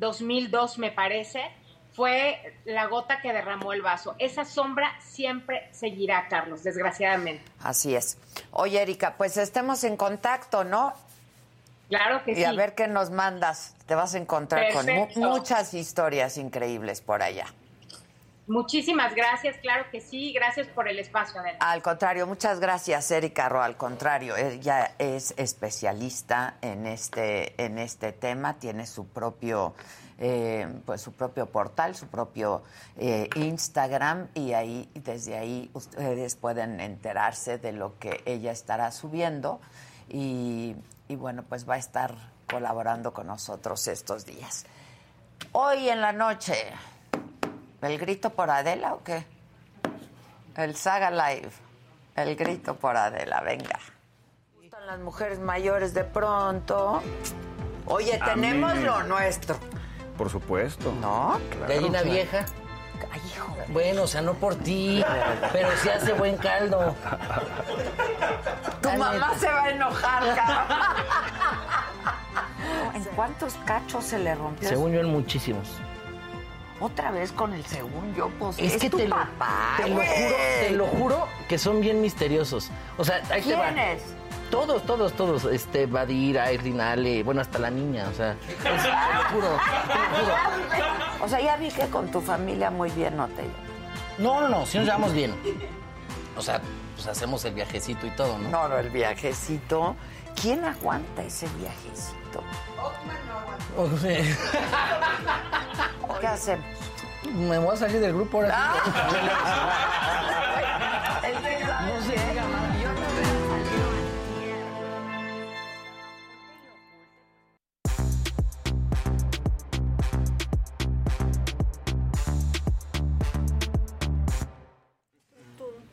[0.00, 1.42] 2002 me parece,
[1.92, 4.16] fue la gota que derramó el vaso.
[4.18, 7.44] Esa sombra siempre seguirá, Carlos, desgraciadamente.
[7.62, 8.18] Así es.
[8.50, 10.94] Oye, Erika, pues estemos en contacto, ¿no?
[11.88, 12.40] Claro que y sí.
[12.40, 13.74] Y a ver qué nos mandas.
[13.86, 15.14] Te vas a encontrar Perfecto.
[15.14, 17.46] con mu muchas historias increíbles por allá.
[18.50, 20.32] Muchísimas gracias, claro que sí.
[20.32, 21.40] Gracias por el espacio.
[21.60, 23.62] Al contrario, muchas gracias, Erika Ro.
[23.62, 29.74] Al contrario, ella es especialista en este, en este tema, tiene su propio,
[30.18, 32.64] eh, pues su propio portal, su propio
[32.96, 39.60] eh, Instagram, y ahí, desde ahí ustedes pueden enterarse de lo que ella estará subiendo.
[40.08, 40.74] Y,
[41.06, 42.16] y bueno, pues va a estar
[42.50, 44.66] colaborando con nosotros estos días.
[45.52, 46.54] Hoy en la noche,
[47.82, 49.24] ¿el grito por Adela o qué?
[50.56, 51.50] El Saga Live.
[52.16, 53.78] El grito por Adela, venga.
[54.60, 57.02] Gustan las mujeres mayores de pronto.
[57.86, 59.56] Oye, tenemos lo nuestro.
[60.18, 60.92] Por supuesto.
[61.00, 61.40] ¿No?
[61.66, 62.44] Gallina vieja.
[63.10, 63.56] Ay, hijo.
[63.68, 65.02] Bueno, o sea, no por ti,
[65.52, 66.94] pero sí hace buen caldo.
[68.82, 70.78] Tu mamá se va a enojar, cabrón.
[72.94, 74.68] ¿En cuántos cachos se le rompió?
[74.68, 75.68] Según yo, en muchísimos.
[76.80, 79.96] Otra vez con el según yo, pues Es, que tu te, lo- papá, te lo
[79.96, 82.70] juro, te lo juro que son bien misteriosos.
[82.96, 83.66] O sea, ahí te va.
[83.66, 84.02] ¿Quiénes?
[84.50, 85.44] Todos, todos, todos.
[85.44, 88.32] Este, Badir, Airin, Ale, bueno, hasta la niña, o sea.
[88.32, 88.76] es- te lo
[89.30, 89.48] juro,
[89.86, 91.24] te lo juro.
[91.24, 93.44] O sea, ya vi que con tu familia muy bien no te.
[94.18, 95.34] No, no, no, si nos llevamos bien.
[96.36, 96.60] O sea,
[96.94, 98.48] pues hacemos el viajecito y todo, ¿no?
[98.48, 99.96] No, no, el viajecito.
[100.40, 102.42] ¿Quién aguanta ese viajecito?
[103.76, 104.22] O sea,
[106.20, 106.64] ¿Qué hacemos?
[107.34, 108.72] me voy a salir del grupo ahora.
[108.84, 108.90] sí.
[111.80, 112.59] No se diga más.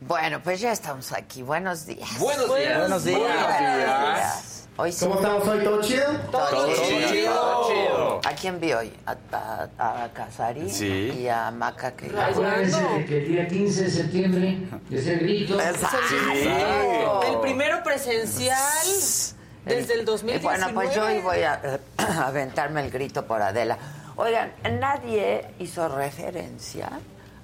[0.07, 1.43] Bueno, pues ya estamos aquí.
[1.43, 2.17] Buenos días.
[2.19, 2.79] Buenos días.
[2.79, 3.19] Buenos días.
[3.19, 4.67] Buenos días.
[4.77, 5.05] Hoy sí.
[5.05, 5.63] ¿Cómo estamos hoy?
[5.63, 6.05] ¿Todo chido?
[6.31, 7.09] Todo chido.
[7.09, 7.33] chido.
[7.33, 8.21] Todo chido.
[8.23, 8.93] ¿A quién vi hoy?
[9.05, 9.15] A,
[9.77, 11.13] a, a Casarín Sí.
[11.23, 14.57] y a Maca que Acuérdense de que el día 15 de septiembre
[14.91, 15.59] es el grito.
[15.59, 17.21] Exacto.
[17.27, 18.57] El primero presencial
[19.65, 20.41] desde el Eh, 2019.
[20.41, 21.79] Bueno, pues yo hoy voy a
[22.27, 23.77] aventarme el grito por Adela.
[24.15, 26.89] Oigan, nadie hizo referencia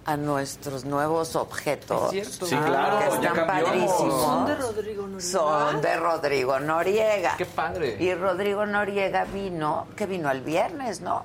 [0.06, 2.12] a nuestros nuevos objetos.
[2.12, 2.46] cierto.
[2.46, 4.22] Sí, claro, que están padrísimos.
[4.22, 5.32] Son de Rodrigo Noriega.
[5.32, 7.38] Son de Rodrigo Noriega.
[7.38, 7.98] Qué padre.
[8.00, 11.24] Y Rodrigo Noriega vino, que vino el viernes, ¿no?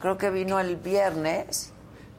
[0.00, 1.72] Creo que vino el viernes.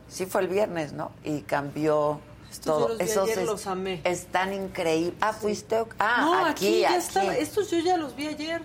[0.08, 1.12] Sí fue el viernes, ¿no?
[1.24, 2.80] Y cambió Estos todo.
[2.80, 4.02] yo los vi Esos ayer, es- los amé.
[4.06, 5.16] Están increíbles.
[5.22, 5.84] Ah, fuiste.
[6.00, 6.98] Ah, no, aquí, aquí, ya aquí.
[6.98, 7.36] estaba.
[7.36, 8.62] Estos yo ya los vi ayer.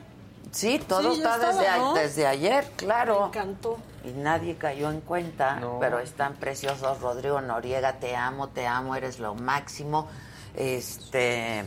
[0.52, 1.52] Sí, todo Sí, está estaba,
[1.92, 3.20] desde, desde ayer, claro.
[3.22, 3.76] Me encantó.
[4.04, 5.78] Y nadie cayó en cuenta, No.
[5.80, 7.00] pero están preciosos.
[7.00, 10.08] Rodrigo Noriega, te amo, te amo, eres lo máximo.
[10.54, 11.64] Este,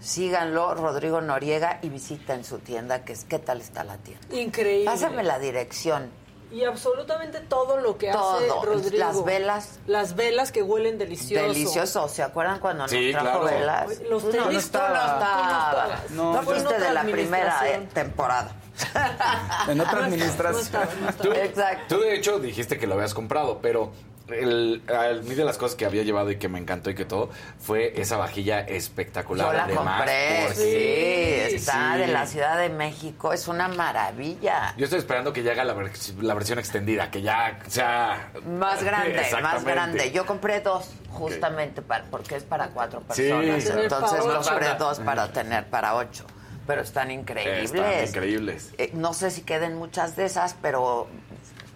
[0.00, 4.34] síganlo, Rodrigo Noriega, y visiten su tienda, que es, ¿qué tal está la tienda?
[4.34, 4.86] Increíble.
[4.86, 6.10] Pásame la dirección.
[6.52, 8.62] Y absolutamente todo lo que hace Todo.
[8.64, 8.96] Rodrigo.
[8.98, 9.78] Las velas.
[9.86, 11.46] Las velas que huelen delicioso.
[11.48, 12.08] Delicioso.
[12.08, 13.56] ¿Se acuerdan cuando Sí, nos trajo claro.
[13.58, 14.00] velas?
[14.08, 16.00] Los no, no estaba.
[16.10, 18.54] no fuiste de la primera eh, temporada.
[19.68, 20.62] En otra No administración.
[20.62, 21.44] estaba, no Tú, estaba.
[21.44, 21.96] Exacto.
[21.96, 23.92] tú, de hecho dijiste que lo habías comprado, pero
[24.28, 27.04] el, a mí de las cosas que había llevado y que me encantó y que
[27.04, 29.46] todo fue esa vajilla espectacular.
[29.46, 32.00] Yo la además, compré, sí, está sí.
[32.00, 34.74] de la Ciudad de México, es una maravilla.
[34.76, 35.74] Yo estoy esperando que llegue la,
[36.20, 38.30] la versión extendida, que ya sea...
[38.58, 40.10] Más grande, más grande.
[40.10, 43.62] Yo compré dos, justamente, para, porque es para cuatro personas.
[43.62, 43.70] sí.
[43.74, 46.24] Entonces compré dos para tener para ocho.
[46.66, 47.74] Pero están increíbles.
[47.74, 48.70] Están increíbles.
[48.78, 51.08] Eh, no sé si queden muchas de esas, pero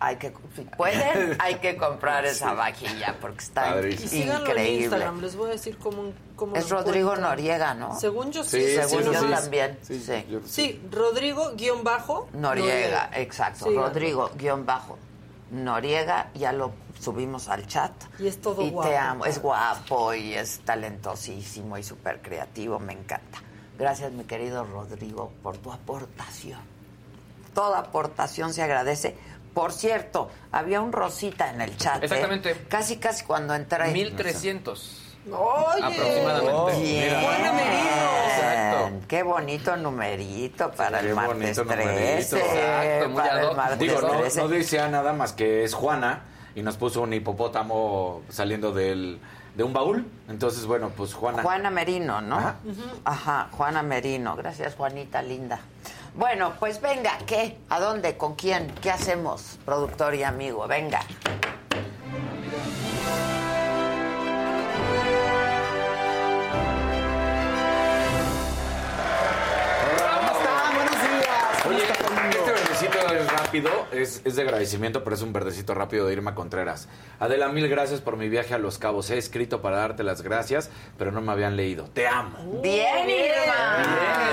[0.01, 4.07] hay que, si pueden, hay que comprar esa vajilla porque está Padrísimo.
[4.07, 4.85] Y síganlo en increíble.
[4.85, 5.21] Instagram.
[5.21, 7.17] Les voy a decir cómo, cómo Es Rodrigo.
[7.17, 7.99] Noriega, ¿no?
[7.99, 8.61] Según yo sí.
[8.61, 9.27] Sí, Según sí, yo sí.
[9.31, 9.79] también.
[9.83, 10.27] Sí, Sí.
[10.31, 12.29] yo- Sí, Rodrigo guion bajo.
[12.33, 13.67] Noriega, exacto.
[13.67, 14.99] Sí, Rodrigo, guion bajo.
[15.51, 17.93] Noriega, ya lo subimos al chat.
[18.19, 18.89] Y es todo y guapo.
[18.91, 23.39] te amo, es guapo y es talentosísimo y súper creativo, me encanta.
[23.79, 26.61] Gracias, mi querido Rodrigo, por tu aportación.
[27.55, 29.17] Toda aportación se agradece.
[29.59, 32.01] Por cierto, había un Rosita en el chat.
[32.01, 32.07] ¿eh?
[32.07, 32.65] Exactamente.
[32.69, 33.89] Casi, casi cuando entré.
[33.91, 35.83] 1300 Oye.
[35.83, 36.81] aproximadamente.
[36.81, 37.21] Bien.
[37.21, 37.89] Buen numerito.
[38.29, 39.07] Exacto.
[39.09, 41.85] Qué bonito numerito para Qué el martes bonito 13.
[41.85, 42.37] numerito.
[42.37, 44.41] Exacto, muy para el martes Digo, no, 13.
[44.43, 46.23] no decía nada más que es Juana
[46.55, 49.19] y nos puso un hipopótamo saliendo del,
[49.57, 50.07] de un baúl.
[50.29, 51.43] Entonces, bueno, pues Juana.
[51.43, 52.39] Juana Merino, ¿no?
[52.39, 52.57] Ajá.
[53.05, 54.37] Ajá, Juana Merino.
[54.37, 55.59] Gracias, Juanita linda.
[56.19, 57.57] Bueno, pues venga, ¿qué?
[57.69, 58.17] ¿A dónde?
[58.17, 58.75] ¿Con quién?
[58.83, 60.67] ¿Qué hacemos, productor y amigo?
[60.67, 60.99] Venga.
[73.49, 76.89] Rápido, es, es de agradecimiento, pero es un verdecito rápido de Irma Contreras.
[77.19, 79.09] Adela, mil gracias por mi viaje a Los Cabos.
[79.11, 81.85] He escrito para darte las gracias, pero no me habían leído.
[81.95, 82.61] Te amo.
[82.63, 83.83] Bien, Irma.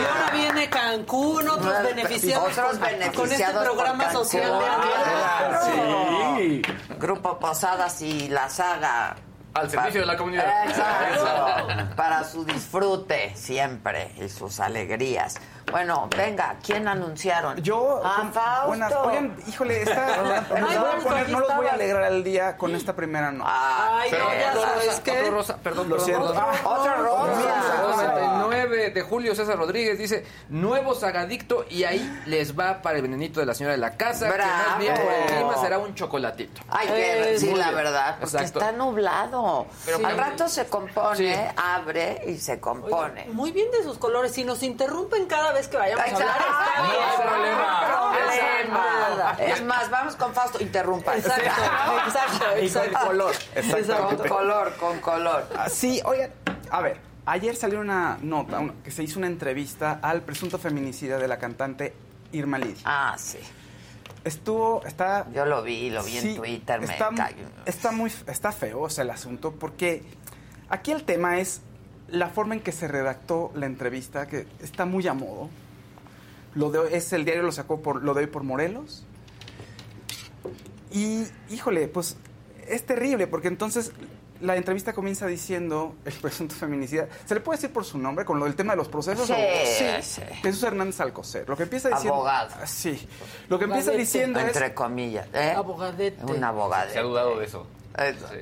[0.02, 5.62] Y ahora viene Cancún, otros beneficiados otros con, con este programa social de Adela.
[6.38, 6.62] Sí.
[7.00, 9.16] Grupo Posadas y la saga.
[9.54, 10.68] Al servicio de la comunidad.
[10.68, 11.96] Exacto.
[11.96, 15.38] Para su disfrute siempre y sus alegrías.
[15.72, 17.58] Bueno, venga, ¿quién anunciaron?
[17.62, 18.02] Yo.
[18.04, 18.68] Ah, con- Fausto.
[18.68, 22.74] buenas- oigan, híjole, esta, voy a poner- no los voy a alegrar el día con
[22.76, 23.44] esta primera no.
[23.48, 26.28] Ay, no, ya Otro sabes otro rosa, perdón, Lo perdón, siento.
[26.34, 26.56] perdón.
[26.66, 28.12] Otra rosa.
[28.40, 33.40] 99 de julio, César Rodríguez dice, nuevo sagadicto y ahí les va para el venenito
[33.40, 35.36] de la señora de la casa, que más bien por el Bravo.
[35.50, 36.62] clima será un chocolatito.
[36.70, 36.94] Hay que
[37.32, 38.60] decir muy la verdad, porque Exacto.
[38.60, 39.66] está nublado.
[39.86, 41.54] Pero Al rato se compone, Sí.
[41.58, 43.24] abre y se compone.
[43.24, 44.32] Oye, Muy bien de sus colores.
[44.32, 46.54] Si nos interrumpen cada vez que vayamos a hablar, Exacto.
[46.60, 47.04] está bien.
[47.18, 47.82] No problema.
[48.70, 49.38] Nada.
[49.40, 51.16] Es más, vamos con Fausto, interrumpa.
[51.16, 51.44] Exacto,
[52.08, 53.08] exacto, Y con exacto.
[53.08, 53.36] color.
[54.18, 55.48] Con color, con color.
[55.70, 56.32] Sí, oigan,
[56.70, 61.18] a ver, ayer salió una nota una- que se hizo una entrevista al presunto feminicida
[61.18, 61.94] de la cantante
[62.32, 62.82] Irma Lidia.
[62.86, 63.40] Ah, sí.
[64.24, 65.28] Estuvo, está...
[65.32, 67.46] Yo lo vi, lo vi Sí, en Twitter, me está, cayó.
[67.66, 70.04] está muy está feo o sea, el asunto porque
[70.68, 71.62] aquí el tema es
[72.10, 75.50] la forma en que se redactó la entrevista que está muy a modo
[76.54, 79.04] lo de es el diario lo sacó por lo de hoy por Morelos
[80.92, 82.18] y híjole pues
[82.68, 83.92] es terrible porque entonces
[84.42, 88.38] la entrevista comienza diciendo el presunto feminicida se le puede decir por su nombre con
[88.38, 90.22] lo del tema de los procesos Sí, o- sí.
[90.44, 92.52] Jesús Hernández Alcocer lo que empieza diciendo Abogado.
[92.66, 93.08] sí
[93.50, 95.28] lo que empieza diciendo es Entre comillas.
[95.34, 95.54] ¿eh?
[95.56, 96.24] Abogadete.
[96.26, 96.92] Un abogado.
[96.92, 97.66] Se ha dudado de eso.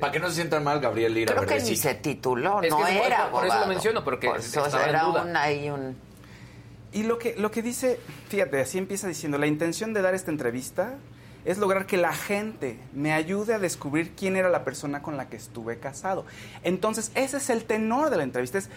[0.00, 2.78] Para que no se sientan mal, Gabriel Lira Creo que ni se tituló, Es no
[2.78, 5.22] que eso- era por eso lo menciono, porque Por eso estaba en era duda.
[5.22, 5.96] un, ahí un...
[6.92, 7.98] Y lo que, lo que dice,
[8.28, 10.94] fíjate, así empieza diciendo, la intención de dar esta entrevista
[11.44, 15.28] es lograr que la gente me ayude a descubrir quién era la persona con la
[15.28, 16.24] que estuve casado.
[16.62, 18.58] Entonces, ese es el tenor de la entrevista.
[18.58, 18.68] Es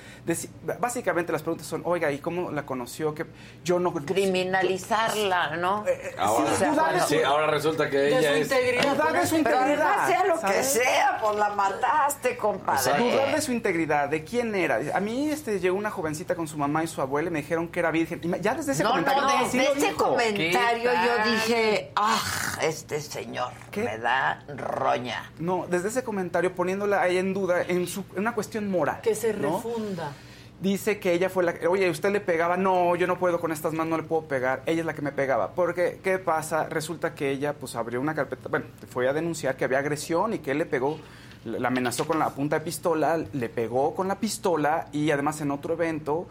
[0.80, 3.14] básicamente las preguntas son, oiga, ¿y cómo la conoció?
[3.16, 3.26] Que
[3.64, 3.94] yo no...
[3.94, 5.86] Criminalizarla, ¿no?
[6.18, 8.42] Ahora, Sí, o sea, bueno, sí, ahora resulta que De ella su es...
[8.52, 8.96] integridad.
[8.96, 9.88] Dudar de su Pero integridad.
[9.94, 13.12] además sea lo que sea, pues la mataste, compadre.
[13.12, 14.80] Dudar de su integridad, de quién era.
[14.94, 17.68] A mí este, llegó una jovencita con su mamá y su abuela y me dijeron
[17.68, 18.20] que era virgen.
[18.24, 19.22] Y ya desde ese No, comentario...
[19.24, 20.04] no, sí desde lo ese dijo.
[20.10, 22.20] comentario ¿Qué yo dije, ah,
[22.62, 23.84] este señor ¿Qué?
[23.84, 25.32] me da roña.
[25.40, 29.02] No, desde ese comentario poniéndola ahí en duda en, su, en una cuestión moral.
[29.02, 29.58] Que se ¿no?
[29.58, 30.12] refunda.
[30.60, 33.52] Dice que ella fue la que, oye, usted le pegaba, no, yo no puedo con
[33.52, 35.52] estas manos, no le puedo pegar, ella es la que me pegaba.
[35.52, 36.64] Porque, ¿qué pasa?
[36.64, 40.40] Resulta que ella, pues, abrió una carpeta, bueno, fue a denunciar que había agresión y
[40.40, 40.98] que él le pegó,
[41.46, 45.52] la amenazó con la punta de pistola, le pegó con la pistola y además en
[45.52, 46.28] otro evento,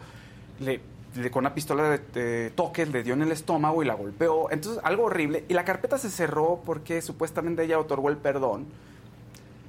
[0.59, 0.81] le,
[1.17, 4.49] le- con una pistola de, toques le dio en el estómago y la golpeó.
[4.51, 5.43] Entonces, algo horrible.
[5.49, 8.65] Y la carpeta se cerró porque supuestamente ella otorgó el perdón.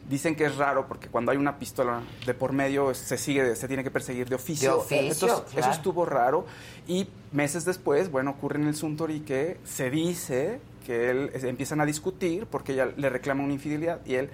[0.08, 3.68] Dicen que es raro porque cuando hay una pistola de por medio se sigue, se
[3.68, 4.70] tiene que perseguir de oficio.
[4.72, 5.60] De oficio, Entonces, claro.
[5.60, 6.46] Eso estuvo raro.
[6.86, 11.84] Y meses después, bueno, ocurre en el Suntory que se dice que él empiezan a
[11.84, 14.30] discutir porque ella le reclama una infidelidad y él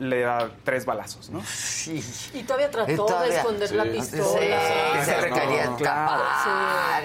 [0.00, 1.40] le da tres balazos, ¿no?
[1.44, 2.02] Sí.
[2.34, 3.90] Y todavía trató Y todavía- de esconder la Sí.
[3.90, 5.04] Sí, pistola.
[5.04, 5.76] se no, quería no,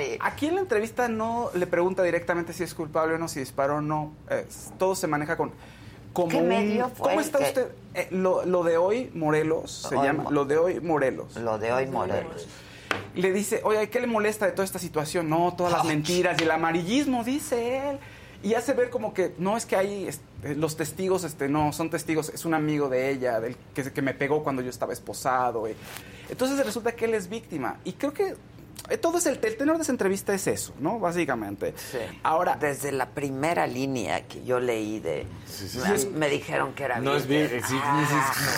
[0.01, 3.39] y- Aquí en la entrevista no le pregunta directamente si es culpable o no, si
[3.41, 4.13] disparó o no.
[4.29, 4.47] Eh,
[4.79, 5.51] todo se maneja con
[6.13, 7.67] como ¿Qué un- medio fue ¿Cómo está que- usted?
[7.93, 11.35] Eh, lo, lo de hoy Morelos se Hoy llama Mo- lo de hoy Morelos.
[11.35, 12.47] Lo de hoy, Morelos.
[13.15, 15.29] le dice, oye, ¿qué le molesta de toda esta situación?
[15.29, 17.99] No, todas las mentiras y el amarillismo, dice él.
[18.44, 21.89] Y hace ver como que no es que hay este, los testigos, este, no, son
[21.89, 25.68] testigos, es un amigo de ella, del que, que me pegó cuando yo estaba esposado.
[25.68, 25.75] eh.
[26.30, 27.80] Entonces resulta que él es víctima.
[27.84, 28.36] Y creo que eh,
[29.01, 31.00] todo es el, el tenor de esa entrevista es eso, ¿no?
[31.00, 31.74] Básicamente.
[31.77, 31.98] Sí.
[32.24, 35.25] Ahora, Desde la primera línea que yo leí de...
[36.12, 37.48] me, me dijeron que era No es sí,
[37.82, 38.05] Ah,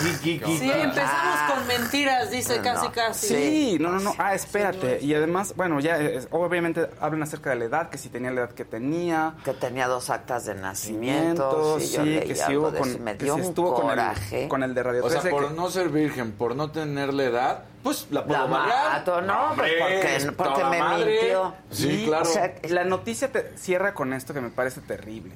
[0.02, 3.26] sí, sí, sí, Sí, empezamos con mentiras, dice No, casi casi.
[3.28, 4.14] Sí, no, no, no.
[4.18, 4.96] Ah, Sí, espérate.
[4.98, 5.02] es.
[5.02, 8.42] Y además, bueno, ya eh, obviamente hablan acerca de la edad, que si tenía la
[8.42, 9.34] edad que tenía.
[9.44, 11.78] Que tenía dos actas de nacimiento.
[11.80, 13.74] Sí, yo sí, leí que sí algo hubo con, Me que dio sí un estuvo
[13.74, 14.42] con coraje.
[14.44, 16.70] el, con el de Radio O sea, 13 por que- no ser virgen, por no
[16.70, 21.12] tener la edad, pues la puedo La mato, no, pues, porque, me madre.
[21.20, 21.54] mintió.
[21.70, 22.22] Sí, Y, claro.
[22.22, 25.32] o sea, la noticia te cierra con esto que me parece terrible.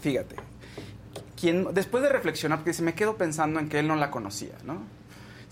[0.00, 0.36] Fíjate.
[1.40, 4.54] Quien, después de reflexionar, porque dice, me quedo pensando en que él no la conocía,
[4.64, 4.78] ¿no?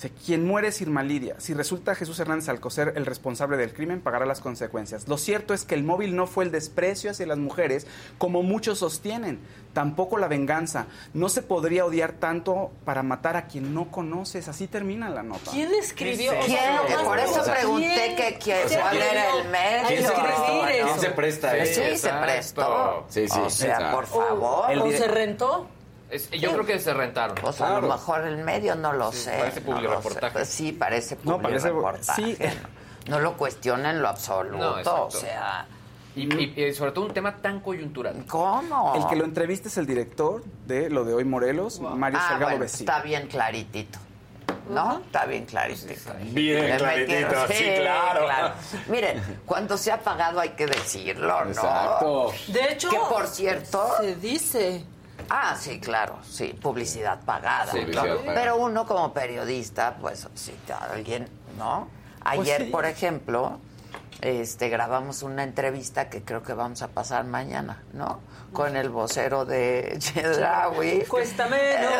[0.02, 1.36] O sea, quien muere es Irma Lidia.
[1.38, 5.06] Si resulta Jesús Hernández Alcocer el responsable del crimen, pagará las consecuencias.
[5.06, 7.86] Lo cierto es que el móvil no fue el desprecio hacia las mujeres,
[8.18, 9.38] como muchos sostienen.
[9.74, 10.86] Tampoco la venganza.
[11.14, 14.48] No se podría odiar tanto para matar a quien no conoces.
[14.48, 15.52] Así termina la nota.
[15.52, 16.32] ¿Quién escribió?
[16.32, 17.04] ¿Qué O sea, ¿Quién?
[17.04, 17.54] Por eso ¿quién?
[17.54, 19.86] pregunté que quién- ¿Quién cuál era el medio.
[19.86, 20.98] ¿Quién se escribir ¿Quién eso.
[21.00, 23.06] se presta Sí, se prestó.
[23.08, 23.96] Sí, sí, o sea, exacto.
[23.96, 24.78] por favor.
[24.78, 25.68] ¿O se rentó?
[26.12, 27.34] Es- yo creo que se rentaron.
[27.40, 27.88] Pues a lo Claro.
[27.94, 29.36] mejor el medio no lo sé.
[29.38, 30.26] parece no publireportaje.
[30.26, 30.32] sé.
[30.32, 32.22] Pues sí, parece No, parece- publireportaje.
[32.36, 32.36] sí.
[33.08, 34.82] No, no lo cuestiona en lo absoluto.
[34.84, 35.66] No, o sea,
[36.14, 38.24] Y, y- y sobre todo un tema tan coyuntural.
[38.28, 38.92] ¿cómo?
[38.94, 42.50] El que lo entrevista es el director de lo de hoy Morelos, Mario ah, Salgado
[42.50, 42.92] bueno, Vecino.
[42.92, 43.98] está bien claritito.
[44.68, 44.98] ¿No?
[45.06, 45.86] Está bien clarito.
[46.32, 48.52] Bien claritito, sí, claro.
[48.88, 51.50] Miren, cuando se ha pagado hay que decirlo, ¿no?
[51.50, 52.32] Exacto.
[52.48, 53.88] De hecho, Que por cierto.
[54.00, 54.84] se dice.
[55.30, 57.72] Ah, sí, claro, sí, publicidad pagada.
[57.72, 58.16] Sí, publicidad ¿no?
[58.18, 58.34] pagada.
[58.34, 60.54] Pero uno como periodista, pues, si
[60.92, 61.88] alguien, ¿no?
[62.24, 62.72] Ayer, Pues sí.
[62.72, 63.58] por ejemplo,
[64.20, 68.20] este, grabamos una entrevista que creo que vamos a pasar mañana, ¿no?
[68.52, 71.04] Con el vocero de Chedraui.
[71.08, 71.92] Cuesta menos.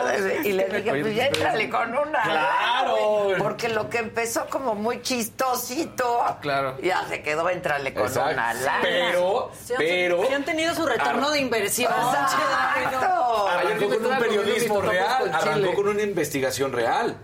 [0.45, 2.23] Y le dije, pues ya éntrale con una.
[2.23, 3.29] ¡Claro!
[3.39, 6.79] Porque lo que empezó como muy chistosito, Claro.
[6.83, 8.33] ya se quedó, entrale con Exacto.
[8.35, 8.79] una lana.
[8.83, 10.27] Pero, Se han, pero...
[10.27, 11.93] se han tenido su retorno de inversión.
[11.93, 13.49] Exacto.
[13.49, 17.17] Arrancó con un periodismo real, arrancó con una investigación real.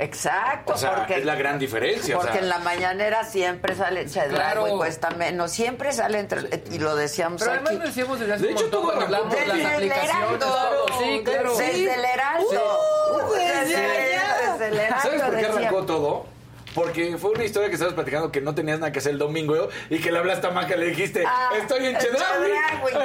[0.00, 2.16] Exacto, O sea, porque es la gran diferencia.
[2.16, 2.42] o Porque sea.
[2.42, 4.68] en la mañanera siempre sale Chedraui Claro.
[4.68, 6.40] y cuesta menos, siempre sale entre
[6.70, 7.60] y lo decíamos Pero aquí.
[7.66, 10.38] además lo decíamos desde hace De hecho, montón todo hablamos de Desde las el aplicaciones,
[10.38, 10.86] todo.
[10.98, 11.56] Sí, claro.
[11.56, 12.78] Desde el Heraldo.
[13.12, 16.26] Uh, desde Desde- desde el Heraldo ¿Sabes por qué arrancó todo?
[16.74, 19.68] Porque fue una historia que estabas platicando que no tenías nada que hacer el domingo
[19.88, 22.50] y que le hablaste a Maca y le dijiste, Ah, estoy en Chedraui.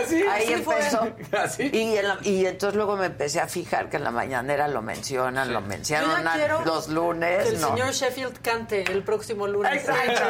[0.03, 1.07] Así, Ahí así empezó.
[1.37, 1.69] Así.
[1.73, 4.81] Y, en la- y entonces luego me empecé a fijar que en la mañanera lo
[4.81, 6.25] mencionan, lo mencionan
[6.65, 7.43] los lunes.
[7.43, 7.69] Que el no.
[7.69, 9.73] señor Sheffield cante el próximo lunes.
[9.73, 10.21] Exacto.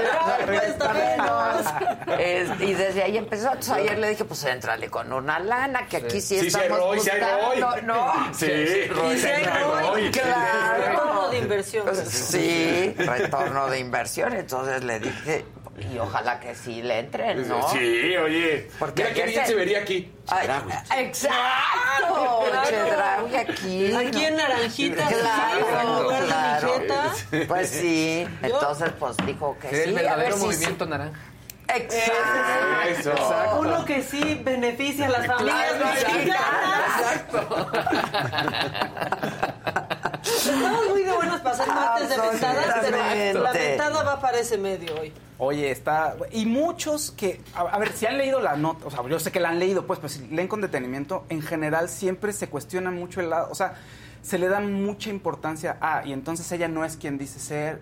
[2.20, 3.48] Es- y desde ahí empezó.
[3.48, 6.64] Entonces ayer le dije, pues entrale con una lana, que aquí sí, Sí, sí hay
[6.64, 7.62] estamos Roy, sí hay Roy.
[7.62, 8.34] buscando, ¿no?
[8.34, 8.46] Sí,
[8.88, 10.12] Roy, sí, Roy, Roy.
[10.12, 11.30] Claro.
[11.32, 11.86] De inversión.
[12.06, 14.34] Sí, retorno de inversión.
[14.34, 15.46] Entonces le dije,
[15.92, 17.68] y ojalá que sí le entren, ¿no?
[17.70, 18.70] Sí, oye.
[18.80, 20.12] Porque Mira qué bien se- se vería aquí.
[20.28, 20.72] Ay, Chedraui.
[21.06, 22.66] exacto, Claro.
[22.70, 23.94] Chedraui aquí.
[23.96, 26.72] Aquí en Naranjita, Claro, claro.
[27.48, 29.76] Pues sí, entonces pues dijo que sí.
[29.90, 31.20] el verdadero movimiento naranja.
[31.68, 33.12] Exacto.
[33.12, 33.58] Eso.
[33.60, 37.24] Uno que sí beneficia a las familias Claro, mexicanas.
[40.26, 44.58] Estamos muy de buenas para hacer martes de ventadas, pero la ventada va para ese
[44.58, 45.14] medio hoy.
[45.38, 46.16] Oye, está.
[46.32, 47.42] Y muchos que.
[47.54, 49.60] A, a ver, si han leído la nota, o sea, yo sé que la han
[49.60, 53.50] leído, pues, pero si leen con detenimiento, en general siempre se cuestiona mucho el lado.
[53.52, 53.76] O sea,
[54.22, 56.06] se le da mucha importancia a.
[56.06, 57.82] Y entonces ella no es quien dice ser.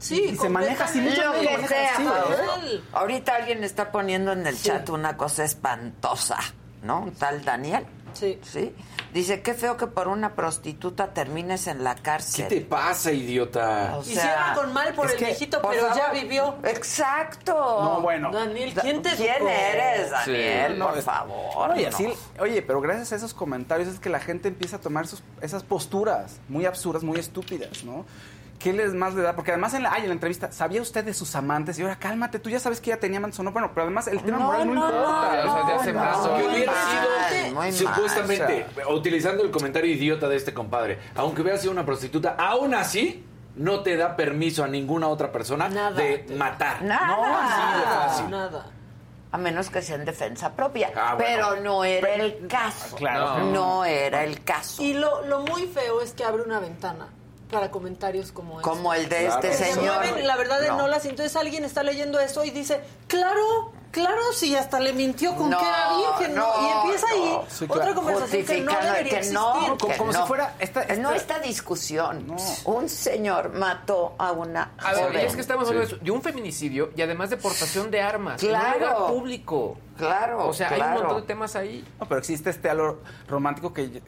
[0.00, 1.18] Sí, y se maneja así, veces
[1.60, 1.96] que sea.
[1.96, 2.80] ¿eh?
[2.92, 6.38] Ahorita alguien está poniendo en el chat una cosa espantosa,
[6.82, 7.00] ¿no?
[7.00, 7.86] Un tal Daniel.
[8.12, 8.38] Sí.
[8.42, 8.74] Sí.
[9.14, 12.48] Dice, qué feo que por una prostituta termines en la ¿Qué cárcel.
[12.48, 13.94] te pasa, idiota?
[13.96, 16.56] O sea, Hicieron con mal por el que, viejito, por pero ya vivió.
[16.64, 17.54] Exacto.
[17.54, 18.32] No, bueno.
[18.32, 20.72] Daniel, ¿quién te ¿Quién eres, Daniel?
[20.72, 20.78] Sí.
[20.78, 21.70] No, por es- favor.
[21.70, 22.42] Oye, no.
[22.42, 25.06] oye, pero gracias a esos comentarios es que la gente empieza a tomar
[25.40, 28.04] esas posturas muy absurdas, muy estúpidas, ¿no?
[28.58, 29.34] ¿Qué les más le da?
[29.36, 31.78] Porque además en la, ay, en la entrevista, ¿sabía usted de sus amantes?
[31.78, 33.52] Y ahora cálmate, tú ya sabes que ella tenía amantes o no.
[33.52, 35.44] Bueno, pero además el tema No, moral no, no, importa.
[35.44, 36.72] no, o sea, de hace no, más, muy Que hubiera
[37.52, 38.94] mal, sido, supuestamente, mal.
[38.94, 43.80] utilizando el comentario idiota de este compadre, aunque hubiera sido una prostituta, aún así no
[43.82, 45.90] te da permiso a ninguna otra persona Nada.
[45.90, 46.82] de matar.
[46.82, 47.06] Nada.
[47.06, 48.30] No, así de fácil.
[48.30, 48.66] Nada.
[49.32, 50.90] A menos que sea en defensa propia.
[50.96, 51.48] Ah, bueno.
[51.52, 52.96] Pero no era el caso.
[52.96, 53.38] Claro.
[53.44, 53.84] No, No.
[53.84, 54.80] era el caso.
[54.82, 57.08] Y lo, lo muy feo es que abre una ventana
[57.50, 58.68] para comentarios como este.
[58.70, 59.34] Como el de Claro.
[59.42, 60.04] este Se señor.
[60.04, 60.78] mueven, la verdad, de No.
[60.78, 61.04] no las.
[61.04, 65.58] Entonces alguien está leyendo eso y dice, claro, claro, sí, hasta le mintió con No,
[65.58, 66.46] que era virgen, ¿no?
[66.46, 67.44] no, Y empieza ahí no.
[67.48, 69.78] Sí, otra conversación que no debería que no, existir.
[69.78, 70.26] Como- que como si no.
[70.26, 72.26] fuera esta- esta- No esta discusión.
[72.26, 72.36] No.
[72.64, 76.10] Un señor mató a una A ver, y es que estamos hablando de eso, de
[76.10, 78.40] un feminicidio y además de portación de armas.
[78.40, 78.78] Claro.
[78.80, 79.76] lugar público.
[79.96, 81.84] Claro, O sea, hay un montón de temas ahí.
[82.00, 82.98] No, pero existe este halo
[83.28, 84.02] romántico que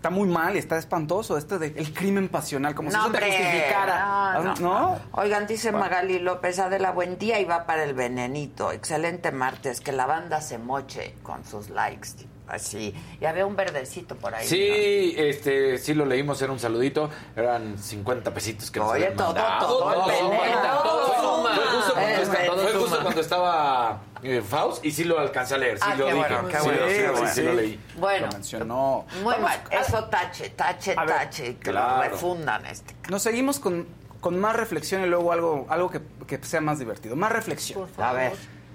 [0.00, 3.20] está muy mal está espantoso, este de el crimen pasional, como si No, eso te
[3.20, 4.32] justificara.
[4.32, 4.98] No, no, ¿No?
[5.12, 8.72] Oigan, dice Magali López, Adela, buen día y va para el venenito.
[8.72, 12.08] Excelente martes, que la banda se moche con sus likes.
[12.50, 12.94] Así.
[13.20, 14.46] Y había un verdecito por ahí.
[14.46, 17.08] Sí, este, sí lo leímos, era un saludito.
[17.36, 19.66] Eran 50 pesitos que nos Oye, habían todo, mandado.
[19.66, 20.30] todo el Todo veneno.
[20.30, 21.50] suma, todo Todo suma.
[21.94, 25.84] Fue justo cuando, fue justo estaba eh, Faust y sí lo alcancé a leer, sí
[25.86, 26.26] Ah, lo qué dije.
[26.28, 27.34] bueno, qué sí, bueno, sí, qué sí, bueno.
[27.34, 27.80] sí lo leí.
[27.96, 29.06] Bueno, Lo mencionó.
[29.22, 29.60] muy mal.
[29.70, 31.44] Eso tache, tache, ver, tache.
[31.56, 31.96] Que claro.
[32.04, 32.94] lo refundan este.
[33.10, 33.86] Nos seguimos con,
[34.20, 37.16] con más reflexión y luego algo, algo que, que sea más divertido.
[37.16, 37.88] Más reflexión.
[37.98, 38.32] A ver.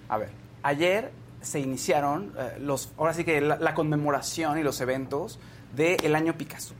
[0.10, 0.30] A ver,
[0.64, 1.12] ayer
[1.46, 5.40] se iniciaron eh, los, ahora sí que la, la conmemoración y los eventos
[5.76, 6.74] del año Picasso.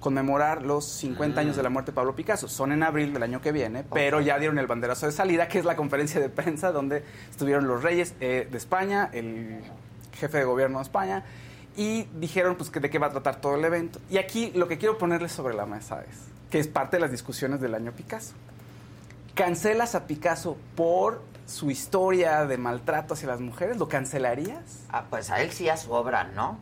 [0.00, 2.48] Conmemorar los 50 años de la muerte de Pablo Picasso.
[2.48, 5.58] Son en abril del año que viene, pero ya dieron el banderazo de salida, que
[5.58, 9.60] es la conferencia de prensa donde estuvieron los reyes eh, de España, el
[10.14, 11.24] jefe de gobierno de España,
[11.76, 13.98] y dijeron pues que de qué va a tratar todo el evento.
[14.10, 16.16] Y aquí lo que quiero ponerles sobre la mesa es
[16.50, 18.34] que es parte de las discusiones del año Picasso
[19.36, 24.80] cancelas a Picasso por su historia de maltrato hacia las mujeres, ¿lo cancelarías?
[24.90, 26.58] Ah, pues a él sí a su obra, ¿no?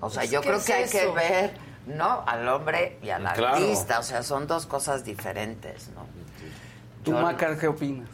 [0.00, 1.54] O sea, Pues, yo ¿qué creo es que hay que ver,
[1.86, 2.22] ¿no?
[2.26, 3.46] Al hombre y al Claro.
[3.56, 3.98] artista.
[3.98, 6.06] O sea, son dos cosas diferentes, ¿no?
[7.04, 8.08] ¿Tú, Yo- Macar, qué opinas?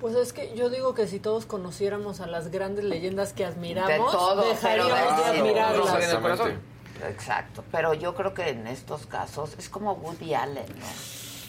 [0.00, 4.12] Pues es que yo digo que si todos conociéramos a las grandes leyendas que admiramos,
[4.12, 6.38] De todo, pero dejaríamos de- admirarlas.
[6.38, 6.46] no.
[7.08, 7.64] Exacto.
[7.72, 10.86] Pero yo creo que en estos casos es como Woody Allen, ¿no?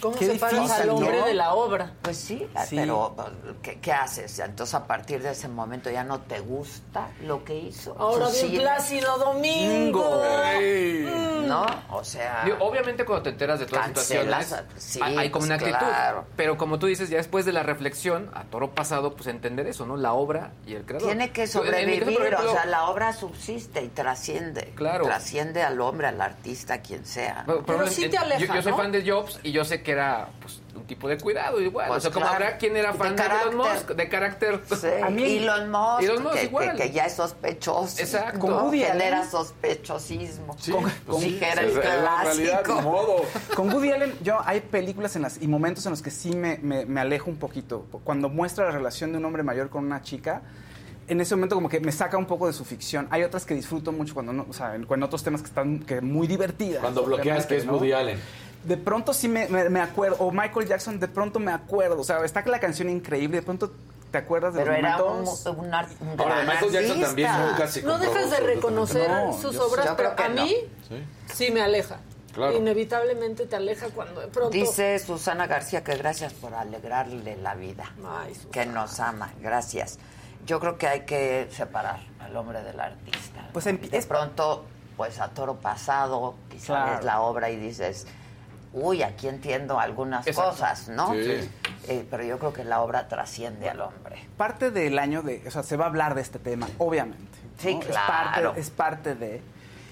[0.02, 1.26] ¿Cómo Qué separas difícil, al hombre ¿no?
[1.26, 1.92] de la obra?
[2.02, 2.76] Pues sí, Sí.
[2.76, 3.16] pero
[3.62, 4.40] ¿qué, qué haces?
[4.40, 7.96] Entonces a partir de ese momento ya no te gusta lo que hizo.
[7.98, 10.22] Ahora bien Plácido Domingo.
[11.48, 11.66] ¿No?
[11.92, 12.42] O sea...
[12.46, 15.74] Digo, obviamente cuando te enteras de todas las situaciones sí, hay, hay como una pues,
[15.74, 15.90] actitud.
[15.92, 16.26] claro.
[16.36, 19.86] Pero como tú dices, ya después de la reflexión, a toro pasado, pues entender eso,
[19.86, 19.98] ¿no?
[19.98, 21.08] La obra y el creador.
[21.08, 24.74] Tiene que caso, sobrevivir, ejemplo, o sea, la obra subsiste y trasciende.
[24.76, 25.06] Claro.
[25.06, 27.44] Trasciende al hombre, al artista, quien sea.
[27.46, 29.64] Bueno, Pero ejemplo, sí en- te aleja, yo, yo soy fan de Jobs y yo
[29.66, 31.88] sé que era pues, un tipo de cuidado igual.
[31.88, 32.44] Pues o sea, como claro.
[32.46, 33.56] habrá quien era De fan de, Elon carácter.
[33.56, 34.62] Musk, de carácter.
[34.80, 36.72] Sí, A mí- Elon Musk, Elon Musk que, igual.
[36.72, 38.00] que- que ya es sospechoso.
[38.02, 38.40] Exacto.
[38.40, 38.64] Con ¿no?
[38.66, 39.30] Woody Genera Allen.
[39.32, 40.56] sospechosismo.
[40.60, 42.82] Sí, Con- pues sí, dijera el la realidad, clásico.
[42.82, 43.22] modo.
[43.56, 46.58] Con Woody Allen, yo hay películas en las, y momentos en los que sí me,
[46.60, 47.86] me- me alejo un poquito.
[48.04, 50.42] Cuando muestra la relación de un hombre mayor con una chica,
[51.08, 53.08] en ese momento como que me saca un poco de su ficción.
[53.12, 55.80] Hay otras que disfruto mucho cuando no, o sea, en, en otros temas que están
[55.80, 56.82] que muy divertidas.
[56.82, 57.74] Cuando bloqueas que es ¿no?
[57.76, 58.20] Woody Allen.
[58.68, 62.02] De pronto sí me, me- me acuerdo, o Michael Jackson, de pronto me acuerdo.
[62.02, 63.72] O sea, está la canción increíble, de pronto
[64.12, 65.46] te acuerdas de Pero los era un, momentos.
[65.46, 69.34] un, ar- un Ahora, gran Michael Jackson también nunca se No dejas de reconocer No,
[69.40, 70.56] sus obras, yo pero a mí
[70.88, 71.04] Sí.
[71.34, 71.98] sí me aleja.
[72.34, 72.56] Claro.
[72.56, 74.52] Inevitablemente te aleja cuando de pronto...
[74.52, 77.86] Dice Susana García que gracias por alegrarle la vida.
[78.08, 79.98] Ay, que nos ama, gracias.
[80.46, 83.50] Yo creo que hay que separar al hombre del artista.
[83.54, 84.66] Pues de es- pronto,
[84.98, 86.96] pues a toro pasado, quizás Claro.
[86.98, 88.06] ves la obra y dices,
[88.82, 90.52] uy, aquí entiendo algunas Exacto.
[90.52, 91.14] cosas, ¿no?
[91.14, 91.50] Sí.
[91.88, 94.26] Eh, pero yo creo que la obra trasciende al hombre.
[94.38, 97.38] Parte del año de, o sea, se va a hablar de este tema, obviamente.
[97.58, 97.80] Sí, ¿no?
[97.80, 98.50] claro.
[98.50, 99.42] Es parte, es parte de.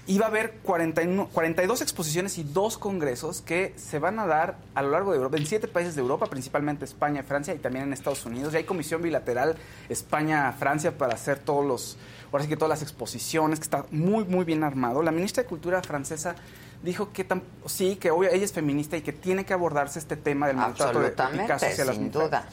[0.08, 4.56] Y va a haber 41 42 exposiciones y dos congresos que se van a dar
[4.76, 7.86] a lo largo de Europa, en siete países de Europa, principalmente España, Francia y también
[7.86, 8.52] en Estados Unidos.
[8.52, 9.56] Ya hay comisión bilateral
[9.88, 11.96] España-Francia para hacer todos los,
[12.30, 15.02] ahora sí que todas las exposiciones, que está muy, muy bien armado.
[15.02, 16.36] La ministra de Cultura francesa
[16.82, 20.16] dijo que tam- sí, que obvio, ella es feminista y que tiene que abordarse este
[20.16, 22.12] tema del maltrato de, hacia las sin mujeres.
[22.12, 22.48] duda.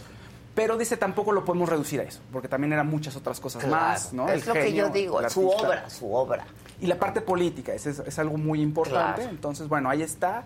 [0.56, 3.76] Pero dice, tampoco lo podemos reducir a eso, porque también eran muchas otras cosas Claro.
[3.76, 4.30] más, ¿no?
[4.30, 6.46] Es El lo que yo digo, su obra, su obra.
[6.80, 9.22] Y la parte política, es, es, es algo muy importante.
[9.22, 9.30] Claro.
[9.32, 10.44] Entonces, bueno, ahí está.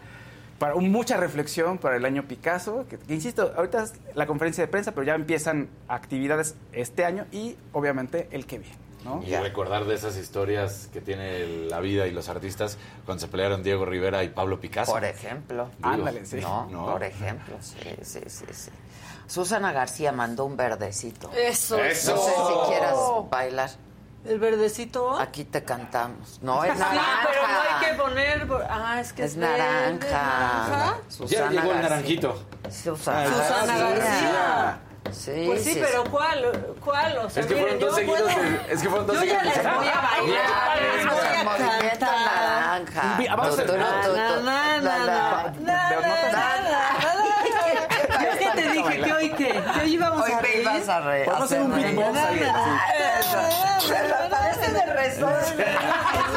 [0.60, 4.68] Para mucha reflexión para el año Picasso, que, que, insisto, ahorita es la conferencia de
[4.70, 8.76] prensa, pero ya empiezan actividades este año y obviamente el que viene,
[9.08, 9.24] ¿no?
[9.26, 13.64] Y recordar de esas historias que tiene la vida y los artistas cuando se pelearon
[13.64, 14.92] Diego Rivera y Pablo Picasso.
[14.92, 15.70] Por ejemplo.
[15.78, 16.38] Digo, Ándale, sí.
[16.42, 16.86] No, ¿no?
[16.92, 18.72] por ejemplo, sí, sí, sí, sí.
[19.28, 21.32] Susana García mandó un verdecito.
[21.36, 21.78] Eso.
[21.84, 22.16] Eso.
[22.16, 22.96] No sé si quieras
[23.30, 23.70] bailar.
[24.26, 25.18] El verdecito.
[25.18, 26.40] Aquí te cantamos.
[26.42, 27.28] No, es Sí, naranja.
[27.30, 28.48] pero no hay que poner...
[28.70, 30.10] Ah, es que es, naranja.
[30.10, 30.98] naranja.
[31.28, 31.82] Ya llegó el García.
[31.90, 32.44] naranjito.
[32.70, 34.80] Susana, Susana García.
[35.12, 36.76] Sí, Pues sí, sí, pero ¿cuál?
[36.84, 37.18] ¿Cuál?
[37.20, 38.22] O sea, Es que miren, yo seguidos.
[38.22, 39.58] puedo- de- es que fueron dos Yo ya seguidos.
[39.58, 42.10] les voy a bailar, les voy a cantar.
[42.10, 43.16] naranja.
[43.18, 44.44] Vi- vamos a Tu, tu, hacer- tu, tu, Na, tu.
[44.44, 45.54] na, na, La, la.
[45.60, 48.24] na, de- na, na, na, na.
[48.24, 50.62] Yo que te dije que hoy qué, que hoy íbamos Hoy a te reír.
[50.62, 51.26] ibas a reír.
[51.26, 52.40] Podemos hacer un beatbox ahí,
[53.20, 53.94] Eso.
[54.30, 55.66] Parece de resorte.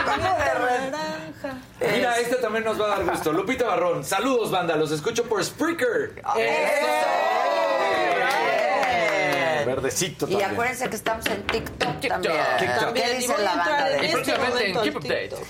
[0.05, 0.91] Como de resorte.
[0.91, 1.51] Naranja.
[1.81, 3.33] Mira, este también nos va a dar gusto.
[3.33, 4.77] Lupita Barrón, saludos, banda.
[4.77, 6.23] Los escucho por Spreaker.
[6.37, 6.97] Eso.
[9.67, 10.51] Verdecito Y también.
[10.53, 12.09] acuérdense que estamos en TikTok, TikTok.
[12.23, 12.35] también.
[12.59, 12.79] TikTok.
[12.79, 15.29] ¿Qué También, y dice la banda de Y este próximamente en momento Keep Update.
[15.29, 15.47] TikTok.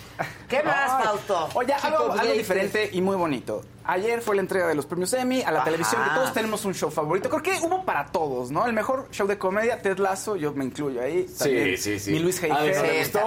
[0.49, 1.05] ¿Qué más.
[1.05, 1.49] Fausto?
[1.55, 3.62] Oye, algo, algo diferente y muy bonito.
[3.83, 5.64] Ayer fue la entrega de los premios Emmy a la Ajá.
[5.64, 7.29] televisión, que todos tenemos un show favorito.
[7.29, 8.66] Creo que hubo para todos, ¿no?
[8.66, 11.25] El mejor show de comedia, Ted Lasso, yo me incluyo ahí.
[11.38, 12.11] También sí, sí.
[12.12, 12.40] Mi Luis.
[12.40, 13.20] ¿te Sí, gustó?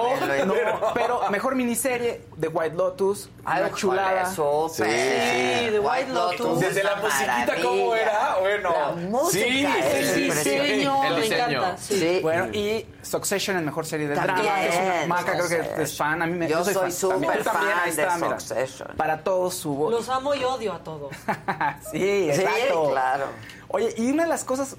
[0.46, 0.54] No,
[0.94, 4.32] pero mejor miniserie, The White Lotus, Ay, una chulada.
[4.32, 4.86] súper.
[4.88, 6.60] Sí, The White Lotus.
[6.60, 8.36] Desde la musiquita, ¿cómo era?
[8.40, 9.66] Bueno, La música sí,
[10.14, 10.73] sí, impresionante.
[10.76, 11.44] Diseño, El me diseño.
[11.58, 11.76] encanta.
[11.78, 11.98] Sí.
[11.98, 12.18] Sí.
[12.22, 14.64] Bueno, y Succession, el mejor serie de También, drama.
[14.64, 16.22] es una- Maca, creo que es fan.
[16.22, 16.92] A mí me, Yo soy fan.
[16.92, 18.40] súper también, fan ahí de está, mira.
[18.40, 18.88] Succession.
[18.96, 19.90] Para todos subo.
[19.90, 21.14] Los amo y odio a todos.
[21.92, 22.90] sí, exacto.
[22.90, 23.26] claro.
[23.68, 24.76] Oye, y una de las cosas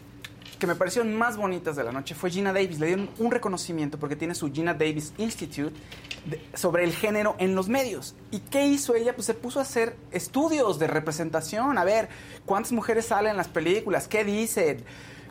[0.60, 2.79] que me parecieron más bonitas de la noche fue Gina Davis.
[2.79, 5.75] Le dieron un reconocimiento porque tiene su Gina Davis Institute
[6.25, 8.15] de- sobre el género en los medios.
[8.31, 9.13] ¿Y qué hizo ella?
[9.13, 12.08] Pues se puso a hacer estudios de representación, a ver
[12.45, 14.86] cuántas mujeres salen en las películas, qué dicen.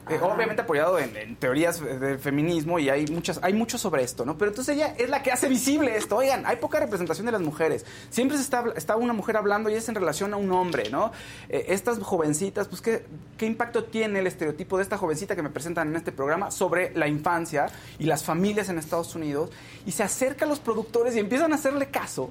[0.08, 4.26] Eh, obviamente apoyado en, en teorías del feminismo y hay muchas hay mucho sobre esto,
[4.26, 4.36] ¿no?
[4.36, 6.16] Pero entonces ella es la que hace visible esto.
[6.16, 7.86] Oigan, hay poca representación de las mujeres.
[8.10, 11.10] Siempre se está, está una mujer hablando y es en relación a un hombre, ¿no?
[11.48, 13.06] Eh, estas jovencitas, pues ¿qué,
[13.38, 16.92] qué impacto tiene el estereotipo de esta jovencita que me presentan en este programa sobre
[16.94, 17.66] la infancia
[17.98, 19.50] y las familias en Estados Unidos
[19.86, 22.30] y se acerca a los productores y empiezan a hacerle caso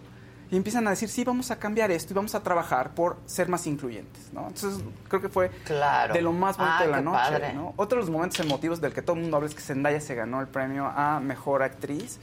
[0.54, 3.50] y empiezan a decir, sí, vamos a cambiar esto y vamos a trabajar por ser
[3.50, 4.48] más incluyentes, ¿no?
[4.50, 6.13] Entonces, creo que fue Claro.
[6.13, 7.54] de lo más bonito Ah, de la noche, padre.
[7.56, 7.74] ¿no?
[7.76, 10.13] Otro de los momentos emotivos del que todo el mundo habla es que Zendaya se
[10.13, 12.20] ganó el premio a Mejor Actriz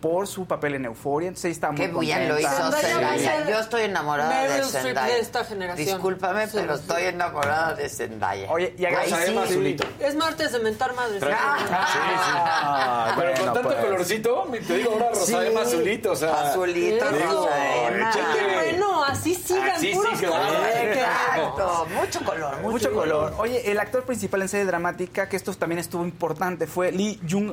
[0.00, 2.72] por su papel en Euforia, entonces ella estaba muy Qué bien lo hizo.
[2.72, 5.14] Zendaya Yo estoy enamorada Meryl de Zendaya.
[5.14, 5.86] de esta generación.
[5.86, 6.80] Discúlpame, Sí, pero sí.
[6.82, 8.50] estoy enamorada de Zendaya.
[8.50, 9.38] Oye, y Emma sí.
[9.38, 9.84] Azulito.
[10.00, 11.22] Es martes de mentar madres.
[11.22, 13.84] Ah, Pero bueno, con tanto pues.
[13.84, 15.32] colorcito, te digo ahora Sí.
[15.32, 16.50] Rosalema azulito, o sea.
[16.50, 17.26] Azulito, Eso.
[17.46, 18.10] Rosa Emma.
[18.10, 18.38] Échate.
[18.38, 20.72] Qué bueno, así sigan Así puros colores.
[20.74, 23.34] Qué Exacto, mucho color, mucho, Mucho color.
[23.38, 27.52] Oye, el actor principal en serie dramática, que esto también estuvo importante, fue Lee Jung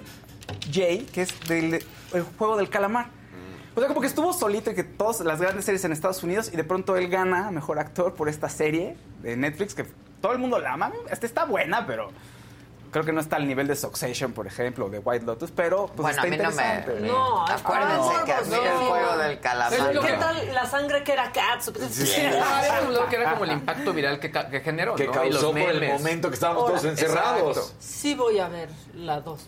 [0.72, 1.84] Jae, que es del
[2.14, 3.08] el juego del calamar.
[3.76, 6.50] O sea, como que estuvo solito y que todas las grandes series en Estados Unidos
[6.52, 9.86] y de pronto él gana a mejor actor por esta serie de Netflix que
[10.20, 10.92] todo el mundo la ama.
[11.12, 12.10] Esta está buena, pero
[12.92, 15.98] creo que no está al nivel de Succession, por ejemplo, de White Lotus, pero pues
[15.98, 16.50] Bueno, a está mí no me...
[16.50, 17.08] interesante.
[17.08, 18.64] No, Acuérdense no, que a mí no.
[18.64, 19.92] el juego del calamar...
[19.92, 21.72] ¿Qué tal la sangre que era Cats?
[21.92, 26.30] Sí, hablado que era como el impacto viral que, generó, Que causó por el momento
[26.30, 27.58] que estábamos todos encerrados.
[27.58, 27.76] exacto.
[27.80, 29.48] Sí voy a ver la 2.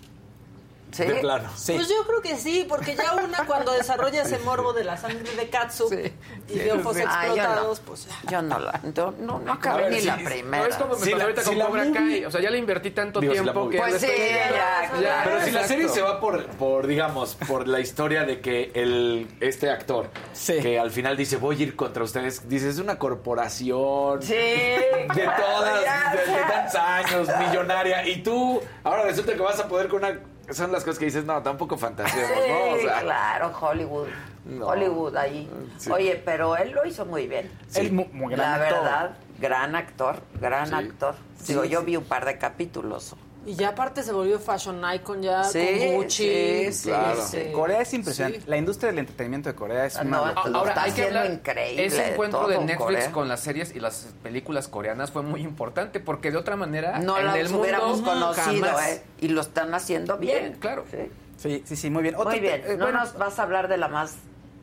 [0.92, 1.06] ¿Sí?
[1.06, 1.48] De plano.
[1.56, 1.74] Sí.
[1.74, 5.36] Pues yo creo que sí, porque ya una cuando desarrolla ese morbo de la sangre
[5.36, 6.12] de Katsu Sí,
[6.50, 7.36] y de ojos Ah, yo no.
[7.36, 8.32] explotados, pues ya.
[8.32, 8.82] Yo no la...
[9.20, 10.64] no, no A acabé ver, ni sí, la primera.
[10.64, 12.26] No es como me Si pasó la- ahorita si con la Cobra movie- Kai.
[12.26, 15.52] O sea, ya le invertí tanto la tiempo que Pues sí, ya, ya, Pero si
[15.52, 20.10] la serie se va por, por, digamos, por la historia de que el, este actor,
[20.34, 20.60] Sí.
[20.60, 25.30] que al final dice, voy a ir contra ustedes, dice, es una corporación Sí, de
[25.38, 29.88] todas, ya de, de tantos años, millonaria, y tú, ahora resulta que vas a poder
[29.88, 30.20] con una...
[30.52, 32.76] Son las cosas que dices, no, tampoco fantaseemos, Sí, ¿no?
[32.76, 34.08] O sea, claro, Hollywood.
[34.46, 34.68] No.
[34.68, 35.50] Hollywood ahí.
[35.78, 35.92] Sí.
[35.92, 37.52] Oye, pero él lo hizo muy bien.
[37.76, 38.84] Él mu- muy gran La actor.
[38.84, 40.74] verdad, gran actor, gran Sí.
[40.74, 41.16] actor.
[41.48, 43.16] Digo, yo vi un par de capítulos.
[43.46, 46.66] Y ya aparte se volvió fashion icon ya Sí, con Gucci.
[46.66, 47.26] sí, sí, Claro.
[47.26, 47.40] sí.
[47.54, 48.42] Corea es impresionante.
[48.42, 48.46] Sí.
[48.48, 51.20] La industria del entretenimiento de Corea es Ah, una no, Ahora está hay que haciendo
[51.20, 51.34] hablar.
[51.34, 53.12] increíble, Ese encuentro de Netflix Corea.
[53.12, 57.18] con las series y las películas coreanas fue muy importante porque de otra manera No
[57.18, 57.68] en las el mundo
[58.04, 58.90] conocido, jamás.
[58.90, 59.04] ¿eh?
[59.22, 60.40] Y lo están haciendo bien.
[60.40, 60.86] Bien, claro.
[60.92, 60.98] Sí.
[61.38, 62.16] Sí, sí, sí, muy bien.
[62.16, 62.62] Otro Muy bien.
[62.66, 64.16] eh, ¿No bueno, nos vas a hablar de la más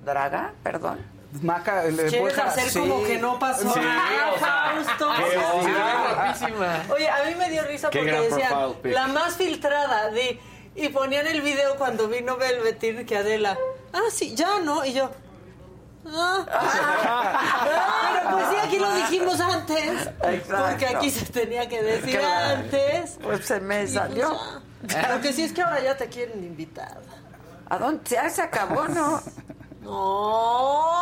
[0.04, 0.52] draga?
[0.62, 0.98] Perdón.
[1.42, 2.78] Maca, le ¿Quieres hacer sí.
[2.80, 5.10] como que no pasó Sí, nada, o sea, Fausto?
[5.16, 5.30] que-
[5.66, 6.14] Sí, Ah.
[6.14, 6.82] guapísima.
[6.94, 8.52] Oye, a mí me dio risa Qué porque decían
[8.84, 10.40] la más filtrada de
[10.74, 13.56] y ponían el video cuando vino Velvetín que Adela,
[13.92, 15.10] ah sí, ya no y yo.
[16.08, 20.06] Ah, Ah, pero pues sí, aquí lo dijimos antes.
[20.22, 20.56] Exacto.
[20.70, 22.56] Porque aquí se tenía que decir Claro.
[22.60, 23.18] antes.
[23.22, 24.38] Pues se me pues salió.
[24.82, 25.08] ya.
[25.14, 26.98] Lo que sí es que ahora ya te quieren invitar.
[27.68, 28.02] ¿A dónde?
[28.08, 29.20] Ya se acabó, ¿no?
[29.86, 30.96] No.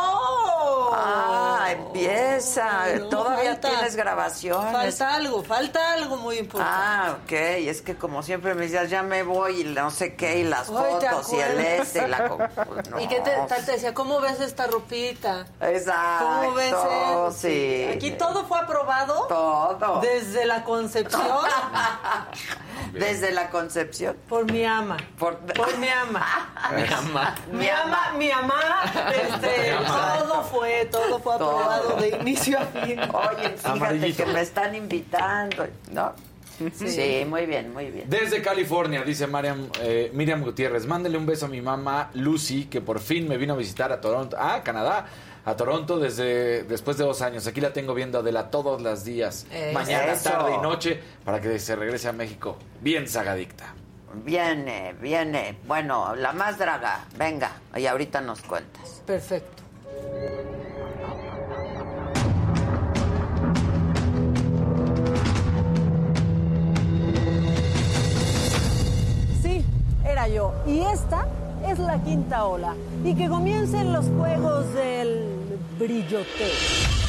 [0.97, 2.87] Ah, empieza.
[2.99, 3.69] No, Todavía falta.
[3.69, 4.71] tienes grabaciones.
[4.71, 6.73] Falta algo, falta algo muy importante.
[6.75, 7.31] Ah, ok.
[7.31, 10.69] Es que como siempre me decías, ya me voy y no sé qué, y las
[10.69, 12.29] Ay, ¿te fotos y el este y la...
[12.67, 12.99] pues, no.
[12.99, 13.93] ¿Y qué te, tal te decía?
[13.93, 15.45] ¿Cómo ves esta ropita?
[15.61, 16.25] Exacto.
[16.25, 17.31] ¿Cómo ves eso?
[17.35, 17.89] Sí.
[17.93, 19.99] Aquí todo fue aprobado Todo.
[20.01, 21.21] desde la concepción
[22.93, 24.15] Desde la concepción.
[24.29, 24.95] por mi ama.
[25.19, 26.25] Por, Por mi ama.
[26.73, 27.35] Mi mamá.
[27.51, 31.59] Mi ama, mi ama, este, todo fue, todo fue Todo.
[31.59, 32.99] aprobado de inicio a fin.
[32.99, 34.25] Oye, fíjate Amarillito.
[34.25, 36.13] que me están invitando, ¿no?
[36.73, 37.25] Sí.
[37.27, 38.09] muy bien, muy bien.
[38.09, 42.79] Desde California, dice Mariam, eh, Miriam Gutiérrez, mándele un beso a mi mamá Lucy, que
[42.79, 45.05] por fin me vino a visitar a Toronto, ah, Canadá,
[45.43, 47.45] a Toronto desde después de dos años.
[47.45, 50.29] Aquí la tengo viendo Adela todos los días, mañana, Eso.
[50.29, 53.73] tarde y noche, para que se regrese a México bien sagadicta.
[54.23, 55.57] Viene, viene.
[55.67, 57.05] Bueno, la más draga.
[57.17, 59.01] Venga, y ahorita nos cuentas.
[59.05, 59.63] Perfecto.
[69.41, 69.65] Sí,
[70.05, 70.53] era yo.
[70.65, 71.25] Y esta
[71.67, 72.75] es la quinta ola.
[73.03, 77.04] Y que comiencen los juegos del brilloteo.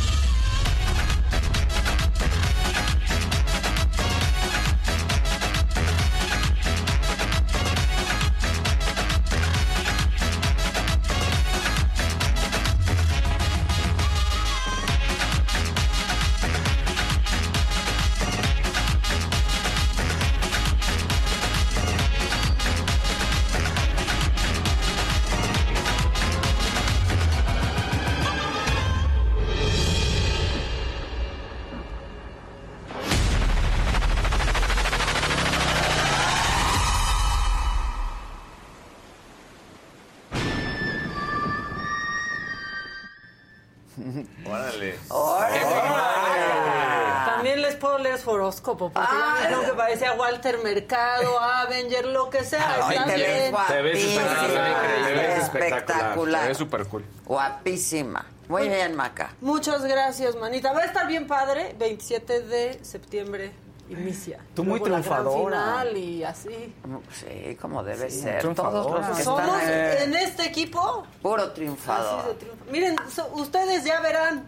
[48.66, 49.36] Horóscopo, Ah.
[49.40, 52.86] dijeron que parecía Walter Mercado, Avenger, lo que sea.
[52.88, 53.54] Ay, está te ves bien.
[53.68, 55.78] Te ves espectacular, te ves espectacular.
[55.78, 56.42] espectacular.
[56.42, 57.04] Se ve súper cool.
[57.24, 58.26] Guapísima.
[58.48, 59.34] Muy bien, Maca.
[59.40, 60.72] Muchas gracias, manita.
[60.72, 61.74] Va a estar bien padre.
[61.78, 63.52] 27 de septiembre
[63.88, 64.38] inicia.
[64.54, 65.58] Tú muy Luego la gran triunfadora.
[65.62, 66.74] final y así.
[67.12, 68.42] Sí, como debe ser.
[68.54, 72.34] Todos los que Somos están en este equipo puro así de triunfador.
[72.34, 72.64] triunfo.
[72.70, 74.44] Miren, so- ustedes ya verán.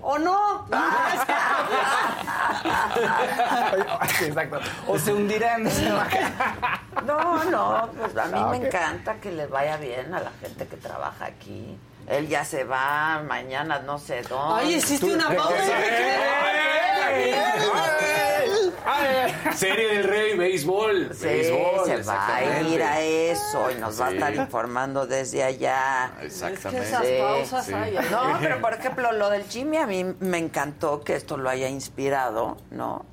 [0.00, 0.66] ¿O no?
[4.24, 4.60] Exacto.
[4.86, 5.64] O se hundirán.
[7.06, 10.76] No, no, pues a mí me encanta que le vaya bien a la gente que
[10.76, 11.78] trabaja aquí.
[12.06, 14.64] Él ya se va mañana, no sé dónde.
[14.64, 15.54] Ay, hiciste una pausa.
[19.54, 21.10] Serie del Rey, béisbol.
[21.14, 22.74] Sí, béisbol, se va a exactamente.
[22.74, 26.12] ir a eso y nos va a estar informando desde allá.
[26.22, 26.88] Es que Exactamente.
[26.88, 27.72] esas pausas sí.
[27.74, 27.96] hay.
[27.96, 28.06] ay.
[28.10, 31.68] No, pero por ejemplo, lo del Jimmy a mí me encantó que esto lo haya
[31.68, 33.04] inspirado, ¿no?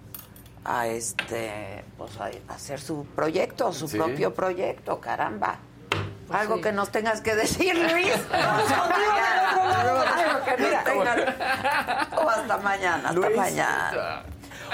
[0.63, 3.97] A este, pues a hacer su proyecto, su Sí.
[3.97, 5.57] propio proyecto, caramba.
[6.31, 6.61] Algo sí.
[6.63, 8.11] que nos tengas que decir, Luis.
[8.31, 11.17] Algo que nos tengas.
[12.17, 13.37] O hasta mañana, hasta Luis.
[13.37, 14.23] mañana.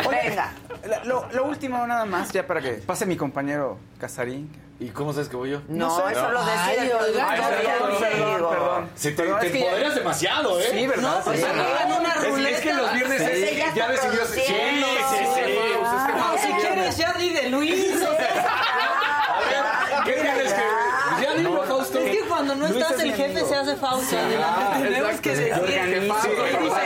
[0.09, 0.51] Venga.
[0.87, 4.49] La- Lo, lo último nada más, ya para que pase mi compañero Casarín.
[4.79, 5.61] ¿Y cómo sabes que voy yo?
[5.67, 8.89] No, eso lo decía productor, perdón, perdón, perdón.
[8.95, 10.69] Se te, te empoderas demasiado, ¿eh?
[10.71, 11.17] Sí, ¿verdad?
[11.19, 11.45] No, pues Sí.
[11.45, 12.57] una Es, ruleta.
[12.57, 14.25] es que los viernes es- ya decidió.
[14.25, 17.93] Sí, sí, pues No, si quieres ya di de Luis.
[18.01, 20.61] o sea, ¿Qué tienes que.?
[21.09, 21.99] pues Ya dilo, Fausto.
[21.99, 23.47] Es que cuando no estás es el jefe amigo.
[23.49, 24.17] se hace Fausto.
[24.17, 24.83] adelante.
[24.89, 26.29] Tenemos que decir quién dice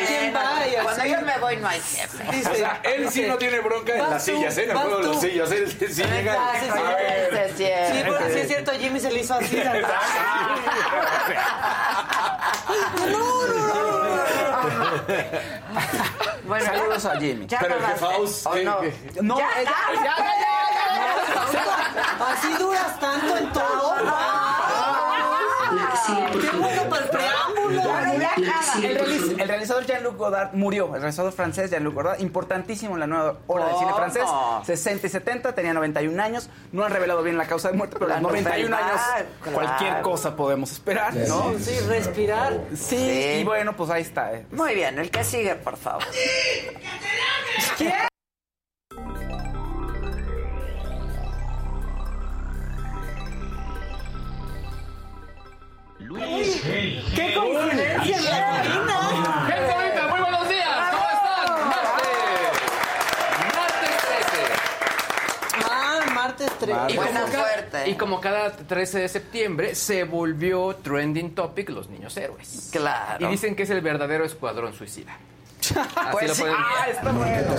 [0.08, 2.24] quién va y Cuando yo me voy no hay jefe.
[2.32, 4.64] Dice, O sea, él sí no tiene bronca en las sillas, ¿eh?
[4.66, 5.52] En el juego de las sillas.
[5.52, 6.36] Él sí llega.
[6.38, 7.54] Ah, sí, sí.
[7.58, 7.90] Sí es.
[8.34, 9.58] Sí, es cierto, Jimmy se le hizo así.
[16.48, 17.48] Bueno, Saludos a Jimmy.
[17.48, 17.76] ¿Ya Pero
[18.46, 18.78] ¿O ¿qué- no?
[19.22, 23.36] No, Ya, ella- ya, ya, ya, ya, Así duras tanto
[26.06, 26.40] todo.
[26.42, 27.82] Qué bueno para el preámbulo.
[28.20, 28.34] Ya.
[28.88, 30.88] El, realiz- el realizador Jean-Luc Godard murió.
[30.96, 34.24] El realizador francés Jean-Luc Godard, importantísimo en la nueva hora del cine francés.
[34.66, 36.50] 60 y 70, tenía 91 años.
[36.72, 39.02] No han revelado bien la causa de muerte, pero a los 91 novedad, años
[39.42, 39.58] claro.
[39.58, 41.54] cualquier cosa podemos esperar, ¿no?
[41.60, 42.60] Sí, respirar.
[42.76, 43.40] Sí, Sí.
[43.42, 44.34] y bueno, pues ahí está.
[44.34, 44.46] eh.
[44.52, 46.04] Muy bien, el que sigue, por favor.
[47.78, 47.94] ¡Qué
[56.16, 59.46] coincidencia en la cabina!
[59.48, 60.08] ¡Gente bonita!
[60.08, 60.92] ¡Muy buenos días!
[60.92, 61.70] ¿Cómo están?
[61.70, 62.62] ¡Martes!
[63.56, 64.26] ¡Martes 13!
[65.70, 66.76] Ah, martes 3.
[66.90, 67.90] Y Buena como, cada, suerte.
[67.90, 72.70] y como cada 13 de septiembre se volvió trending topic los niños héroes.
[72.72, 73.26] Claro.
[73.26, 75.18] Y dicen que es el verdadero escuadrón suicida.
[75.66, 75.74] Así
[76.12, 76.42] Pues lo sí.
[76.42, 77.56] pueden Ah, está bueno.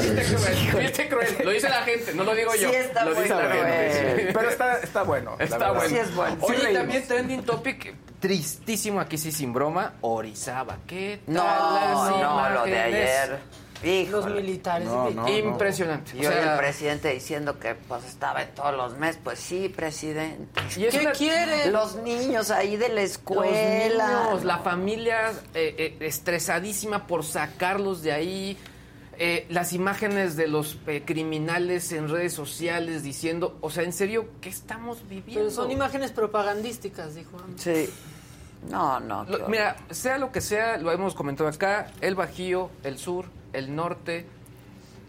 [0.80, 1.36] Viste cruel.
[1.44, 2.68] Lo dice la gente, no lo digo yo.
[2.70, 4.12] Sí está lo dice muy la gente.
[4.14, 4.30] cruel.
[4.32, 5.36] Pero está, está bueno.
[5.40, 5.88] Está bueno.
[5.88, 6.36] Sí es bueno.
[6.40, 7.94] Oye, Sí también trending topic
[8.26, 10.78] tristísimo aquí sí sin broma, Orizaba.
[10.86, 13.38] ¿Qué tal No, las no, lo de ayer.
[14.10, 14.88] Los militares.
[14.88, 15.28] No, no.
[15.28, 16.12] Impresionante.
[16.16, 19.20] Y O hoy sea, el presidente diciendo que pues estaba en todos los meses.
[19.22, 20.60] Pues sí, presidente.
[20.76, 21.72] y ¿Qué una- quieren?
[21.72, 24.08] Los niños ahí de la Los escuela.
[24.30, 28.56] niños, la familia eh, eh, estresadísima por sacarlos de ahí.
[29.18, 34.28] eh, las imágenes de los eh, criminales en redes sociales diciendo, o sea, en serio,
[34.42, 35.40] ¿qué estamos viviendo?
[35.40, 37.30] Pero son imágenes propagandísticas, dijo.
[37.56, 37.88] Sí.
[38.70, 39.24] No, no.
[39.24, 43.74] Lo- mira, sea lo que sea, lo hemos comentado acá, el Bajío, el Sur, el
[43.74, 44.26] Norte,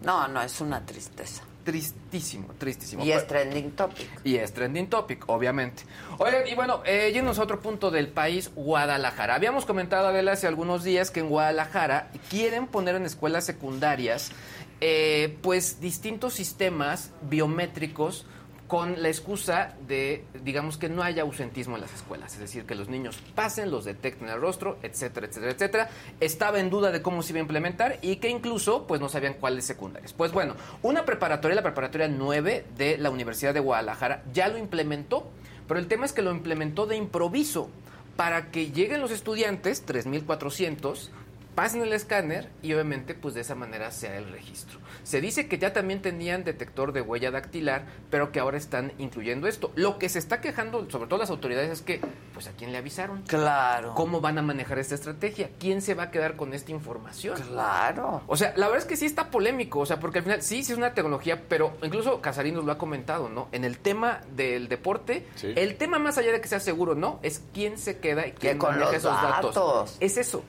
[0.04, 1.44] No, no, es una tristeza.
[1.64, 3.04] tristísimo, tristísimo.
[3.04, 4.08] Y es trending topic.
[4.24, 5.84] Y es trending topic, obviamente.
[6.18, 9.36] Oigan, y bueno, eh, yéndonos a otro punto del país, Guadalajara.
[9.36, 14.32] Habíamos comentado, Adela, hace algunos días que en Guadalajara quieren poner en escuelas secundarias
[14.80, 18.26] eh, pues distintos sistemas biométricos
[18.68, 22.76] con la excusa de, digamos, que no haya ausentismo en las escuelas, es decir, que
[22.76, 25.90] los niños pasen, los detecten el rostro, etcétera, etcétera, etcétera.
[26.20, 29.36] Estaba en duda de cómo se iba a implementar y que incluso, pues, no sabían
[29.36, 30.14] cuáles secundarias.
[30.14, 35.30] Pues bueno, una preparatoria, la preparatoria 9 de la Universidad de Guadalajara, ya lo implementó,
[35.68, 37.70] pero el tema es que lo implementó de improviso
[38.18, 41.10] para que lleguen los estudiantes, 3.400,
[41.58, 44.78] pasen el escáner y obviamente pues de esa manera sea el registro.
[45.02, 49.48] Se dice que ya también tenían detector de huella dactilar, pero que ahora están incluyendo
[49.48, 49.72] esto.
[49.74, 52.00] Lo que se está quejando, sobre todo las autoridades, es que
[52.36, 53.24] pues a quién le avisaron.
[53.24, 53.96] Claro.
[53.96, 55.50] ¿Cómo van a manejar esta estrategia?
[55.60, 57.42] ¿Quién se va a quedar con esta información?
[57.42, 58.22] Claro.
[58.28, 60.64] O sea, la verdad es que sí está polémico, o sea, porque al final sí,
[60.64, 63.48] sí es una tecnología, pero incluso Casarín nos lo ha comentado, ¿no?
[63.52, 65.54] En el tema del deporte, Sí.
[65.56, 67.20] el tema más allá de que sea seguro, ¿no?
[67.24, 69.56] Es quién se queda y quién maneja esos datos.
[69.56, 69.98] datos.
[70.00, 70.44] Es eso.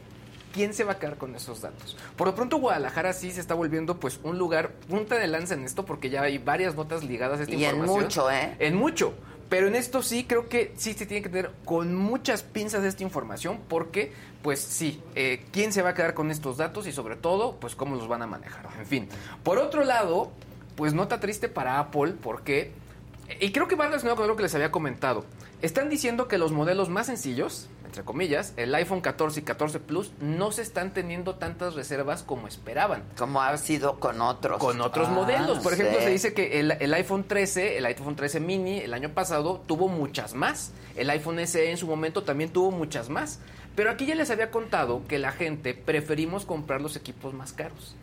[0.52, 1.96] ¿Quién se va a quedar con esos datos?
[2.16, 5.64] Por lo pronto Guadalajara sí se está volviendo pues un lugar punta de lanza en
[5.64, 8.02] esto porque ya hay varias notas ligadas a esta Y en información.
[8.02, 8.56] mucho, ¿eh?
[8.58, 9.14] En mucho.
[9.48, 13.02] Pero en esto sí creo que sí se tiene que tener con muchas pinzas esta
[13.02, 17.16] información porque, pues sí, eh, quién se va a quedar con estos datos y sobre
[17.16, 18.66] todo, pues cómo los van a manejar.
[18.78, 19.08] En fin.
[19.42, 20.30] Por otro lado,
[20.76, 22.72] pues nota triste para Apple porque,
[23.40, 25.24] y creo que va relacionado con lo que les había comentado,
[25.62, 30.12] están diciendo que los modelos más sencillos, entre comillas, el iPhone 14 y 14 Plus,
[30.20, 33.02] no se están teniendo tantas reservas como esperaban.
[33.18, 34.58] Como ha sido con otros.
[34.58, 35.58] Con otros Ah, modelos.
[35.58, 36.04] Por ejemplo, sí.
[36.04, 39.88] se dice que el, el iPhone 13, el iPhone 13 mini, el año pasado tuvo
[39.88, 40.70] muchas más.
[40.94, 43.40] El iPhone SE en su momento también tuvo muchas más.
[43.74, 47.96] Pero aquí ya les había contado que la gente preferimos comprar los equipos más caros.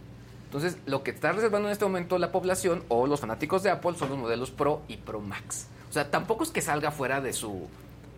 [0.44, 3.94] Entonces, lo que está reservando en este momento la población o los fanáticos de Apple
[3.98, 5.68] son los modelos Pro y Pro Max.
[5.90, 7.68] O sea, tampoco es que salga fuera de su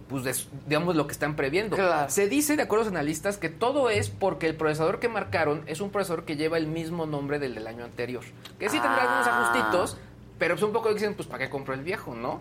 [0.09, 1.75] pues digamos lo que están previendo.
[1.75, 2.09] Claro.
[2.09, 5.63] Se dice, de acuerdo a los analistas, que todo es porque el procesador que marcaron
[5.67, 8.23] es un procesador que lleva el mismo nombre del del año anterior.
[8.59, 9.41] Que sí tendrá algunos Ah.
[9.49, 9.97] ajustitos,
[10.39, 12.39] pero pues un poco dicen, pues ¿para qué compro el viejo, no?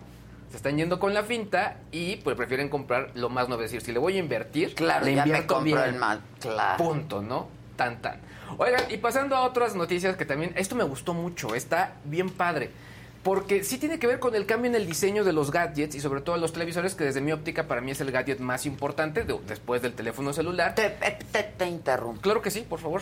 [0.49, 3.63] Se están yendo con la finta y pues prefieren comprar lo más nuevo.
[3.63, 5.93] Es decir, si le voy a invertir, Claro, le ya me invierto compro bien.
[5.95, 6.19] el más.
[6.39, 6.77] Claro.
[6.81, 7.49] Punto, ¿no?
[7.75, 8.21] Tan, tan.
[8.57, 12.71] Oigan, y pasando a otras noticias que también, esto me gustó mucho, está bien padre.
[13.23, 15.99] Porque sí tiene que ver con el cambio en el diseño de los gadgets y
[15.99, 19.23] sobre todo los televisores, que desde mi óptica para mí es el gadget más importante
[19.25, 20.75] de- después del teléfono celular.
[20.75, 22.21] Te, te, te interrumpo.
[22.21, 23.01] Claro que sí, por favor.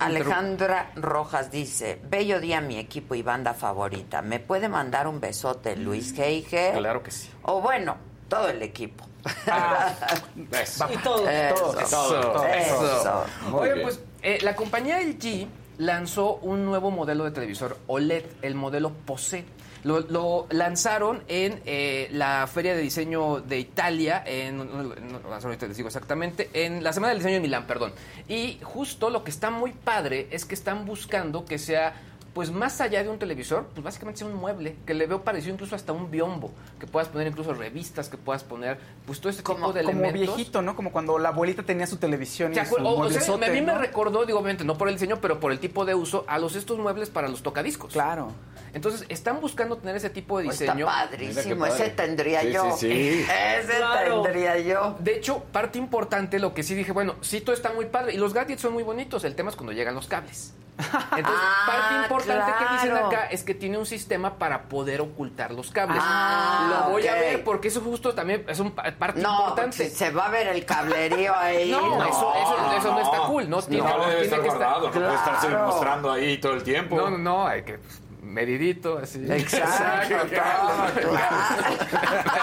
[0.00, 4.22] Alejandra Rojas dice, bello día mi equipo y banda favorita.
[4.22, 6.72] ¿Me puede mandar un besote Luis Geige?
[6.76, 7.30] Claro que sí.
[7.42, 7.96] O bueno,
[8.28, 9.06] todo el equipo.
[10.36, 11.28] Y todo.
[11.28, 13.24] Eso, Eso, eso.
[13.50, 13.82] Muy Oigan, bien.
[13.86, 15.46] pues eh, la compañía LG
[15.78, 19.44] lanzó un nuevo modelo de televisor OLED, el modelo POSE.
[19.84, 25.76] Lo, lanzaron en eh, la Feria de Diseño de Italia, en, no, no, ahorita les
[25.76, 27.92] digo exactamente, en la Semana del Diseño de Milán, perdón.
[28.26, 32.00] Y justo lo que está muy padre es que están buscando que sea
[32.34, 35.54] pues más allá de un televisor, pues básicamente sea un mueble, que le veo parecido
[35.54, 39.42] incluso hasta un biombo, que puedas poner incluso revistas, que puedas poner pues todo este
[39.44, 40.34] Como- tipo de Como elementos.
[40.36, 40.74] viejito, ¿no?
[40.74, 43.60] Como cuando la abuelita tenía su televisión y ¿Se su o- o sea, a mí
[43.62, 46.38] me recordó, digo, obviamente, no por el diseño, pero por el tipo de uso, a
[46.38, 47.92] los estos muebles para los tocadiscos.
[47.92, 48.32] Claro.
[48.72, 50.86] Entonces, están buscando tener ese tipo de Pues está diseño.
[50.86, 51.54] padrísimo.
[51.54, 51.90] Mira qué Ese padre.
[51.90, 52.76] tendría Sí, yo.
[52.76, 53.24] sí, sí.
[53.60, 54.22] Ese Claro.
[54.22, 54.96] tendría yo.
[54.98, 58.16] De hecho, parte importante, lo que sí dije, bueno, sí, todo está muy padre y
[58.16, 59.22] los gadgets son muy bonitos.
[59.22, 60.54] El tema es cuando llegan los cables.
[60.76, 63.06] Entonces, Ah, parte importante que dicen claro.
[63.06, 66.00] acá es que tiene un sistema para poder ocultar los cables.
[66.04, 67.18] Ah, lo voy a ok.
[67.20, 69.88] ver porque eso justo también es un pa- parte No, importante.
[69.88, 71.70] si se va a ver el cablerío ahí.
[71.70, 73.62] No, eso, eso, eso no está cool, ¿no?
[73.62, 75.66] Tiene, no debe tiene estar que estar- guardado, no puede estarse Claro.
[75.66, 76.96] mostrando ahí todo el tiempo.
[76.96, 78.02] No, no, no, hay que pues,
[78.34, 79.24] medidito, así.
[79.30, 80.86] Exacto, Exacto, claro.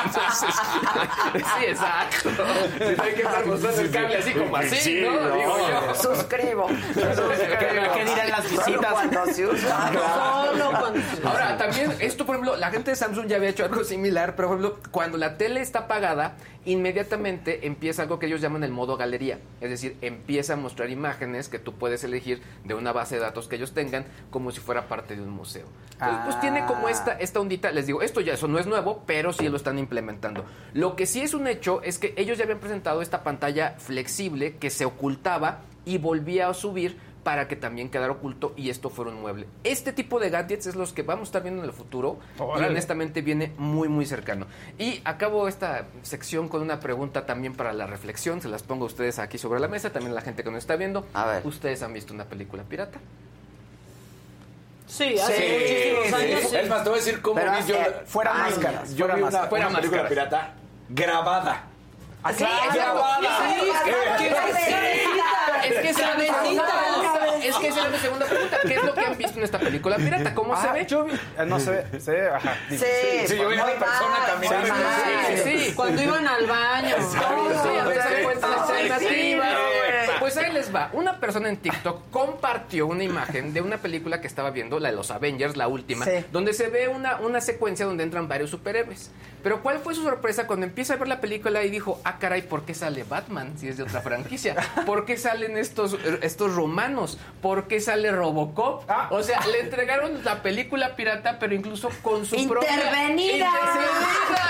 [0.06, 0.56] Entonces,
[1.36, 2.30] sí, exacto.
[2.98, 5.12] No hay que estar mostrando el cable así como así, Sí, ¿no?
[5.22, 5.36] no.
[5.36, 5.96] Digo yo.
[5.96, 6.68] Suscribo.
[6.68, 8.92] ¿Qué dirán las Solo visitas?
[8.92, 9.92] cuando se usa.
[10.46, 11.00] Solo cuando...
[11.30, 14.48] Ahora, también esto, por ejemplo, la gente de Samsung ya había hecho algo similar, pero
[14.50, 18.98] por ejemplo, cuando la tele está apagada, inmediatamente empieza algo que ellos llaman el modo
[18.98, 19.40] galería.
[19.62, 23.48] Es decir, empieza a mostrar imágenes que tú puedes elegir de una base de datos
[23.48, 25.66] que ellos tengan, como si fuera parte de un museo.
[25.94, 26.42] Entonces, pues Ah.
[26.42, 29.48] tiene como esta, esta ondita, les digo, esto ya eso no es nuevo, pero sí
[29.50, 30.44] lo están implementando.
[30.74, 34.58] Lo que sí es un hecho es que ellos ya habían presentado esta pantalla flexible
[34.58, 39.12] que se ocultaba y volvía a subir para que también quedara oculto y esto fuera
[39.12, 39.46] un mueble.
[39.64, 42.42] Este tipo de gadgets es los que vamos a estar viendo en el futuro y
[42.64, 44.48] honestamente viene muy muy cercano.
[44.80, 48.88] Y acabo esta sección con una pregunta también para la reflexión, se las pongo a
[48.88, 51.06] ustedes aquí sobre la mesa, también a la gente que nos está viendo.
[51.14, 51.46] A ver.
[51.46, 52.98] ¿Ustedes han visto una película pirata?
[54.92, 56.50] Sí, hace muchísimos años.
[56.50, 56.56] sí.
[56.58, 57.80] Es más, te voy a decir cómo Pero vi yo.
[57.82, 58.90] hace Fuera máscaras.
[58.94, 59.70] Yo fuera vi una, máscaras.
[59.70, 60.54] una película pirata
[60.90, 61.64] grabada.
[62.24, 63.20] Ah, sí, grabada.
[63.20, 64.28] Sí, es que-.
[65.68, 66.66] Es que esa es Cabecita.
[67.44, 68.58] Es que esa es mi segunda pregunta.
[68.62, 70.34] ¿Qué es lo que han visto en esta película pirata?
[70.36, 70.86] ¿Cómo se Ah, ve?
[70.86, 72.56] yo vi- eh, no se ve, se ve, ajá.
[72.70, 72.78] Sí,
[73.28, 74.18] Sí, yo vi a una persona.
[75.44, 75.74] Sí, sí.
[75.76, 76.96] Cuando iban al baño.
[77.00, 79.36] Sí, a ver, se la sí.
[80.34, 80.90] Pues ahí les va.
[80.94, 84.96] Una persona en TikTok compartió una imagen de una película que estaba viendo, la de
[84.96, 86.26] los Avengers, la última, Sí.
[86.32, 89.12] donde se ve una, una secuencia donde entran varios superhéroes.
[89.44, 92.44] Pero ¿cuál fue su sorpresa cuando empieza a ver la película y dijo, ah, caray,
[92.44, 94.56] ¿por qué sale Batman si es de otra franquicia?
[94.86, 97.18] ¿Por qué salen estos, estos romanos?
[97.42, 98.84] ¿Por qué sale Robocop?
[98.88, 99.08] Ah.
[99.12, 102.72] O sea, le entregaron la película pirata, pero incluso con su propia...
[102.72, 103.48] Intervenida.
[103.50, 104.42] ¡Intervenida!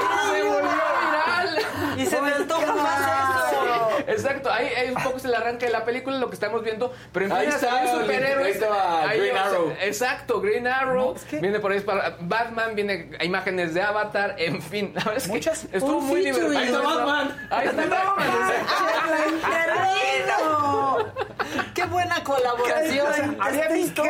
[0.00, 1.58] Y se volvió viral.
[1.98, 3.43] Y se me antoja más eso.
[4.06, 6.92] Exacto, ahí, ahí un poco se le arranca de la película lo que estamos viendo,
[7.12, 8.46] pero Ahí empiezan a salir está, superhéroes.
[8.46, 9.72] ahí estaba Green o sea, Arrow.
[9.80, 11.14] exacto, Green Arrow.
[11.40, 14.92] Viene por ahí para Batman, viene imágenes de Avatar, en fin.
[14.94, 15.64] La verdad es que Muchas.
[15.72, 16.58] estuvo Un muy divertido.
[16.58, 16.78] Ahí está.
[16.80, 17.48] Batman.
[17.50, 18.24] Ahí está Batman.
[21.74, 23.36] Qué buena colaboración.
[23.40, 24.02] Había visto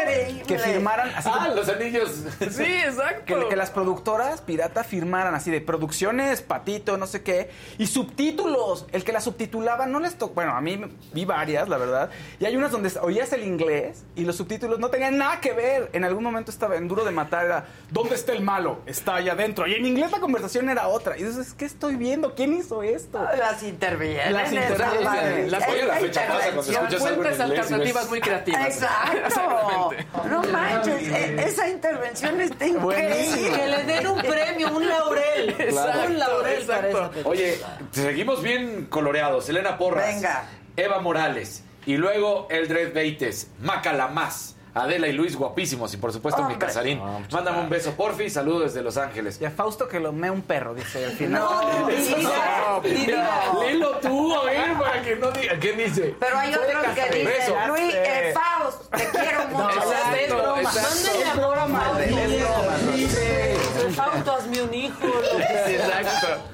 [0.47, 2.11] que firmaran así Ah, como- los anillos.
[2.51, 3.24] Sí, exacto.
[3.40, 8.86] que, que las productoras pirata firmaran así de producciones, patito, no sé qué, y subtítulos.
[8.92, 10.35] El que las subtitulaba no les tocó.
[10.35, 10.80] Bueno, a mí
[11.12, 12.11] vi varias, la verdad.
[12.41, 15.91] Y hay unas donde oías el inglés y los subtítulos no tenían nada que ver.
[15.93, 18.80] En algún momento estaba en Duro de Matar, era ¿Dónde está el malo?
[18.87, 19.66] Está allá adentro.
[19.66, 21.16] Y en inglés la conversación era otra.
[21.18, 22.35] Y dices, ¿qué estoy viendo?
[22.35, 23.22] ¿Quién hizo esto?
[23.39, 24.32] Las intervienen.
[24.32, 25.51] Las intervienen.
[25.51, 26.85] Las- Oye, la Esa fecha pasa cuando intervención.
[26.85, 28.66] escuchas algo en Fuentes inglés y alternativas muy creativas.
[28.66, 29.18] Exacto.
[29.26, 30.07] Exactamente.
[30.28, 33.57] No manches, e- esa intervención está increíble.
[33.57, 35.49] Que le den un premio, un laurel.
[35.59, 37.11] Exacto, un laurel exacto.
[37.24, 37.59] Oye,
[37.93, 39.49] seguimos bien coloreados.
[39.49, 40.14] Elena Porras.
[40.14, 40.45] Venga.
[40.77, 41.64] Eva Morales.
[41.87, 43.51] Y luego Eldred Beites.
[43.61, 44.55] Macalamás.
[44.75, 45.95] Adela y Luis guapísimos.
[45.95, 46.57] Y por supuesto mi.
[46.57, 47.01] Casarín.
[47.31, 48.29] Mándame un beso, porfi.
[48.29, 49.41] Saludos desde Los Ángeles.
[49.41, 51.43] Y a Fausto que lo mea un perro, dice al final.
[51.43, 53.41] No, mira, mira.
[53.61, 55.59] Léelo tú, a ver, para que no diga.
[55.61, 56.16] ¿Qué dice?
[56.18, 57.55] Pero hay otros que Beso.
[57.68, 59.70] Luis, eh, Faust, te quiero mucho.
[59.79, 61.53] Exacto, exacto.
[61.53, 62.93] Amor a.
[62.93, 63.57] Dice,
[63.95, 65.07] Fausto, hazme un hijo.
[65.39, 66.53] Exacto.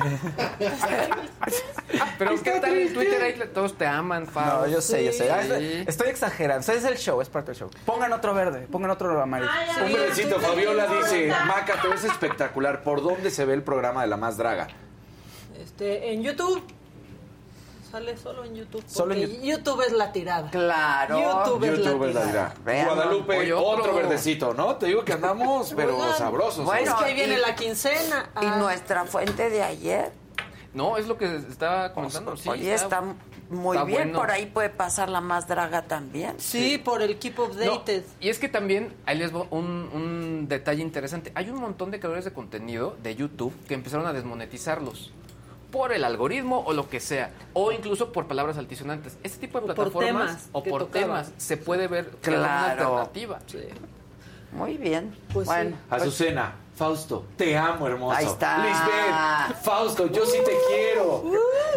[2.18, 3.22] Pero ¿qué tal en Twitter?
[3.22, 4.62] Ahí todos te aman, Fao.
[4.62, 5.30] No, yo sé, yo sé.
[5.30, 5.84] Ah, Sí.
[5.86, 6.60] estoy- exagerando.
[6.60, 7.70] Ese es el show, es parte del show.
[7.86, 9.50] Pongan otro verde, pongan otro amarillo.
[9.84, 12.82] Un besito, Fabiola dice, Maca, te ves espectacular.
[12.82, 14.68] ¿Por dónde se ve el programa de La Más Draga?
[15.60, 16.62] Este, en YouTube.
[17.90, 18.84] Sale solo en YouTube.
[18.86, 20.50] Solo en porque YouTube es la tirada.
[20.50, 21.18] Claro.
[21.18, 22.54] YouTube es YouTube la es la tirada.
[22.64, 22.86] Vean.
[22.86, 23.66] Guadalupe, otro.
[23.80, 23.94] otro.
[23.94, 24.76] verdecito, ¿no?
[24.76, 26.64] Te digo que andamos, pero Oigan, sabrosos.
[26.64, 28.30] Bueno, es que ahí viene y- la quincena.
[28.40, 28.56] Y Ah.
[28.58, 30.12] nuestra fuente de ayer,
[30.72, 32.36] No, es lo que estaba comentando.
[32.36, 33.02] Sí, oye, está
[33.48, 34.02] muy está bien.
[34.12, 34.20] bueno.
[34.20, 36.38] Por ahí puede pasar la más draga también.
[36.38, 38.04] Sí, por el Keep No, Updated.
[38.20, 41.32] y es que también, ahí les voy un, un detalle interesante.
[41.34, 45.10] Hay un montón de creadores de contenido de YouTube que empezaron a desmonetizarlos.
[45.70, 47.30] Por el algoritmo o lo que sea.
[47.52, 49.16] O incluso por palabras altisonantes.
[49.22, 52.36] Este tipo de O por plataformas temas o por temas se puede ver es una
[52.38, 52.98] Claro.
[52.98, 53.38] alternativa.
[54.52, 55.16] Muy bien.
[55.32, 58.16] Pues bueno, pues, Azucena, Fausto, te amo, hermoso.
[58.16, 58.58] Ahí está.
[58.58, 61.22] Lisbeth, Fausto, yo sí te quiero.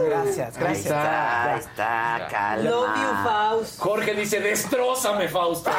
[0.04, 0.86] Gracias, ahí gracias.
[0.88, 2.70] está, ahí está, calma.
[2.70, 3.80] Love you, Faust.
[3.80, 5.70] Jorge dice, destrózame, Fausto.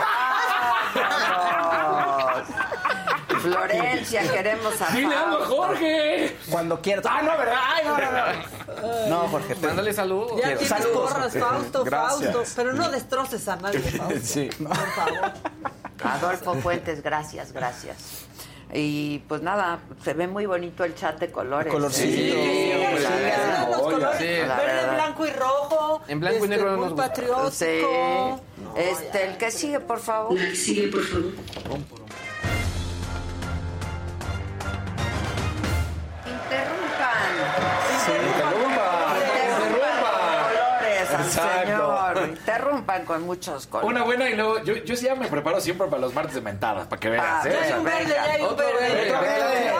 [3.52, 5.44] Florencia, queremos a Dile algo.
[5.44, 6.36] Jorge.
[6.50, 7.04] Cuando quieras.
[7.08, 7.58] Ah, no, ¿verdad?
[7.66, 9.08] Ay, no, no, no.
[9.08, 9.66] No, Jorge, te...
[9.66, 10.32] Mándale saludos.
[10.36, 10.58] Ya Quiero.
[10.60, 11.10] tienes Saludos.
[11.12, 12.32] Fausto, Gracias.
[12.34, 12.52] Fausto.
[12.56, 14.20] Pero no destroces a nadie, Fausto.
[14.22, 14.50] Sí.
[14.58, 15.32] Por favor.
[16.02, 17.96] Adolfo Fuentes, gracias, gracias.
[18.76, 21.72] Y pues nada, se ve muy bonito el chat de colores.
[21.72, 22.12] Colorcito.
[22.12, 22.72] Sí, Sí,
[23.70, 26.02] los colores, verde, blanco y rojo.
[26.08, 27.50] En blanco y este, negro muy patriótico.
[27.52, 27.80] Sí.
[27.82, 28.40] No,
[28.76, 29.24] Este, ya.
[29.26, 30.36] el que sigue, por favor.
[30.56, 31.32] Sigue, por favor.
[38.08, 39.16] Interrumpan.
[39.16, 41.60] Interrumpan colores al Exacto.
[41.64, 42.28] señor.
[42.28, 43.90] Interrumpan con muchos colores.
[43.90, 46.40] Una buena y luego, yo, yo sí ya me preparo siempre para los martes de
[46.40, 47.52] mentadas, para que veas, Ah, ¿eh?
[47.52, 48.80] Ya hay un verde, ya hay un otro verde.
[48.80, 49.70] verde, verde.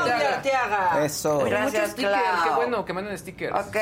[0.43, 1.05] Claudia.
[1.05, 1.35] Eso.
[1.35, 2.45] Muchos Gracias, stickers, Clau.
[2.45, 3.55] qué bueno que manden stickers.
[3.67, 3.77] Ok.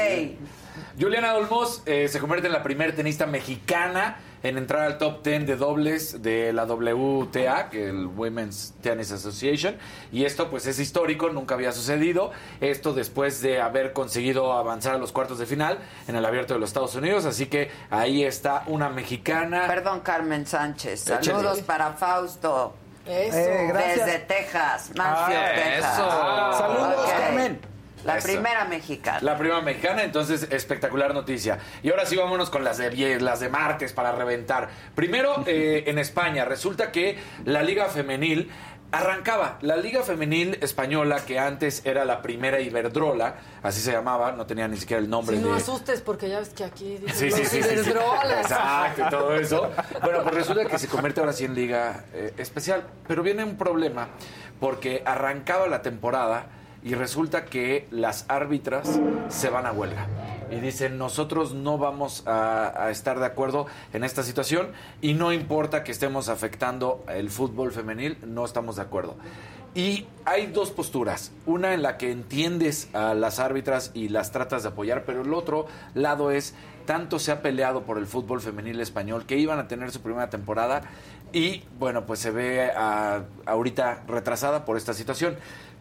[0.99, 5.47] Juliana Olmos eh, se convierte en la primer tenista mexicana en entrar al top 10
[5.47, 9.77] de dobles de la WTA, que es el Women's Tennis Association.
[10.11, 12.33] Y esto pues es histórico, nunca había sucedido.
[12.61, 15.79] Esto después de haber conseguido avanzar a los cuartos de final
[16.09, 17.25] en el abierto de los Estados Unidos.
[17.25, 19.65] Así que ahí está una mexicana.
[19.67, 21.07] Perdón, Carmen Sánchez.
[21.09, 21.25] Échale.
[21.25, 22.75] Saludos para Fausto.
[23.07, 23.37] Eso.
[23.37, 24.07] Eh, gracias.
[24.07, 25.95] Desde Texas, Mansfield, Ah, Texas.
[25.95, 26.59] eso.
[26.59, 27.11] Saludos.
[27.11, 27.72] Carmen.
[28.05, 28.29] La Eso.
[28.29, 29.19] primera mexicana.
[29.23, 31.59] La primera mexicana, entonces espectacular noticia.
[31.83, 34.69] Y ahora sí vámonos con las de las de martes para reventar.
[34.95, 38.51] Primero eh, en España resulta que la Liga Femenil
[38.93, 39.59] arrancaba.
[39.63, 44.69] La Liga Femenil española que antes era la primera Iberdrola, así se llamaba, no tenía
[44.69, 47.39] ni siquiera el nombre Si no asustes, porque ya ves que aquí dicen Sí, los
[47.39, 47.75] sí, sí, sí, sí.
[47.75, 48.43] Iberdrolas.
[48.43, 49.71] Exacto, y todo eso.
[50.03, 52.85] Bueno, pues resulta que se convierte ahora sí en liga eh, especial.
[53.09, 54.09] Pero viene un problema,
[54.61, 56.47] porque arrancaba la temporada
[56.85, 60.07] y resulta que las árbitras se van a huelga.
[60.51, 65.33] Y dicen, nosotros no vamos a, a estar de acuerdo en esta situación y no
[65.33, 69.17] importa que estemos afectando el fútbol femenil, no estamos de acuerdo.
[69.75, 74.65] Y hay dos posturas, una en la que entiendes a las árbitras y las tratas
[74.65, 76.55] de apoyar, pero el otro lado es,
[76.85, 80.29] tanto se ha peleado por el fútbol femenil español que iban a tener su primera
[80.29, 80.83] temporada
[81.33, 85.37] y bueno, pues se ve ah, ahorita retrasada por esta situación.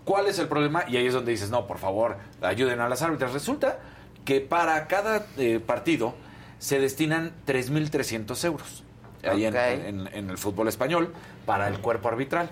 [0.05, 0.83] ¿Cuál es el problema?
[0.87, 3.33] Y ahí es donde dices, no, por favor, ayuden a las árbitras.
[3.33, 3.79] Resulta
[4.25, 6.15] que para cada eh, partido
[6.59, 8.83] se destinan 3.300 euros
[9.23, 9.53] ahí en-
[9.85, 11.13] en, en el fútbol español
[11.45, 12.49] para el cuerpo arbitral.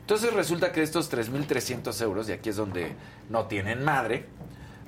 [0.00, 2.94] Entonces resulta que estos 3.300 euros, y aquí es donde
[3.28, 4.26] no tienen madre,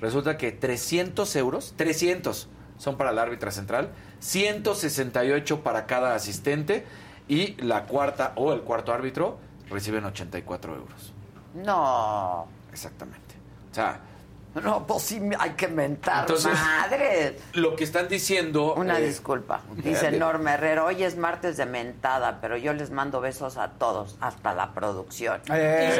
[0.01, 2.49] resulta que 300 euros, 300
[2.79, 3.91] son para la árbitra central,
[4.21, 6.85] 168 para cada asistente
[7.27, 9.39] y la cuarta o el cuarto árbitro
[9.71, 11.13] reciben 84 euros.
[11.55, 12.47] No.
[12.73, 13.35] Exactamente.
[13.71, 14.01] O sea,
[14.63, 17.39] No, pues sí, hay que mentar Entonces- madre.
[17.53, 18.75] lo que están diciendo...
[18.75, 19.61] Una eh, disculpa.
[19.77, 23.69] Dice eh, Norma Herrero, hoy es martes de mentada, pero yo les mando besos a
[23.73, 25.41] todos, hasta la producción.
[25.53, 25.97] Eh,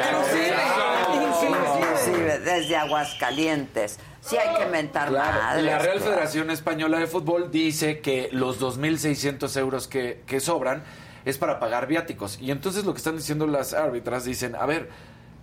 [1.13, 3.97] Inclusive, desde Aguascalientes.
[4.21, 5.63] Sí hay que mentar Claro, madres.
[5.65, 6.11] la Real claro.
[6.11, 10.83] Federación Española de Fútbol dice que los 2.600 euros que, que sobran
[11.25, 12.39] es para pagar viáticos.
[12.41, 14.89] Y entonces lo que están diciendo las árbitras dicen, a ver,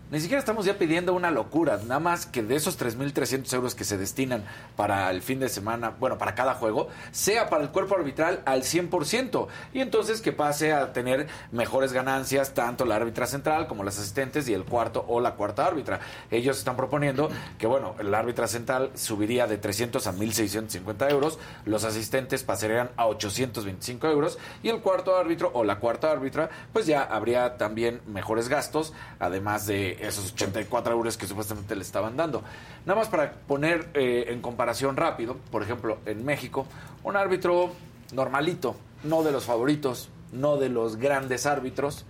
[0.09, 3.83] ni siquiera estamos ya pidiendo una locura, nada más que de esos 3.300 euros que
[3.83, 4.45] se destinan
[4.77, 8.63] para el fin de semana, bueno, para cada juego, sea para el cuerpo arbitral al
[8.63, 9.49] 100%.
[9.75, 14.49] Y entonces que pase a tener mejores ganancias tanto la árbitra central como las asistentes
[14.49, 15.99] y el cuarto o la cuarta árbitra.
[16.31, 17.29] Ellos están proponiendo
[17.59, 23.07] que, bueno, el árbitra central subiría de 300 a 1.650 euros, los asistentes pasarían a
[23.09, 28.49] 825 euros y el cuarto árbitro o la cuarta árbitra, pues ya habría también mejores
[28.49, 32.43] gastos, además de esos 84 euros que supuestamente le estaban dando.
[32.85, 36.67] Nada más para poner eh, en comparación rápido, por ejemplo, en México,
[37.05, 37.73] un árbitro
[38.13, 42.05] normalito, no de los favoritos, no de los grandes árbitros,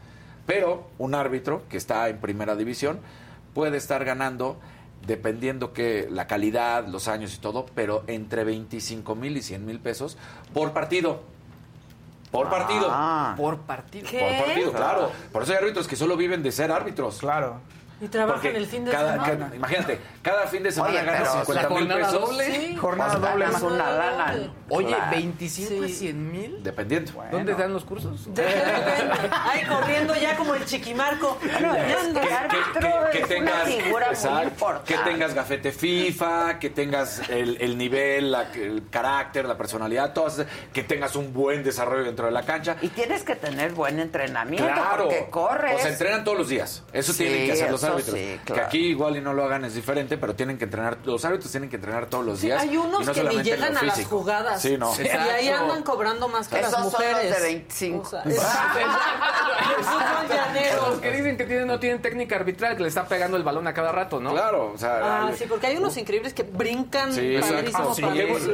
[0.47, 3.01] pero un árbitro que está en primera división
[3.55, 4.59] puede estar ganando
[5.07, 9.81] dependiendo que la calidad, los años y todo, pero entre 25 mil y 100 mil
[9.81, 10.17] pesos
[10.53, 11.23] por partido.
[12.37, 12.89] Por partido.
[12.91, 13.35] Ah.
[13.37, 14.07] Por partido.
[14.11, 14.19] ¿Qué?
[14.19, 15.11] Por partido, claro.
[15.33, 17.19] Por eso hay árbitros que solo viven de ser árbitros.
[17.19, 17.61] Claro.
[17.99, 19.33] Y trabajan Porque el fin de cada- semana.
[19.39, 22.21] cada- imagínate, cada fin de semana Oye, ganas pero 50 la mil jornada pesos.
[22.29, 22.45] doble.
[22.45, 22.77] Sí.
[22.77, 23.63] Jornada doble más.
[23.63, 24.35] una lana.
[24.69, 25.11] Oye, Claro.
[25.13, 25.93] 25 a Sí.
[25.95, 26.63] 100 mil.
[26.63, 27.13] Dependiendo.
[27.31, 28.35] ¿Dónde dan los cursos?
[28.35, 31.39] De repente, ay, corriendo ya como el chiquimarco.
[31.61, 32.21] No, Ya es anda.
[32.21, 32.29] que
[33.17, 34.95] que, que tengas una figura muy exacto, importante.
[34.95, 40.45] que tengas gafete FIFA, que tengas el, el nivel, la- el carácter, la personalidad, todas
[40.73, 42.77] que tengas un buen desarrollo dentro de la cancha.
[42.83, 45.05] Y tienes que tener buen entrenamiento Claro.
[45.05, 45.77] porque corres.
[45.77, 46.83] O sea, entrenan todos los días.
[46.93, 48.15] Eso Sí, tienen que hacer los árbitros.
[48.17, 50.99] sí, Que aquí igual y no lo hagan es diferente, pero tienen que entrenar.
[51.05, 52.63] Los árbitros tienen que entrenar todos los días.
[52.63, 54.61] Hay unos y no que ni llegan a las jugadas.
[54.63, 54.93] Sí, no.
[54.99, 57.31] Y ahí andan cobrando más que Esos las son mujeres.
[57.31, 58.03] los de 25.
[58.03, 58.79] O sea, exacto.
[59.81, 60.89] Esos son llaneros.
[60.91, 63.67] Los que dicen que tienen, no tienen técnica arbitral, que le está pegando el balón
[63.67, 64.33] a cada rato, ¿no?
[64.33, 65.27] Claro, o sea.
[65.27, 67.93] Ah, sí, porque hay unos increíbles que brincan Sí, exacto.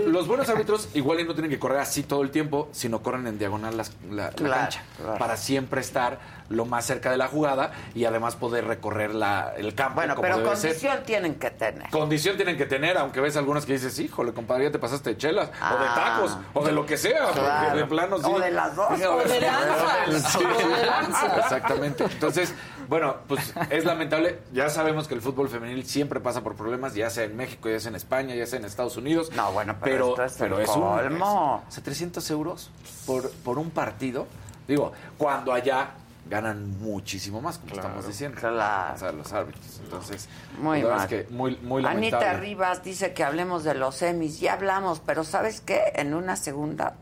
[0.07, 3.27] Los buenos árbitros igual y no tienen que correr así todo el tiempo, sino corren
[3.27, 5.19] en diagonal las- la, cancha claro.
[5.19, 6.19] para siempre estar
[6.49, 10.23] lo más cerca de la jugada y además poder recorrer la, el campo Bueno, como
[10.23, 10.71] pero debe ser.
[10.71, 11.91] condición tienen que tener.
[11.91, 15.17] Condición tienen que tener, aunque ves algunos que dices, híjole, compadre, ya te pasaste de
[15.17, 15.95] chelas, o de Ah.
[15.95, 17.77] tacos, o de lo que sea, Claro.
[17.77, 18.25] de plano sí.
[18.33, 18.87] O de las dos.
[18.91, 18.97] O
[19.29, 20.39] de lanzas, Sí.
[20.45, 21.39] o de lanzas.
[21.39, 22.05] Exactamente.
[22.05, 22.55] Entonces,
[22.89, 24.39] bueno, pues es lamentable.
[24.53, 27.81] Ya sabemos que el fútbol femenil siempre pasa por problemas, ya sea en México, ya
[27.81, 29.31] sea en España, ya sea en Estados Unidos.
[29.35, 31.65] No, bueno, pero esto es el un colmo.
[31.67, 32.71] o sea, 300 euros
[33.07, 34.27] por, por un partido.
[34.69, 35.91] Digo, cuando allá
[36.29, 38.39] ganan muchísimo más, como estamos diciendo.
[38.41, 38.95] Claro.
[38.95, 39.81] O sea, los árbitros.
[39.85, 41.13] Entonces, Muy la verdad mal.
[41.13, 42.27] es que muy, muy lamentable.
[42.27, 44.41] Anita Rivas dice que hablemos de los semis.
[44.41, 45.93] Ya hablamos, pero ¿sabes qué?
[45.97, 46.95] En una segunda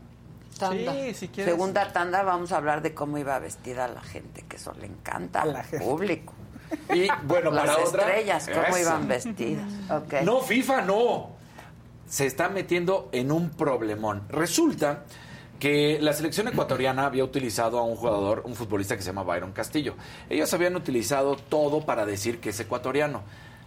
[0.59, 0.93] Tanda.
[0.93, 1.51] Sí, si quieres.
[1.53, 5.41] segunda tanda vamos a hablar de cómo iba vestida la gente, que eso le encanta
[5.41, 6.33] al público.
[6.93, 8.01] Y bueno, Las para otra.
[8.07, 8.79] estrellas, cómo Eso.
[8.79, 9.65] iban vestidas.
[10.23, 11.31] No, FIFA no.
[12.07, 14.23] Se está metiendo en un problemón.
[14.29, 15.03] Resulta
[15.61, 19.51] que la selección ecuatoriana había utilizado a un jugador, un futbolista que se llama Byron
[19.51, 19.93] Castillo.
[20.27, 23.21] Ellos habían utilizado todo para decir que es ecuatoriano.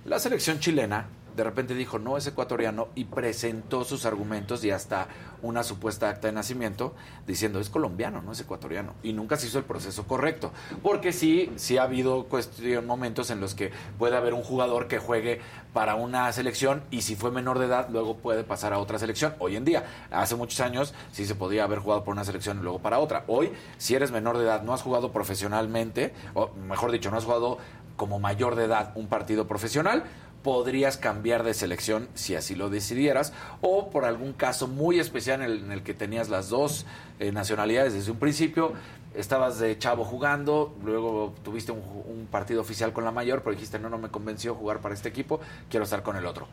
[0.05, 1.07] La selección chilena
[1.37, 5.09] de repente dijo, no es ecuatoriano, y presentó sus argumentos y hasta
[5.43, 6.95] una supuesta acta de nacimiento
[7.26, 8.95] diciendo, es colombiano, no es ecuatoriano.
[9.03, 10.53] Y nunca se hizo el proceso correcto.
[10.82, 14.99] Porque sí, sí ha habido cuestión, momentos en los que puede haber un jugador que
[14.99, 15.41] juegue
[15.72, 19.35] para una selección y si fue menor de edad, luego puede pasar a otra selección.
[19.39, 22.62] Hoy en día, hace muchos años, sí se podía haber jugado por una selección y
[22.62, 23.24] luego para otra.
[23.26, 27.24] Hoy, si eres menor de edad, no has jugado profesionalmente, o mejor dicho, no has
[27.24, 27.59] jugado
[27.97, 30.05] como mayor de edad un partido profesional,
[30.45, 33.32] podrías cambiar de selección si así lo decidieras,
[33.62, 36.84] o por algún caso muy especial en el, que tenías las dos
[37.18, 38.74] eh, nacionalidades desde un principio,
[39.14, 43.88] estabas de chavo jugando, luego tuviste un, partido oficial con la mayor, pero dijiste, no,
[43.88, 45.40] no me convenció jugar para este equipo,
[45.70, 46.47] quiero estar con el otro.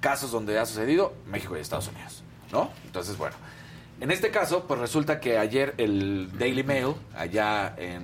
[0.00, 2.22] Casos donde ha sucedido, México y Estados Unidos,
[2.52, 2.70] ¿no?
[2.84, 3.36] Entonces, bueno.
[4.00, 8.02] En este caso, pues resulta que ayer el Daily Mail, allá en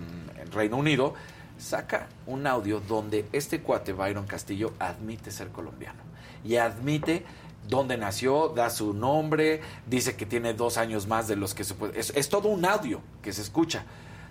[0.52, 1.14] Reino Unido,
[1.58, 6.00] saca un audio donde este cuate, Byron Castillo, admite ser colombiano.
[6.44, 7.24] Y admite
[7.68, 11.74] dónde nació, da su nombre, dice que tiene dos años más de los que se
[11.74, 11.98] puede.
[11.98, 13.84] Es, es todo un audio que se escucha.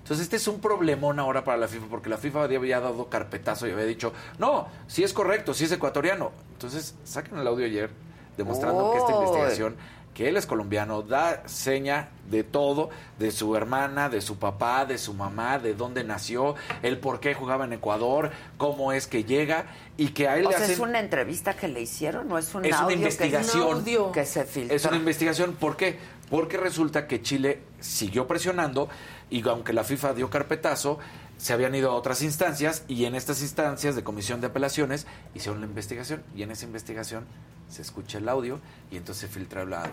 [0.05, 3.67] Entonces, este es un problemón ahora para la FIFA, porque la FIFA había dado carpetazo
[3.67, 6.31] y había dicho, no, sí es correcto, sí es ecuatoriano.
[6.53, 7.89] Entonces, sacan el audio ayer
[8.37, 9.75] demostrando que esta investigación
[10.15, 12.89] que él es colombiano, da seña de todo,
[13.19, 17.33] de su hermana, de su papá, de su mamá, de dónde nació, el por qué
[17.33, 19.65] jugaba en Ecuador, cómo es que llega
[19.97, 22.55] y que a él O le sea, ¿es una entrevista que le hicieron o es
[22.55, 23.83] un Es una que- investigación.
[24.13, 24.75] que, se filtró?
[24.75, 25.53] Es una investigación.
[25.53, 25.99] ¿Por qué?
[26.29, 28.87] Porque resulta que Chile siguió presionando
[29.29, 30.97] y aunque la FIFA dio carpetazo,
[31.37, 35.59] se habían ido a otras instancias y en estas instancias de comisión de apelaciones hicieron
[35.59, 37.25] la investigación y en esa investigación
[37.69, 38.59] se escucha el audio
[38.91, 39.91] y entonces se filtra el audio.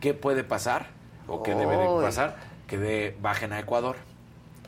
[0.00, 0.88] ¿Qué puede pasar
[1.26, 2.36] o qué debe de pasar?
[2.66, 3.96] Que de, bajen a Ecuador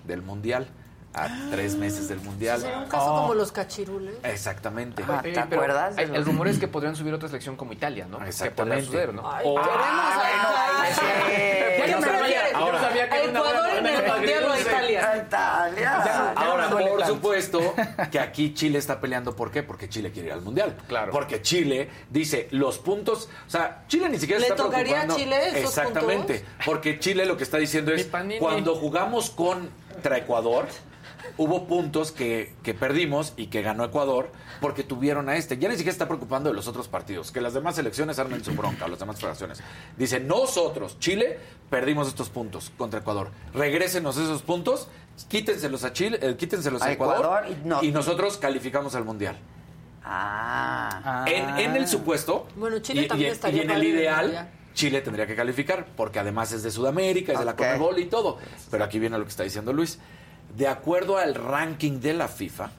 [0.07, 0.69] del Mundial
[1.15, 2.61] a tres meses del Mundial.
[2.61, 4.15] Sería un caso como los cachirules.
[4.23, 5.03] Exactamente.
[5.09, 8.07] Ah, ¿te pero acuerdas hay- El rumor es que podrían subir otra selección como Italia,
[8.09, 8.19] ¿no?
[8.19, 8.87] Que Exactamente.
[8.87, 9.31] podría suceder, ¿no?
[9.31, 9.45] Ay,
[11.77, 14.59] queremos a que ¿A era una Ecuador en el Mundial o.
[14.59, 15.25] Italia?
[15.27, 16.33] Italia.
[16.37, 17.75] Ahora, por supuesto
[18.11, 19.35] que aquí Chile está peleando.
[19.35, 19.63] ¿Por qué?
[19.63, 20.77] Porque Chile quiere ir al Mundial.
[20.89, 21.13] Claro.
[21.13, 23.29] Porque Chile dice los puntos.
[23.47, 25.09] O sea, Chile ni siquiera ¿Le está tocaría a.
[25.09, 26.45] Chile esos Exactamente.
[26.65, 30.67] Porque Chile lo que está diciendo es: cuando jugamos contra Ecuador,
[31.37, 35.59] hubo puntos que, que perdimos y que ganó Ecuador porque tuvieron a este.
[35.59, 37.31] Ya ni siquiera se está preocupando de los otros partidos.
[37.31, 39.61] Que las demás selecciones armen su bronca, las demás federaciones.
[39.97, 41.39] Dice: nosotros, Chile,
[41.71, 43.31] perdimos estos puntos contra Ecuador.
[43.55, 44.89] Regrésenos esos puntos.
[45.29, 49.05] Quítenselos a Chile, eh, quítenselos a, A Ecuador, Ecuador y no- y nosotros calificamos al
[49.05, 49.37] mundial.
[50.05, 51.25] Ah.
[51.29, 54.51] En, en el supuesto, Bueno, Chile y, también y- estaría y en el ideal.
[54.75, 57.57] Chile tendría que calificar, porque además es de Sudamérica, es de la.
[57.57, 58.39] Conmebol y todo.
[58.71, 59.99] Pero aquí viene lo que está diciendo Luis.
[60.59, 62.71] De acuerdo al ranking de la FIFA,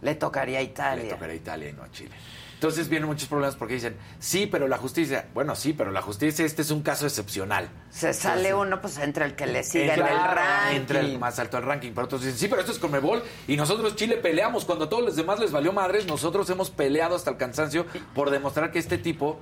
[0.00, 1.10] Le tocaría a le Italia.
[1.10, 2.12] tocará a Italia y no a Chile.
[2.54, 6.46] Entonces vienen muchos problemas porque dicen, sí, pero la justicia, bueno, sí, pero la justicia,
[6.46, 7.68] este es un caso excepcional.
[7.90, 10.76] Se sale Entonces, uno, pues entre el que le sigue en el ranking.
[10.76, 11.92] Entra el más alto del ranking.
[11.94, 13.22] Pero otros dicen, sí, pero esto es Conmebol.
[13.46, 14.64] Y nosotros, Chile, peleamos.
[14.64, 17.84] Cuando a todos los demás les valió madres, nosotros hemos peleado hasta el cansancio
[18.14, 19.38] por demostrar que este tipo,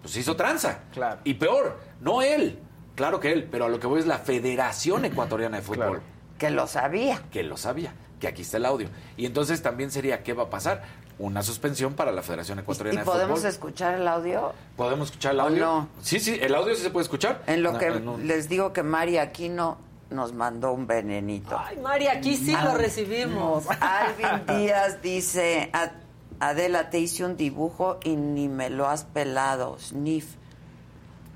[0.00, 0.82] pues hizo tranza.
[0.92, 1.18] Claro.
[1.24, 2.60] Y peor, no él.
[2.94, 5.98] Claro que él, pero a lo que voy es la Federación Ecuatoriana de Fútbol.
[5.98, 6.11] Claro.
[6.48, 7.22] Que lo sabía.
[7.30, 8.88] Que lo sabía, que aquí está el audio.
[9.16, 10.82] Y entonces también sería, ¿qué va a pasar?
[11.18, 13.50] Una suspensión para la Federación ¿Y Ecuatoriana de podemos Fútbol.
[13.50, 14.52] escuchar el audio?
[14.76, 15.64] ¿Podemos escuchar el ¿O audio?
[15.64, 15.88] no?
[16.00, 17.42] Sí, sí, el audio sí se puede escuchar.
[17.46, 17.90] En lo No, que
[18.24, 19.78] les digo que Mari Aquino
[20.10, 21.56] nos mandó un venenito.
[21.58, 23.64] Ay, Mari, aquí sí lo recibimos.
[23.80, 25.92] Alvin Díaz dice, "A-
[26.40, 30.34] Adela, te hice un dibujo y ni me lo has pelado, sniff.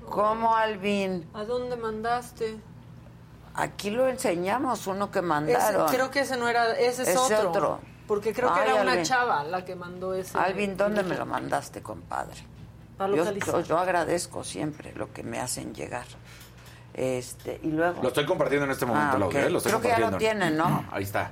[0.09, 1.25] ¿Cómo, Alvin?
[1.33, 2.57] ¿A dónde mandaste?
[3.57, 5.87] Aquí lo enseñamos, uno que Ese- mandaron.
[5.89, 7.49] creo que ese no era, ese es Ese otro.
[7.49, 7.79] otro.
[8.07, 9.03] Porque creo que Ay, era una Alvin.
[9.05, 10.37] chava la que mandó ese.
[10.37, 12.37] Alvin, ¿dónde me lo mandaste, compadre?
[12.99, 16.05] Yo, yo- yo agradezco siempre lo que me hacen llegar.
[16.93, 18.01] Este, y luego...
[18.01, 19.39] Lo estoy compartiendo en este momento, Ah, el audio.
[19.39, 19.49] ¿eh?
[19.49, 20.45] Lo estoy Creo que ya lo compartiendo.
[20.45, 20.85] tienen, ¿no?
[20.91, 21.31] Ahí está.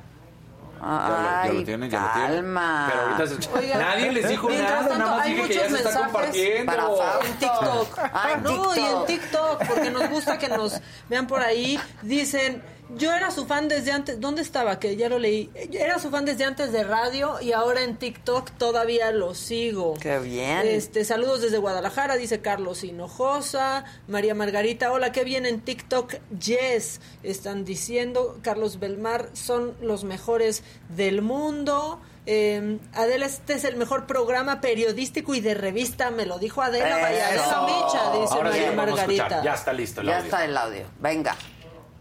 [0.85, 2.31] Ya Ay, lo, ya lo tienen, ya lo tienen.
[2.35, 2.87] calma.
[2.91, 5.53] Pero ahorita se- Oigan, nadie les dijo mientras nada, tanto, nada más hay dije que
[5.55, 6.65] ya muchos se está mensajes compartiendo.
[6.71, 7.25] para Fausto.
[7.25, 7.99] En TikTok.
[8.13, 9.05] Ah, en no, y en TikTok.
[9.07, 11.79] TikTok, porque nos gusta que nos vean por ahí.
[12.03, 12.63] Dicen,
[12.97, 14.79] yo era su fan desde antes, ¿dónde estaba?
[14.79, 15.49] Que ya lo leí.
[15.71, 19.95] Era su fan desde antes de radio y ahora en TikTok todavía lo sigo.
[19.99, 20.61] Qué bien.
[20.65, 23.85] Este, saludos desde Guadalajara, dice Carlos Hinojosa.
[24.07, 26.13] María Margarita, hola, qué bien en TikTok.
[26.39, 28.37] Yes, están diciendo.
[28.41, 31.99] Carlos Belmar, son los mejores del mundo.
[32.27, 36.97] Eh, Adela, este es el mejor programa periodístico y de revista, me lo dijo Adela.
[36.97, 37.65] Vaya, Eso.
[37.65, 39.21] Micha, dice Ahora sí María lo vamos a escuchar.
[39.29, 39.43] Margarita.
[39.43, 40.25] Ya está listo el Ya audio.
[40.25, 40.85] está el audio.
[40.99, 41.35] Venga.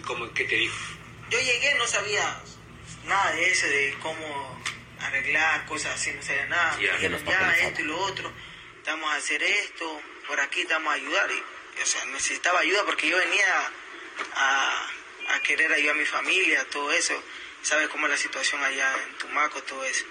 [0.07, 0.77] ¿Cómo qué te dijo?
[1.31, 2.41] Yo llegué, no sabía
[3.07, 4.63] nada de eso, de cómo
[5.01, 6.79] arreglar cosas así, no sabía nada.
[6.81, 8.33] Ya, dijeron, ya, papeles, esto y lo otro.
[8.83, 11.31] te vamos a hacer esto, por aquí te vamos a ayudar.
[11.31, 13.73] Y, o sea, necesitaba ayuda porque yo venía
[14.37, 14.89] a,
[15.31, 17.21] a querer ayudar a mi familia, todo eso.
[17.63, 20.05] Sabes cómo es la situación allá en Tumaco, todo eso.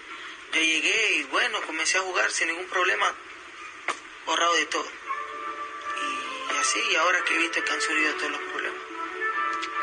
[0.53, 3.13] Yo llegué y bueno, comencé a jugar sin ningún problema,
[4.25, 4.87] borrado de todo.
[6.01, 8.62] Y así, y ahora que he visto que han surgido todos los problemas.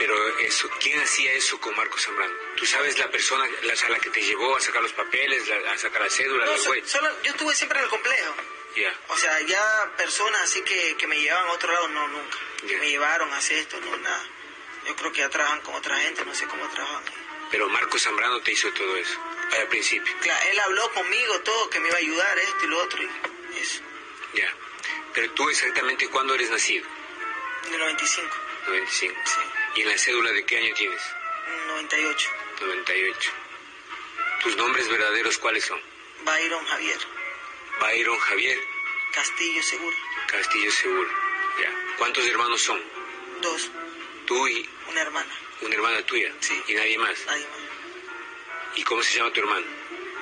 [0.00, 2.32] Pero eso, ¿quién hacía eso con Marco Zambrano?
[2.56, 5.72] ¿Tú sabes la persona la, a la que te llevó a sacar los papeles, la-
[5.72, 6.46] a sacar la cédula?
[6.46, 8.34] No, la so- solo, yo estuve siempre en el complejo.
[8.76, 8.94] Ya.
[9.08, 12.38] O sea, ya personas así que, que me llevaban a otro lado, no, nunca.
[12.66, 14.24] Que me llevaron a hacer esto, no, nada.
[14.86, 17.02] Yo creo que ya trabajan con otra gente, no sé cómo trabajan.
[17.50, 19.20] Pero Marco Zambrano te hizo todo eso,
[19.58, 20.14] al principio.
[20.22, 23.58] Claro, él habló conmigo todo, que me iba a ayudar, esto y lo otro, y
[23.58, 23.80] eso.
[24.32, 24.50] Ya.
[25.12, 26.86] Pero tú exactamente cuándo eres nacido?
[27.66, 28.36] En el 95,
[28.68, 29.20] 95.
[29.76, 31.00] ¿Y en la cédula de qué año tienes?
[31.46, 32.30] en el 98.
[32.60, 33.32] 98.
[34.42, 35.80] ¿Tus nombres verdaderos cuáles son?
[36.24, 36.98] Byron Javier,
[37.80, 38.58] Byron Javier
[39.14, 39.96] Castillo Seguro,
[40.26, 41.10] Castillo Seguro.
[41.60, 41.72] Ya.
[41.98, 42.80] ¿Cuántos hermanos son?
[43.42, 43.70] dos,
[44.26, 46.32] Tú y una hermana, una hermana tuya.
[46.40, 46.62] Sí.
[46.68, 47.24] ¿Y nadie más?
[47.26, 47.58] nadie más.
[48.78, 49.66] ¿Y cómo se llama tu hermano?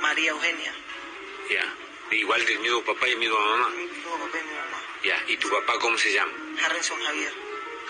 [0.01, 0.73] María Eugenia,
[1.51, 1.75] Ya.
[2.11, 3.69] Igual del mismo papá y misma mamá.
[3.71, 4.83] mi mismo papá y mi mamá.
[5.03, 5.25] Ya.
[5.29, 6.33] ¿Y tu papá cómo se llama?
[6.65, 7.33] Harrison Javier,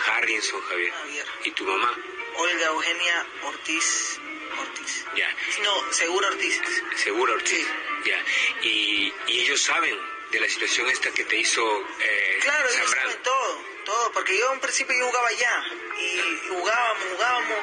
[0.07, 0.93] Harrison Javier.
[0.93, 1.27] Javier.
[1.45, 1.97] ¿Y tu mamá?
[2.37, 4.19] Olga Eugenia Ortiz,
[4.59, 5.05] Ortiz.
[5.17, 5.35] Ya.
[5.63, 6.61] No, Seguro Ortiz.
[6.97, 7.67] Seguro, Ortiz.
[8.05, 8.25] Ya.
[8.63, 9.99] Y, y ellos saben
[10.31, 11.63] de la situación esta que te hizo
[12.01, 15.65] eh, Claro, ellos saben todo, todo, porque yo en principio yo jugaba allá
[15.99, 17.59] y jugábamos, jugábamos,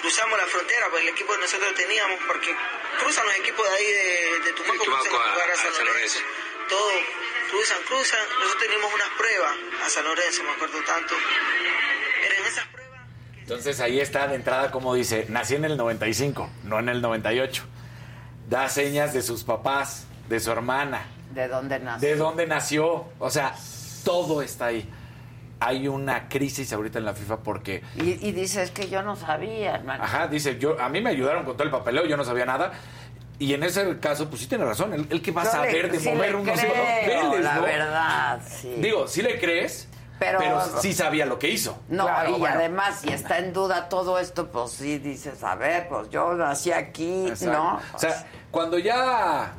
[0.00, 2.54] cruzamos la frontera, pues el equipo que nosotros teníamos, porque
[3.00, 6.18] cruzan los equipos de ahí de, de Tumaco, De Tumaco a a- San Lorenzo.
[6.68, 6.90] Todo,
[7.50, 9.52] cruzan, cruzan, nosotros teníamos unas pruebas
[9.86, 11.14] a San Lorenzo, me acuerdo tanto.
[12.22, 13.00] Pero en esas pruebas...
[13.38, 17.64] Entonces ahí está de entrada como dice, nací en el 95, no en el 98.
[18.48, 22.08] Da señas de sus papás, de su hermana, ¿De dónde nació?
[22.08, 23.04] de dónde nació.
[23.18, 23.54] O sea,
[24.04, 24.88] todo está ahí.
[25.58, 29.76] Hay una crisis ahorita en la FIFA porque, Y, y dices que yo no sabía,
[29.76, 30.04] hermano.
[30.04, 32.72] ajá, dice, yo a mí me ayudaron con todo el papeleo, yo no sabía nada.
[33.38, 34.94] Y en ese caso, pues sí tiene razón.
[34.94, 37.62] El, el que va a saber de sí mover unos creo, papeles, la ¿no?
[37.62, 38.74] verdad, sí.
[38.78, 41.78] Digo, sí le crees, Pero- pero, sí sabía lo que hizo.
[41.88, 42.54] No, Claro, y bueno.
[42.56, 46.72] además, si está en duda todo esto, pues sí dices, a ver, pues yo nací
[46.72, 47.52] aquí, Exacto.
[47.58, 47.80] ¿no?
[47.92, 49.52] O sea, cuando ya.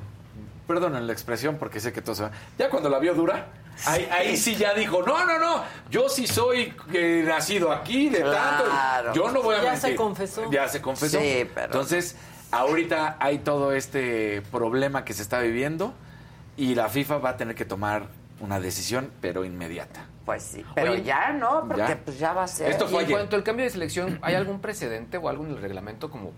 [0.67, 2.31] Perdonen la expresión porque sé que todo se va.
[2.57, 3.45] Ya cuando la vio dura,
[3.85, 5.63] ahí, ahí sí ya dijo: No, no, no.
[5.89, 8.65] Yo sí soy eh, nacido aquí de Claro.
[8.65, 9.13] tanto.
[9.13, 9.91] Yo no voy a Ya mentir.
[9.91, 10.51] se confesó.
[10.51, 11.19] Ya se confesó.
[11.21, 12.17] Sí, pero- Entonces,
[12.51, 15.93] ahorita hay todo este problema que se está viviendo
[16.55, 18.07] y la FIFA va a tener que tomar
[18.39, 20.05] una decisión, pero inmediata.
[20.25, 21.99] Pues sí, pero Oye, ya no, porque ya.
[22.03, 22.69] pues ya va a ser.
[22.69, 23.17] Esto Y fue en ayer.
[23.17, 26.33] cuanto al cambio de selección, ¿hay algún precedente o algo en el reglamento como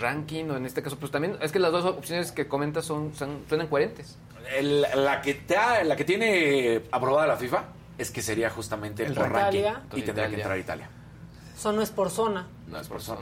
[0.00, 0.96] ranking o en este caso?
[0.98, 4.16] Pues también es que las dos opciones que comentas son, son suenan coherentes.
[4.56, 7.64] El- la, que te- la que tiene aprobada la FIFA
[7.98, 9.80] es que sería justamente El por ranking Italia.
[9.94, 10.88] y tendría que entrar Italia.
[11.56, 12.46] Eso no es por zona.
[12.68, 13.20] No es por Zona.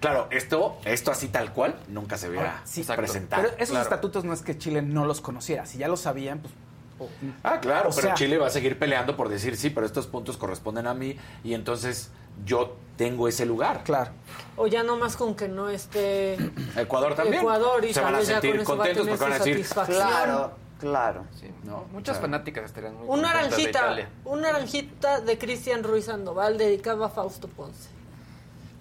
[0.00, 2.28] Claro, esto, esto así tal cual nunca se
[2.64, 3.42] Sí, presentado.
[3.42, 3.82] Pero esos Claro.
[3.84, 5.66] estatutos no es que Chile no los conociera.
[5.66, 6.52] Si ya lo sabían, pues.
[6.98, 7.08] o-
[7.42, 10.06] Ah, claro, o pero sea, Chile va a seguir peleando por decir sí, pero estos
[10.06, 12.10] puntos corresponden a mí y entonces
[12.44, 13.82] yo tengo ese lugar.
[13.84, 14.12] Claro.
[14.56, 16.36] O ya no más con que no esté
[16.76, 17.40] Ecuador también.
[17.42, 19.44] Ecuador y se van a sentir con eso va a contentos tener porque van a
[19.44, 19.98] decir satisfacción.
[20.08, 21.24] Claro, claro.
[21.38, 21.50] Sí.
[21.64, 24.08] No, Muchas fanáticas estarían muy Un contentas de naranjita, Italia.
[24.24, 27.90] un naranjita de Cristian Ruiz Sandoval dedicado a Fausto Ponce.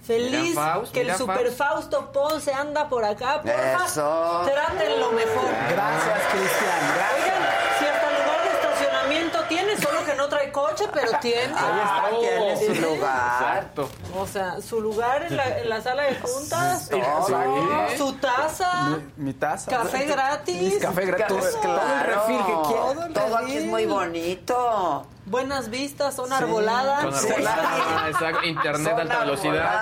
[0.06, 1.58] Feliz Mira, Faust, que el super Faust.
[1.58, 3.86] Fausto Ponce anda por acá, porfa.
[3.86, 4.42] Eso.
[4.46, 5.50] Trátenlo mejor.
[5.72, 6.80] Gracias, Cristian.
[7.16, 7.80] Oigan, Gracias.
[7.80, 11.54] si hasta lugar de estacionamiento tiene, solo que no trae coche, pero tiene.
[11.58, 12.82] Ahí está, tiene su Sí.
[12.82, 13.42] lugar.
[13.58, 13.90] Exacto.
[14.16, 17.98] O sea, su lugar en la, en la sala de juntas, Todo.
[17.98, 18.72] su taza,
[19.18, 19.72] Mi, mi taza.
[19.72, 20.78] café gratis.
[20.80, 21.28] Café gratis.
[21.28, 22.14] Todo, todo el Claro.
[22.14, 23.14] refil que quieras.
[23.14, 25.08] Todo aquí es muy bonito.
[25.26, 27.02] Buenas vistas, zona arbolada.
[27.02, 27.28] Con Sí.
[27.30, 29.82] arbolada, exacto, internet Zona alta velocidad.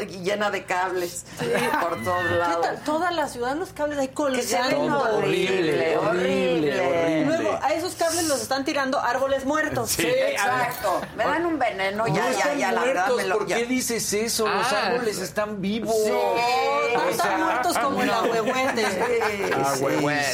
[0.00, 1.24] Y, y llena de cables
[1.80, 2.60] por todos ¿Qué lados.
[2.62, 2.80] tal?
[2.84, 5.00] Toda la ciudad, los cables ahí colgando.
[5.16, 7.24] horrible, horrible, horrible.
[7.26, 9.90] Luego, a esos cables los están tirando árboles muertos.
[9.90, 11.00] Sí, exacto.
[11.16, 13.38] Me dan un veneno, ya, ya, ya, la verdad me lo...
[13.38, 14.46] ¿Por qué dices eso?
[14.48, 14.86] Los Ah.
[14.88, 15.94] árboles están vivos.
[16.04, 16.10] Sí.
[16.10, 18.14] No O muertos como el no.
[18.14, 18.86] ahuehuete.
[18.90, 19.74] Sí, Ah,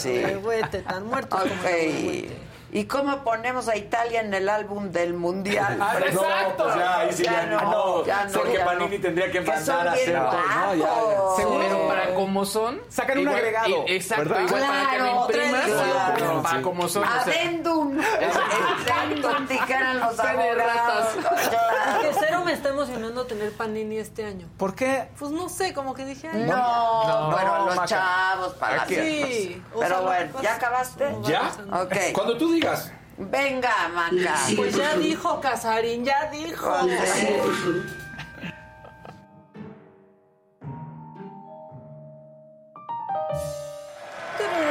[0.00, 2.36] sí, tan muertos como el ahuehuete.
[2.72, 5.78] ¿Y cómo ponemos a Italia en el álbum del mundial?
[5.80, 6.20] Ah, no,
[6.56, 8.04] pues ya, ahí sí ya no.
[8.04, 9.02] ya no, Porque ya Panini no.
[9.02, 10.32] tendría que mandar a bien hacer todo.
[10.32, 10.86] No, ya, ya.
[10.86, 11.42] guapos.
[11.62, 12.80] Pero para como son.
[12.88, 14.40] Sacan un agregado, Exacto, ¿verdad?
[14.46, 15.64] igual para que Claro, lo imprimas.
[16.16, 16.42] claro.
[16.42, 17.04] Para como son.
[17.04, 17.96] o sea, Adendum.
[17.96, 18.06] Los
[20.20, 20.85] abogados.
[22.68, 24.48] Emocionando tener Panini este año.
[24.58, 25.08] ¿Por qué?
[25.18, 26.28] Pues no sé, como que dije...
[26.32, 27.86] ay, No, No, pero los Maca.
[27.86, 28.94] chavos para Aquí.
[28.96, 29.62] Sí.
[29.74, 31.16] o sea, Pero bueno, ¿ya acabaste?
[31.22, 31.50] ¿Ya?
[31.72, 31.94] Ok.
[32.12, 32.92] Cuando tú digas.
[33.18, 34.34] Venga, Maca.
[34.56, 36.70] Pues ya dijo Casarín, ya dijo.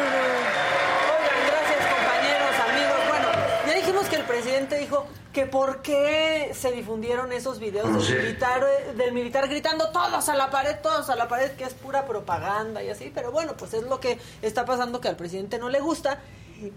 [0.06, 2.98] Oigan, gracias compañeros, amigos.
[3.10, 3.28] Bueno,
[3.68, 8.18] ya dijimos que el presidente dijo que por qué se difundieron esos videos No del
[8.24, 11.74] militar, eh, del militar gritando todos a la pared, todos a la pared, que es
[11.74, 13.12] pura propaganda y así.
[13.14, 16.20] Pero bueno, pues es lo que está pasando que al presidente no le gusta.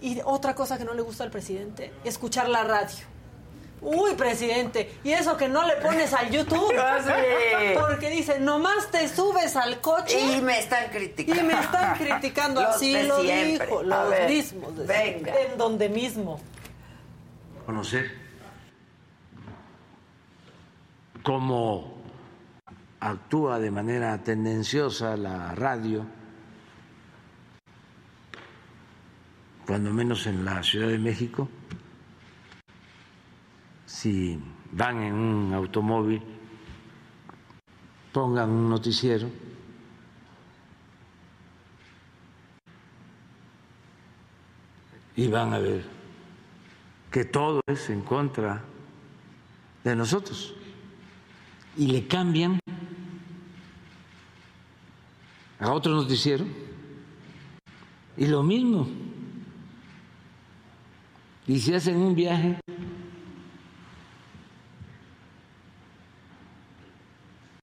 [0.01, 2.97] Y otra cosa que no le gusta al presidente, escuchar la radio.
[3.81, 6.73] Uy, presidente, y eso que no le pones al YouTube.
[6.77, 6.99] Ah.
[7.79, 10.19] Porque dice, nomás te subes al coche.
[10.19, 11.41] Y me están criticando.
[11.41, 12.61] Y me están criticando.
[12.61, 13.67] Los Así lo siempre.
[13.67, 14.75] dijo, los ver, mismos.
[14.77, 15.01] de venga.
[15.03, 16.41] siempre, En donde mismo.
[17.65, 18.28] conocer
[21.23, 21.99] cómo
[22.99, 26.05] actúa de manera tendenciosa la radio,
[29.65, 31.47] cuando menos en la Ciudad de México,
[33.85, 34.41] si
[34.71, 36.21] van en un automóvil,
[38.11, 39.29] pongan un noticiero.
[45.15, 45.83] Y van a ver
[47.11, 48.63] que todo es en contra
[49.83, 50.55] de nosotros.
[51.79, 52.59] Y le cambian.
[55.59, 56.45] A otro noticiero.
[58.17, 58.85] Y lo mismo.
[61.47, 62.59] Y si hacen un viaje,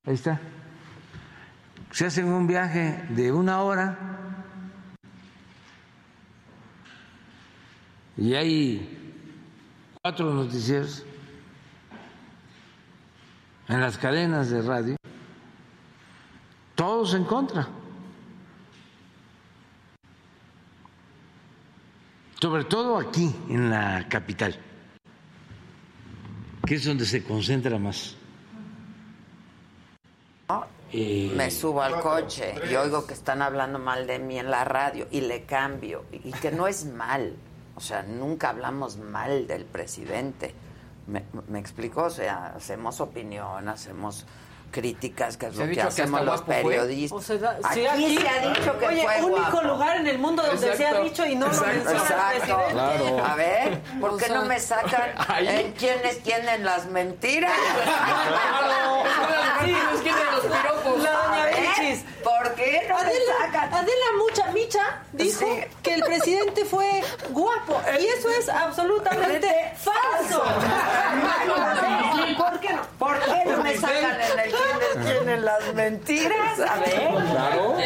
[0.04, 0.40] ahí está,
[1.92, 3.96] si hacen un viaje de una hora.
[8.16, 9.22] Y hay
[10.02, 11.04] cuatro noticieros
[13.68, 14.96] en las cadenas de radio,
[16.74, 17.68] todos en contra.
[22.40, 24.58] Sobre todo aquí, en la capital,
[26.66, 28.16] que es donde se concentra más.
[30.92, 35.08] Me subo al coche y oigo que están hablando mal de mí en la radio
[35.10, 36.04] y le cambio.
[36.12, 37.36] Y que no es mal.
[37.74, 40.54] O sea, nunca hablamos mal del presidente.
[41.06, 42.02] ¿Me, me explico?
[42.04, 44.26] O sea, hacemos opinión, hacemos
[44.72, 47.18] críticas, que es Se lo que que hacemos hasta los periodistas.
[47.18, 49.62] O sea, da- aquí, sí, aquí- se ha dicho que Oye, fue único guapo.
[49.68, 51.04] lugar en el mundo donde se ha Exacto.
[51.04, 51.72] dicho y no lo Exacto.
[51.90, 52.74] menciona el Exacto.
[52.74, 53.20] presidente.
[53.22, 55.10] A ver, ¿por O qué sea, no me sacan
[55.46, 57.52] en quiénes tienen las mentiras?
[57.86, 59.02] Claro.
[59.64, 61.02] Sí, es que de los piropos.
[61.02, 62.04] La doña Benchis.
[62.22, 62.35] ¿Por
[62.80, 63.74] qué no me Adela, sacan?
[63.74, 65.64] Adela Mucha Micha dijo Sí.
[65.82, 70.42] que el presidente fue guapo y eso es absolutamente falso.
[72.36, 72.82] ¿Por qué no?
[72.98, 76.60] ¿Por qué no me sacan en el quiénes tienen las mentiras?
[76.60, 77.76] A ver, Claro.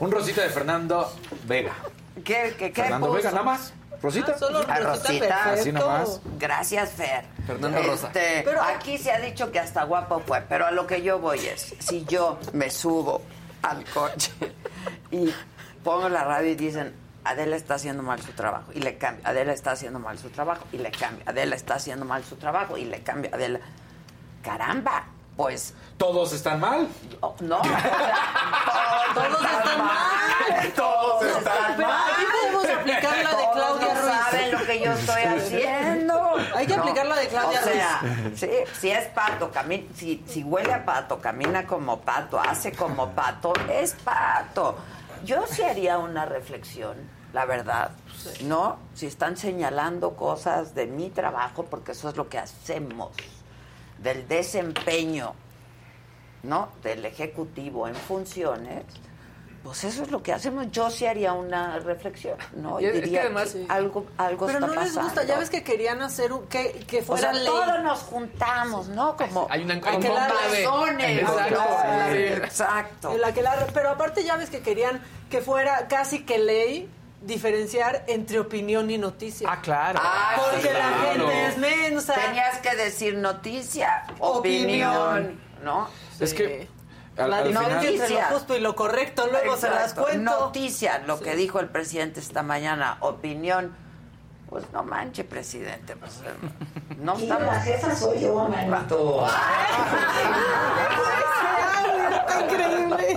[0.00, 1.12] Un rosita de Fernando
[1.44, 1.72] Vega.
[2.24, 3.16] ¿qué, qué, qué Fernando puso?
[3.18, 3.72] Vega, nada más.
[4.02, 4.32] Rosita.
[4.34, 6.20] Ah, solo A Rosita, así nomás.
[6.38, 7.24] Gracias, Fer.
[7.46, 8.06] Fernando Rosa.
[8.06, 11.18] Este, Pero- aquí se ha dicho que hasta guapo fue, pero a lo que yo
[11.18, 13.20] voy es, si yo me subo
[13.62, 14.32] al coche
[15.10, 15.32] y
[15.84, 16.94] pongo la radio y dicen,
[17.24, 20.64] Adela está haciendo mal su trabajo, y le cambio, Adela está haciendo mal su trabajo,
[20.72, 23.60] y le cambio, Adela está haciendo mal su trabajo, y le cambio, Adela...
[24.42, 25.04] Caramba,
[25.36, 25.74] pues...
[25.98, 26.88] Todos están mal.
[27.40, 30.72] no, o sea, Todos están mal.
[30.74, 32.10] Todos están Pero mal.
[32.12, 34.12] aquí podemos aplicar la de Claudia no Ruiz.
[34.30, 36.09] saben lo que yo estoy haciendo.
[36.60, 38.00] Hay que aplicar la de Claudia o sea,
[38.36, 43.10] Sí, si es pato, camina, si, si huele a pato, camina como pato, hace como
[43.10, 44.76] pato, es pato.
[45.24, 46.96] Yo sí haría una reflexión,
[47.32, 47.92] la verdad,
[48.42, 48.78] ¿no?
[48.94, 53.10] Si están señalando cosas de mi trabajo, porque eso es lo que hacemos,
[53.98, 55.32] del desempeño,
[56.42, 56.68] ¿no?
[56.82, 58.84] Del ejecutivo en funciones.
[59.62, 60.70] Pues eso es lo que hacemos.
[60.70, 62.80] Yo sí haría una reflexión, ¿no?
[62.80, 65.50] Y es que diría además- que algo, algo Pero está no les gusta, ya ves
[65.50, 67.44] que querían hacer un, que, que O fuera sea, ley.
[67.44, 69.16] todos nos juntamos, ¿no?
[69.18, 70.32] Como, Hay una como que la-
[70.64, 71.20] masones.
[71.20, 71.54] Exacto.
[71.58, 72.12] ¿no?
[72.12, 72.18] Sí.
[72.18, 73.12] Exacto.
[73.12, 76.88] En la que la- pero aparte ya ves que querían que fuera casi que ley
[77.20, 79.46] diferenciar entre opinión y noticia.
[79.52, 80.00] Ah, claro.
[80.02, 82.14] Ah, Porque sí, la gente es mensa.
[82.14, 85.40] Tenías que decir noticia, opinión, Opinión.
[85.62, 85.86] ¿no?
[86.18, 86.66] Es que
[87.20, 87.64] al, la al final...
[87.64, 88.24] entre lo Noticia.
[88.32, 90.30] justo y lo correcto, luego se las cuento.
[90.40, 93.74] Noticia, lo que dijo el presidente esta mañana, opinión.
[94.48, 95.94] Pues no manche, presidente.
[95.94, 97.64] Pues, eh, no estamos.
[97.66, 99.24] Esa soy yo, manito.
[102.10, 103.16] Está increíble.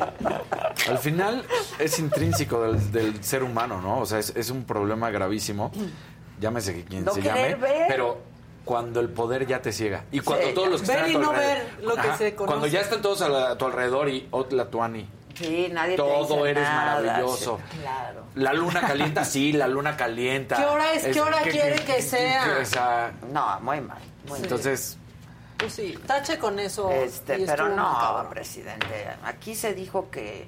[0.89, 1.45] Al final
[1.79, 3.99] es intrínseco del, del ser humano, ¿no?
[3.99, 5.71] O sea, es, es un problema gravísimo.
[6.39, 7.55] Llámese que quien No se llame.
[7.55, 7.85] ver.
[7.87, 8.21] Pero
[8.65, 10.05] cuando el poder ya te ciega.
[10.11, 11.95] Y cuando Sí, todos los que ver están a y tu no alrededor- ver lo
[11.95, 12.47] que se conoce.
[12.53, 15.07] Cuando ya están todos a, la- a tu alrededor y Otla Tuani.
[15.35, 17.59] Sí, nadie te Todo dice eres nada, maravilloso.
[17.71, 18.23] sí, claro.
[18.35, 20.57] La luna calienta, sí, la luna calienta.
[20.57, 21.05] ¿Qué hora es?
[21.07, 22.59] ¿Qué hora quiere que sea?
[22.61, 23.97] o sea, No, muy mal.
[24.27, 24.97] muy entonces,
[25.57, 26.89] Pues sí, tache con eso.
[26.91, 29.07] Este, pero no, presidente.
[29.25, 30.47] Aquí se dijo que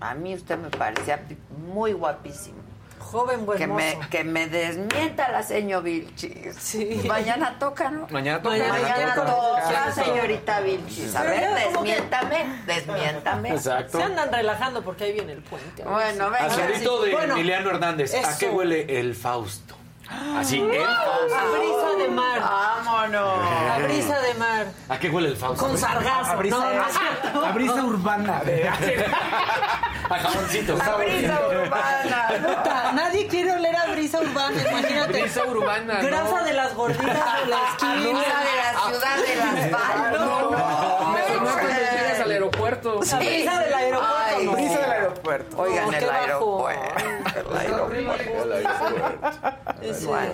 [0.00, 1.22] a mí usted me parecía
[1.66, 2.58] muy guapísimo.
[3.04, 6.56] Joven buen Que me, que me desmienta la señor Vilchis.
[6.58, 7.00] Sí.
[7.06, 8.06] Mañana toca, ¿no?
[8.10, 8.50] mañana toca.
[8.56, 9.26] Mañana Mañana toca.
[9.30, 10.00] toca, Sí.
[10.04, 11.14] señorita Vilchis.
[11.14, 13.48] A ver, que- desmiéntame, desmiéntame.
[13.50, 13.98] Exacto.
[13.98, 15.84] Se andan relajando porque ahí viene el puente.
[15.84, 16.46] Bueno, venga.
[16.46, 18.14] Asadito de Bueno, Emiliano Hernández.
[18.14, 19.76] ¿A qué huele el Fausto?
[20.10, 21.36] Así, el Fausto.
[21.36, 22.40] A brisa de mar.
[22.40, 23.38] Vámonos.
[23.74, 24.66] A brisa de mar.
[24.88, 25.64] ¿A qué huele el Fausto?
[25.66, 26.32] Con sargazo.
[26.32, 28.40] A brisa, No, no a urbana.
[28.44, 30.76] de- A jamoncito.
[30.76, 32.28] La brisa urbana.
[32.46, 35.12] Puta, nadie quiere oler a brisa urbana, imagínate.
[35.22, 36.06] Brisa urbana, ¿no?
[36.06, 37.06] Grasa de las gorditas
[37.40, 37.94] de la esquina.
[37.94, 39.40] Brisa de la ciudad del
[39.74, 40.18] asfalto.
[40.18, 40.50] No,
[41.12, 41.90] Me sonó cuando hombre.
[41.92, 43.00] llegas al aeropuerto.
[43.10, 44.16] La brisa del aeropuerto.
[44.36, 44.52] Ay, no.
[44.52, 44.94] Brisa del aeropuerto.
[44.94, 45.03] Oigan, No, el qué bajo.
[45.30, 45.66] Aeropuerto.
[45.66, 46.94] El aeropuerto.
[49.82, 50.32] Ese, Bueno.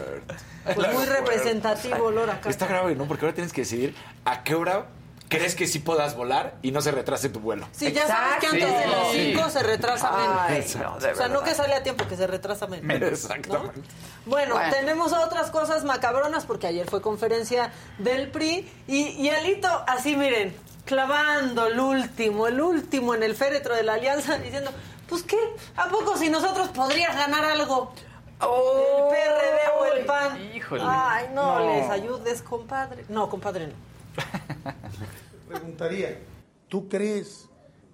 [0.75, 2.51] pues muy representativo olor acá.
[2.51, 3.07] Está grave, ¿no?
[3.07, 4.87] Porque ahora tienes que decidir a qué hora
[5.29, 7.69] crees que sí puedas volar y no se retrase tu vuelo.
[7.71, 9.33] Sí, ya sabes que antes de las Sí.
[9.37, 10.37] 5 se retrasa menos.
[10.41, 13.01] Ay, no, o sea, no que sale a tiempo, que se retrasa menos.
[13.13, 13.81] Exactamente.
[14.27, 14.75] Bueno, Bueno.
[14.75, 20.57] tenemos otras cosas macabronas porque ayer fue conferencia del PRI y, y Alito, así miren,
[20.85, 24.71] clavando el último, el último en el féretro de la alianza, diciendo,
[25.09, 25.39] pues qué,
[25.77, 27.93] ¿a poco si nosotros podrías ganar algo?
[28.43, 30.55] el PRD o el PAN.
[30.55, 30.83] Híjole.
[30.87, 31.67] Ay, no, No.
[31.75, 33.05] les ayudes, compadre.
[33.11, 33.75] No, compadre, no.
[35.49, 36.19] Preguntaría,
[36.69, 37.49] ¿tú crees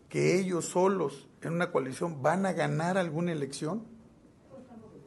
[0.09, 3.83] que ellos solos en una coalición van a ganar alguna elección?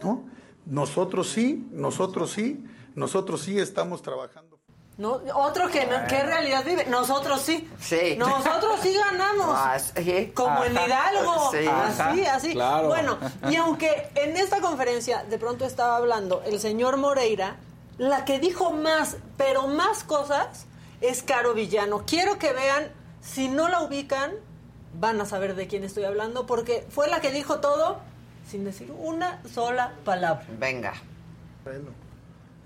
[0.03, 0.25] ¿No?
[0.65, 2.65] Nosotros sí, nosotros sí,
[2.95, 4.48] nosotros sí estamos trabajando.
[4.99, 6.85] No, otro que, no, que en realidad vive.
[6.85, 7.69] Nosotros sí.
[7.79, 8.15] Sí.
[8.17, 9.57] Nosotros sí ganamos.
[9.95, 10.31] Sí.
[10.35, 10.87] Como en Ajá.
[10.87, 11.51] Hidalgo.
[11.51, 11.67] Sí.
[11.67, 12.53] Así, así.
[12.53, 12.89] Claro.
[12.89, 13.17] Bueno,
[13.49, 17.55] y aunque en esta conferencia de pronto estaba hablando el señor Moreira,
[17.97, 20.65] la que dijo más, pero más cosas,
[20.99, 22.03] es Caro Villano.
[22.05, 22.91] Quiero que vean,
[23.21, 24.33] si no la ubican,
[24.93, 27.99] van a saber de quién estoy hablando, porque fue la que dijo todo
[28.49, 30.45] sin decir una sola palabra.
[30.57, 30.93] Venga.
[31.63, 31.91] Bueno,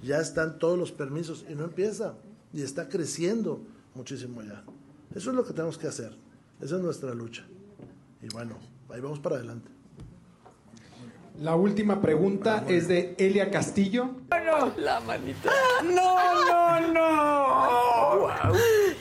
[0.04, 2.16] ya están todos los permisos y no empieza.
[2.54, 3.62] Y está creciendo
[3.96, 4.64] muchísimo ya.
[5.16, 6.16] Eso es lo que tenemos que hacer.
[6.62, 7.44] Esa es nuestra lucha.
[8.22, 8.58] Y bueno,
[8.90, 9.70] ahí vamos para adelante.
[11.42, 14.12] La última pregunta es de Elia Castillo.
[14.78, 15.50] La manita.
[15.84, 16.16] No,
[16.48, 18.28] no, no.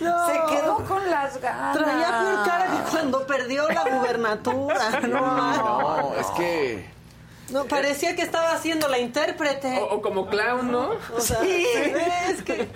[0.01, 1.77] Se quedó con las ganas.
[1.77, 5.01] Traía peor cara que cuando perdió la gubernatura.
[5.09, 7.02] No, No, es que.
[7.51, 9.79] No, parecía que estaba haciendo la intérprete.
[9.79, 10.93] O, o como clown, ¿no?
[11.17, 12.69] O sea, es que.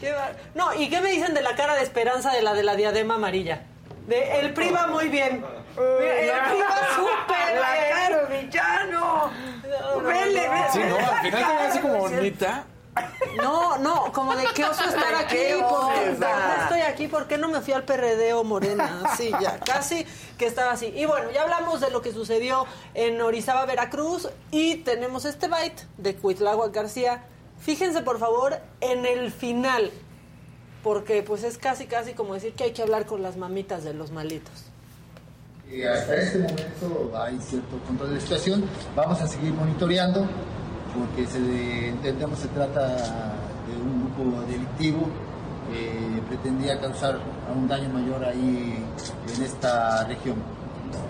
[0.00, 2.62] qué va- No, ¿y qué me dicen de la cara de esperanza de la de
[2.64, 3.62] la diadema amarilla?
[4.06, 5.44] De el PRI va muy bien.
[5.76, 7.92] El PRI va súper La bien.
[7.92, 9.30] Caro Villano.
[10.02, 10.64] Vele, vele.
[10.72, 12.64] Sí, no, al final así como bonita.
[13.42, 16.20] No, no, como de qué oso estar aquí, Qué porque oso.
[16.20, 19.02] ¿por qué estoy aquí, ¿por qué no me fui al PRD o Morena?
[19.16, 20.06] Sí, ya, casi
[20.38, 20.86] que estaba así.
[20.94, 25.86] Y bueno, ya hablamos de lo que sucedió en Orizaba, Veracruz, y tenemos este byte
[25.98, 27.24] de Cuitlagua García.
[27.58, 29.90] Fíjense, por favor, en el final,
[30.84, 33.94] porque pues es casi, casi como decir que hay que hablar con las mamitas de
[33.94, 34.52] los malitos.
[35.70, 38.64] Eh, hasta este momento hay cierto control de la situación.
[38.94, 40.28] Vamos a seguir monitoreando
[40.98, 45.08] porque se de- entendemos se trata de un grupo delictivo
[45.70, 47.18] que pretendía causar
[47.54, 48.84] un daño mayor ahí
[49.34, 50.36] en esta región.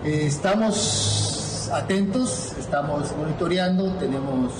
[0.03, 4.51] Eh, estamos atentos, estamos monitoreando, tenemos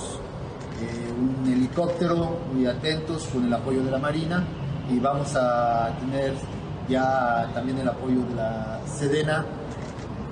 [0.82, 4.44] eh, un helicóptero muy atentos con el apoyo de la Marina
[4.90, 6.34] y vamos a tener
[6.88, 9.44] ya también el apoyo de la Sedena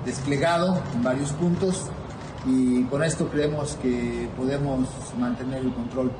[0.05, 1.87] desplegado en varios puntos
[2.45, 4.87] y con esto creemos que podemos
[5.17, 6.11] mantener el control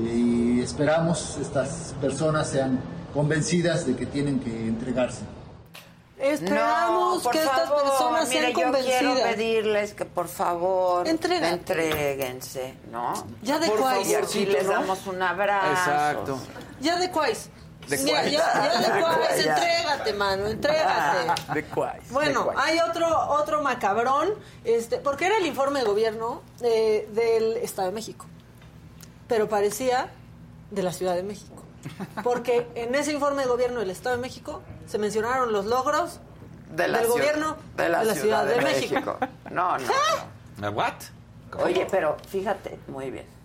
[0.00, 2.78] Eh, y esperamos estas personas sean
[3.12, 5.22] convencidas de que tienen que entregarse.
[6.20, 9.34] Esperamos No, que estas personas mire, sean yo quiero convencidas.
[9.34, 11.54] pedirles que por favor Entrégate.
[11.54, 13.12] entréguense, ¿no?
[13.42, 14.12] Ya de por cuáis.
[14.12, 15.70] favor, y les damos un abrazo.
[15.70, 16.38] Exacto.
[16.80, 17.50] Ya de cuáis.
[17.88, 19.56] De Mira, ya de ya.
[19.56, 21.54] entrégate, mano, entrégate.
[21.54, 22.00] ¿De cuál?
[22.10, 24.34] Bueno, hay otro otro macabrón,
[24.64, 28.26] este, porque era el informe de gobierno eh, del Estado de México,
[29.26, 30.10] pero parecía
[30.70, 31.62] de la Ciudad de México,
[32.22, 36.20] porque en ese informe de gobierno del Estado de México se mencionaron los logros
[36.70, 39.18] De la del gobierno de la, Ciudad, de, México.
[39.50, 39.88] No, no,
[40.58, 40.70] no.
[40.70, 40.94] ¿What?
[41.64, 43.37] Oye, pero fíjate, muy bien.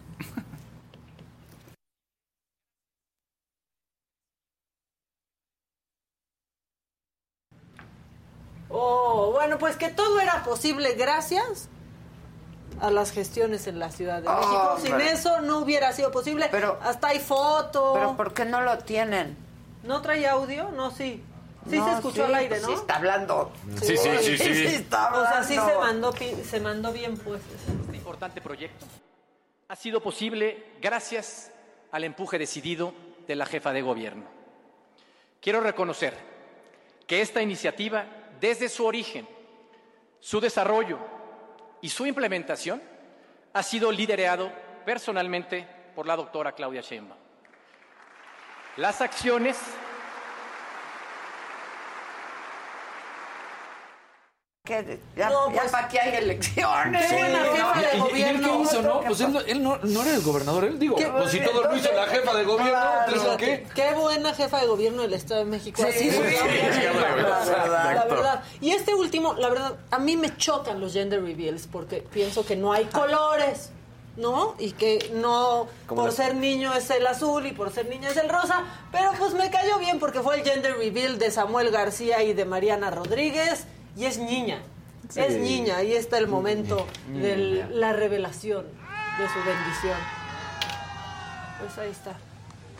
[8.75, 11.69] Oh, bueno, pues que todo era posible gracias
[12.81, 14.77] a las gestiones en la Ciudad de Oh, México.
[14.99, 16.47] Sin eso no hubiera sido posible.
[16.51, 17.91] Pero hasta hay foto.
[17.93, 19.37] Pero ¿por qué no lo tienen?
[19.83, 20.71] ¿No trae audio?
[20.71, 21.23] No, sí.
[21.69, 22.67] Sí No, se escuchó sí, al aire, pues ¿no?
[22.69, 23.51] sí está hablando.
[23.81, 24.65] Sí, sí, sí, sí.
[24.75, 26.11] está O sea, sí hablando.
[26.11, 27.41] se mandó, se mandó bien pues.
[27.85, 28.85] Este importante proyecto
[29.69, 31.51] ha sido posible gracias
[31.91, 32.93] al empuje decidido
[33.27, 34.25] de la jefa de gobierno.
[35.41, 36.13] Quiero reconocer
[37.07, 38.05] que esta iniciativa,
[38.43, 39.25] desde su origen,
[40.19, 40.99] su desarrollo
[41.79, 42.83] y su implementación,
[43.53, 44.51] ha sido liderado
[44.83, 45.65] personalmente
[45.95, 47.17] por la doctora Claudia Sheinbaum.
[48.75, 49.57] Las acciones
[54.65, 54.97] ¿Qué?
[55.17, 57.05] Ya, No, ya pues, para qué hay elecciones.
[57.11, 58.47] qué buena jefa de ¿Y- y- ¿Y él gobierno.
[58.47, 59.01] qué hizo, no?
[59.01, 61.63] Pues él, no- él no, no era el gobernador, él digo, Qué pues si todo
[61.63, 63.67] lo hizo la jefa de gobierno, ¿entonces qué?
[63.75, 65.81] Qué buena jefa de gobierno del Estado de México.
[65.81, 66.35] Sí, Así sí, sí,
[66.75, 68.15] sí, la verdad, la verdad, la exacto.
[68.15, 68.43] verdad.
[68.61, 72.55] Y este último, la verdad, a mí me chocan los gender reveals porque pienso que
[72.55, 73.69] no hay colores.
[74.15, 74.53] ¿No?
[74.59, 78.17] Y que no, por las- ser niño es el azul y por ser niña es
[78.17, 82.21] el rosa, pero pues me cayó bien porque fue el gender reveal de Samuel García
[82.21, 83.65] y de Mariana Rodríguez
[83.95, 84.59] y es niña,
[85.09, 85.19] Sí.
[85.19, 87.67] es niña, ahí está el momento de Niña.
[87.71, 89.97] la revelación de su bendición.
[91.59, 92.13] Pues ahí está.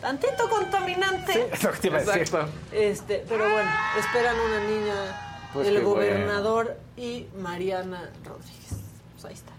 [0.00, 1.48] Tantito contaminante.
[1.52, 2.22] Eso que te iba a decir.
[2.22, 2.50] Exacto.
[2.72, 4.94] Este, pero bueno, esperan una niña,
[5.52, 8.80] Pues el gobernador y Mariana Rodríguez.
[9.12, 9.52] Pues ahí está.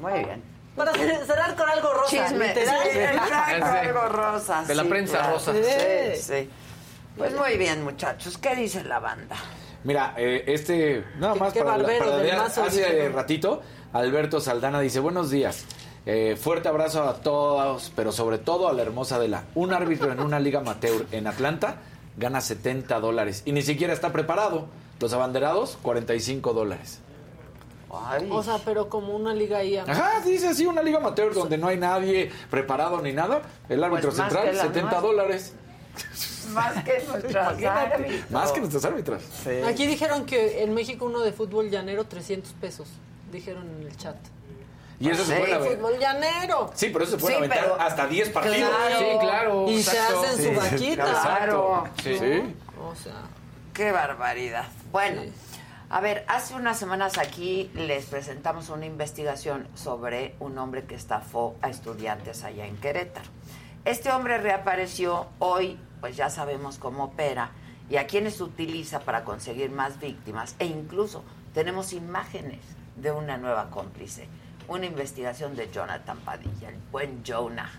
[0.00, 0.42] Muy bien.
[0.76, 2.48] Para cer- cerrar con algo rosa, Chisme.
[2.48, 2.78] literal.
[2.84, 3.62] Sí, Sí.
[3.88, 4.62] algo rosa.
[4.64, 5.32] De la sí, prensa claro.
[5.34, 5.52] rosa.
[5.52, 6.50] Sí, sí.
[7.18, 8.38] Pues muy bien, muchachos.
[8.38, 9.36] ¿Qué dice la banda?
[9.84, 13.62] Mira, eh, este, nada más para, la- para del leer, mazo, hace ratito,
[13.92, 15.64] Alberto Saldana dice, buenos días,
[16.06, 19.44] Eh, fuerte abrazo a todos, pero sobre todo a la hermosa Adela.
[19.54, 21.76] Un árbitro en una liga amateur en Atlanta
[22.16, 24.66] gana 70 dólares y ni siquiera está preparado.
[24.98, 27.00] Los abanderados, 45 dólares.
[28.30, 29.76] O sea, pero como una liga ahí.
[29.76, 33.42] Ajá, dice así, una liga amateur donde no hay nadie preparado ni nada.
[33.68, 35.00] El árbitro Pues más central, que la 70 nuestra.
[35.02, 35.54] dólares.
[36.50, 38.30] Más que nuestras árbitros.
[38.30, 39.22] Más que nuestros árbitros.
[39.66, 42.88] Aquí dijeron que en México uno de fútbol llanero 300 pesos.
[43.32, 44.16] Dijeron en el chat.
[44.98, 45.76] Y eso se puede aventar.
[45.78, 46.70] Fútbol llanero.
[46.74, 48.70] Sí, pero eso se puede Sí, aventar pero- hasta 10 partidos.
[48.70, 48.98] Claro.
[48.98, 50.20] Sí, claro, Y se exacto.
[50.20, 51.04] hacen su Sí, vaquita.
[51.04, 51.84] Claro.
[52.02, 52.14] Sí.
[52.82, 53.14] O sea.
[53.72, 54.66] Qué barbaridad.
[54.92, 55.22] Bueno,
[55.88, 61.54] a ver, hace unas semanas aquí les presentamos una investigación sobre un hombre que estafó
[61.62, 63.26] a estudiantes allá en Querétaro.
[63.86, 67.50] Este hombre reapareció hoy, pues ya sabemos cómo opera
[67.88, 71.24] y a quienes utiliza para conseguir más víctimas e incluso
[71.54, 72.60] tenemos imágenes
[72.96, 74.28] de una nueva cómplice.
[74.68, 77.70] Una investigación de Jonathan Padilla, el buen Jonah.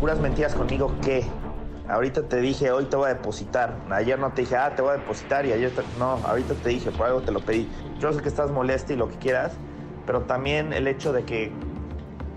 [0.00, 1.24] Puras mentiras conmigo, ¿qué?
[1.88, 3.76] Ahorita te dije, hoy te voy a depositar.
[3.90, 5.82] Ayer no te dije, ah, te voy a depositar y ayer te...
[5.98, 7.68] No, ahorita te dije, por algo te lo pedí.
[7.98, 9.52] Yo sé que estás molesta y lo que quieras,
[10.06, 11.52] pero también el hecho de que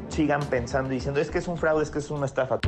[0.10, 2.60] sigan pensando y diciendo, es que es un fraude, es que es una estafa.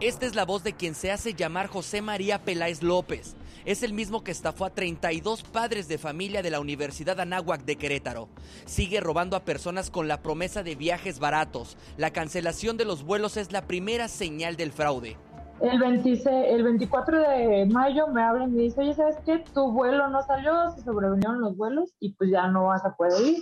[0.00, 3.36] Esta es la voz de quien se hace llamar José María Peláez López.
[3.64, 7.76] Es el mismo que estafó a 32 padres de familia de la Universidad Anáhuac de
[7.76, 8.28] Querétaro.
[8.66, 11.78] Sigue robando a personas con la promesa de viajes baratos.
[11.96, 15.16] La cancelación de los vuelos es la primera señal del fraude.
[15.62, 19.42] El, 26, el 24 de mayo me hablan y me dicen, oye, ¿sabes qué?
[19.54, 23.26] Tu vuelo no salió, se sobrevinieron los vuelos y pues ya no vas a poder
[23.26, 23.38] ir.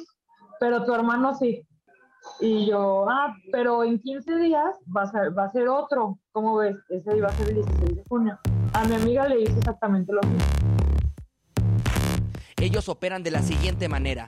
[0.61, 1.67] Pero tu hermano sí.
[2.41, 6.19] Y yo, ah, pero en 15 días va a ser, va a ser otro.
[6.33, 6.77] ¿Cómo ves?
[6.89, 8.39] Ese iba a ser el 16 de junio.
[8.73, 10.45] A mi amiga le hice exactamente lo mismo.
[12.61, 14.27] Ellos operan de la siguiente manera.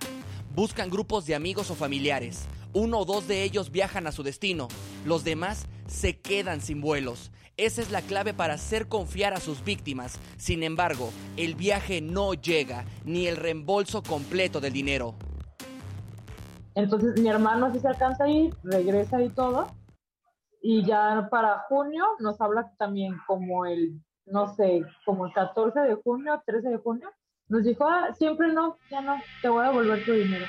[0.54, 2.46] Buscan grupos de amigos o familiares.
[2.72, 4.68] Uno o dos de ellos viajan a su destino.
[5.04, 7.30] Los demás se quedan sin vuelos.
[7.56, 10.18] Esa es la clave para hacer confiar a sus víctimas.
[10.36, 15.14] Sin embargo, el viaje no llega, ni el reembolso completo del dinero.
[16.74, 18.28] Entonces mi hermano sí se alcanza a
[18.64, 19.68] regresa y todo.
[20.60, 25.94] Y ya para junio nos habla también como el, no sé, como el 14 de
[25.96, 27.10] junio, 13 de junio.
[27.48, 30.46] Nos dijo, ah, siempre no, ya no, te voy a devolver tu dinero.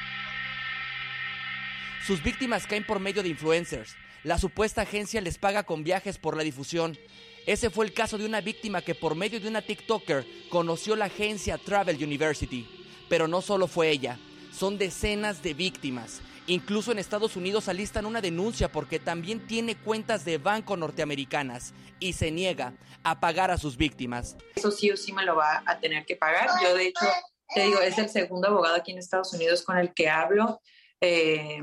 [2.06, 3.95] Sus víctimas caen por medio de influencers.
[4.23, 6.97] La supuesta agencia les paga con viajes por la difusión.
[7.45, 11.06] Ese fue el caso de una víctima que por medio de una TikToker conoció la
[11.06, 12.68] agencia Travel University.
[13.10, 14.18] Pero no solo fue ella,
[14.56, 16.22] son decenas de víctimas.
[16.48, 22.14] Incluso en Estados Unidos alistan una denuncia porque también tiene cuentas de banco norteamericanas y
[22.14, 22.73] se niega
[23.03, 24.38] a pagar a sus víctimas.
[24.56, 26.49] Eso sí o sí me lo va a tener que pagar.
[26.61, 27.06] Yo, de hecho,
[27.53, 30.61] te digo, es el segundo abogado aquí en Estados Unidos con el que hablo.
[31.02, 31.61] Eh,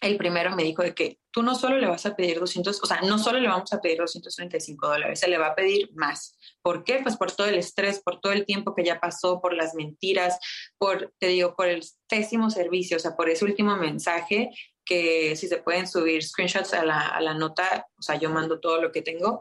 [0.00, 2.86] el primero me dijo de que tú no solo le vas a pedir 200, o
[2.86, 6.38] sea, no solo le vamos a pedir 235 dólares, se le va a pedir más.
[6.62, 7.00] ¿Por qué?
[7.02, 10.38] Pues por todo el estrés, por todo el tiempo que ya pasó, por las mentiras,
[10.78, 14.50] por, te digo, por el pésimo servicio, o sea, por ese último mensaje
[14.84, 18.58] que si se pueden subir screenshots a la, a la nota, o sea, yo mando
[18.58, 19.40] todo lo que tengo,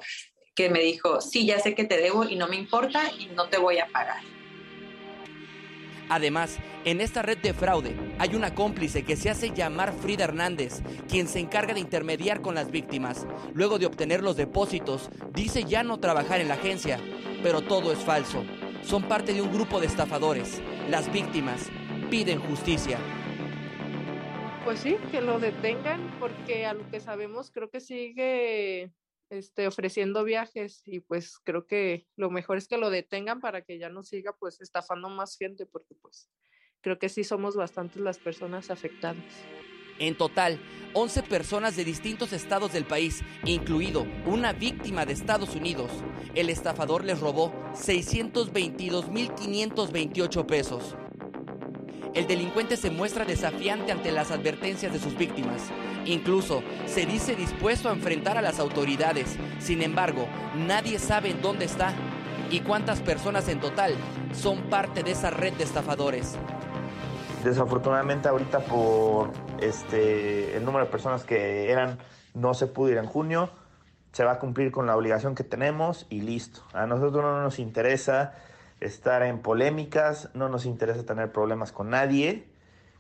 [0.56, 3.48] que me dijo, sí, ya sé que te debo y no me importa y no
[3.50, 4.22] te voy a pagar.
[6.10, 10.82] Además, en esta red de fraude hay una cómplice que se hace llamar Frida Hernández,
[11.08, 13.28] quien se encarga de intermediar con las víctimas.
[13.54, 17.00] Luego de obtener los depósitos, dice ya no trabajar en la agencia,
[17.44, 18.44] pero todo es falso.
[18.82, 20.62] Son parte de un grupo de estafadores.
[20.90, 21.70] Las víctimas
[22.10, 22.98] piden justicia.
[24.66, 28.92] Pues sí, que lo detengan porque a lo que sabemos creo que sigue
[29.30, 33.78] este, ofreciendo viajes y pues creo que lo mejor es que lo detengan para que
[33.78, 36.30] ya no siga pues estafando más gente porque pues
[36.82, 39.24] creo que sí somos bastantes las personas afectadas.
[40.00, 40.60] En total,
[40.94, 45.92] 11 personas de distintos estados del país, incluido una víctima de Estados Unidos.
[46.36, 50.96] El estafador les robó 622.528 pesos.
[52.16, 55.70] El delincuente se muestra desafiante ante las advertencias de sus víctimas.
[56.06, 59.38] Incluso se dice dispuesto a enfrentar a las autoridades.
[59.60, 61.94] Sin embargo, nadie sabe dónde está
[62.50, 63.94] y cuántas personas en total
[64.34, 66.36] son parte de esa red de estafadores.
[67.44, 69.32] Desafortunadamente ahorita por
[69.62, 72.00] este el número de personas que eran
[72.34, 73.52] no se pudo ir en junio,
[74.14, 76.62] se va a cumplir con la obligación que tenemos y listo.
[76.74, 78.34] A nosotros no nos interesa
[78.80, 82.48] estar en polémicas, no nos interesa tener problemas con nadie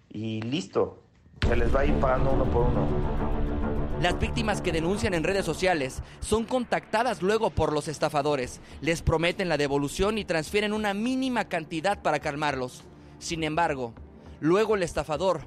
[0.09, 1.03] y listo.
[1.45, 2.87] Se les va a ir pagando uno por uno.
[4.01, 8.61] Las víctimas que denuncian en redes sociales son contactadas luego por los estafadores.
[8.81, 12.85] Les prometen la devolución y transfieren una mínima cantidad para calmarlos.
[13.17, 13.93] Sin embargo,
[14.39, 15.41] luego el estafador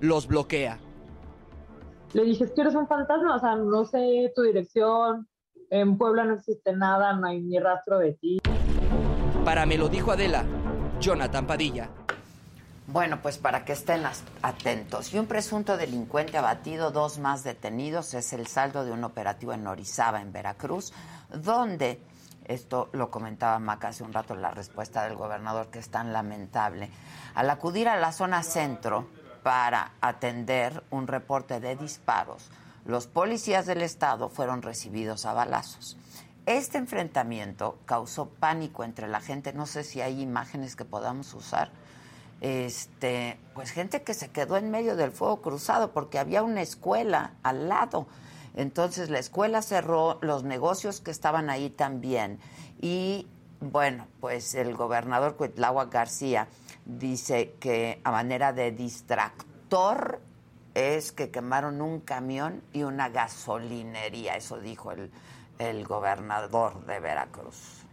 [0.00, 0.78] los bloquea.
[2.12, 5.26] Le dije, es que eres un fantasma, o sea, no sé tu dirección,
[5.70, 8.38] en Puebla no existe nada, no hay ni rastro de ti.
[9.44, 10.42] Para me lo dijo Adela,
[11.00, 11.90] Jonathan Padilla.
[12.86, 14.02] Bueno, pues para que estén
[14.40, 15.12] atentos.
[15.12, 19.66] Y un presunto delincuente abatido, dos más detenidos, es el saldo de un operativo en
[19.66, 20.94] Orizaba, en Veracruz,
[21.28, 22.00] donde,
[22.46, 26.88] esto lo comentaba Maca hace un rato, la respuesta del gobernador, que es tan lamentable,
[27.34, 29.08] al acudir a la zona centro
[29.42, 32.50] para atender un reporte de disparos,
[32.86, 35.98] los policías del estado fueron recibidos a balazos.
[36.46, 41.70] Este enfrentamiento causó pánico entre la gente, no sé si hay imágenes que podamos usar
[42.44, 47.32] este, pues gente que se quedó en medio del fuego cruzado porque había una escuela
[47.42, 48.06] al lado.
[48.54, 52.38] Entonces la escuela cerró, los negocios que estaban ahí también.
[52.82, 53.26] Y
[53.60, 56.48] bueno, pues el gobernador Cuitláhuac García
[56.84, 60.20] dice que a manera de distractor
[60.74, 64.36] es que quemaron un camión y una gasolinería.
[64.36, 65.10] Eso dijo el,
[65.58, 67.84] el gobernador de Veracruz.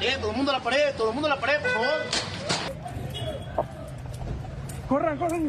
[0.00, 1.88] Eh, todo el mundo a la pared, todo el mundo a la pared, por favor.
[4.88, 5.48] Corran, corran.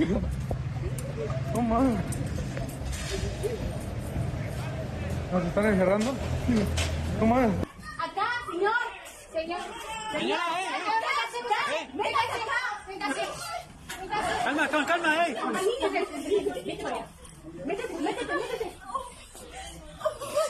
[1.55, 1.99] No mames.
[5.31, 6.13] ¿Nos están encerrando?
[7.19, 7.51] No mames.
[7.97, 8.73] Acá, señor.
[9.31, 9.61] Señor.
[10.11, 11.89] Señora, eh.
[11.93, 12.85] Véngase acá.
[12.87, 13.52] Véngase.
[14.43, 15.35] Calma, calma, calma, eh.
[16.85, 17.07] Allá.
[17.65, 18.67] Métete, métete, métete.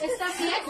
[0.02, 0.62] ¿Estás bien?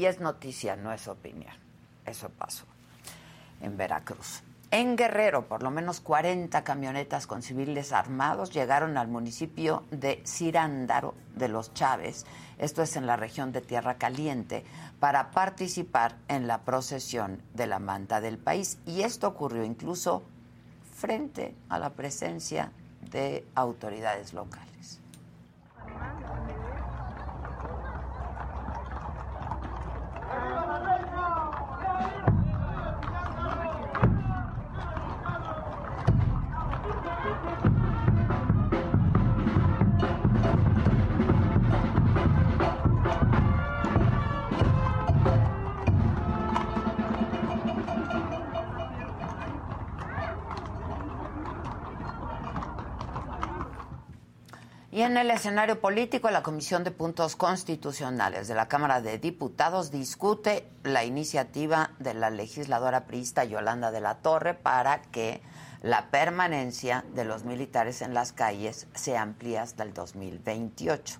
[0.00, 1.52] Y es noticia, no es opinión.
[2.06, 2.64] Eso pasó
[3.60, 4.42] en Veracruz.
[4.70, 11.12] En Guerrero, por lo menos 40 camionetas con civiles armados llegaron al municipio de Cirándaro
[11.36, 12.24] de los Chávez,
[12.56, 14.64] esto es en la región de Tierra Caliente,
[15.00, 18.78] para participar en la procesión de la manta del país.
[18.86, 20.22] Y esto ocurrió incluso
[20.94, 22.72] frente a la presencia
[23.10, 24.69] de autoridades locales.
[55.00, 59.90] Y en el escenario político, la Comisión de Puntos Constitucionales de la Cámara de Diputados
[59.90, 65.40] discute la iniciativa de la legisladora priista Yolanda de la Torre para que
[65.80, 71.18] la permanencia de los militares en las calles se amplíe hasta el 2028.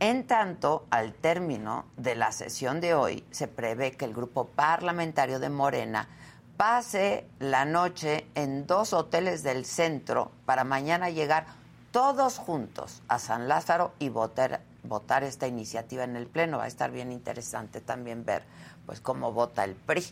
[0.00, 5.40] En tanto, al término de la sesión de hoy, se prevé que el grupo parlamentario
[5.40, 6.10] de Morena
[6.58, 11.46] pase la noche en dos hoteles del centro para mañana llegar
[11.90, 16.58] todos juntos a San Lázaro y votar, votar esta iniciativa en el Pleno.
[16.58, 18.44] Va a estar bien interesante también ver
[18.86, 20.04] pues cómo vota el PRI,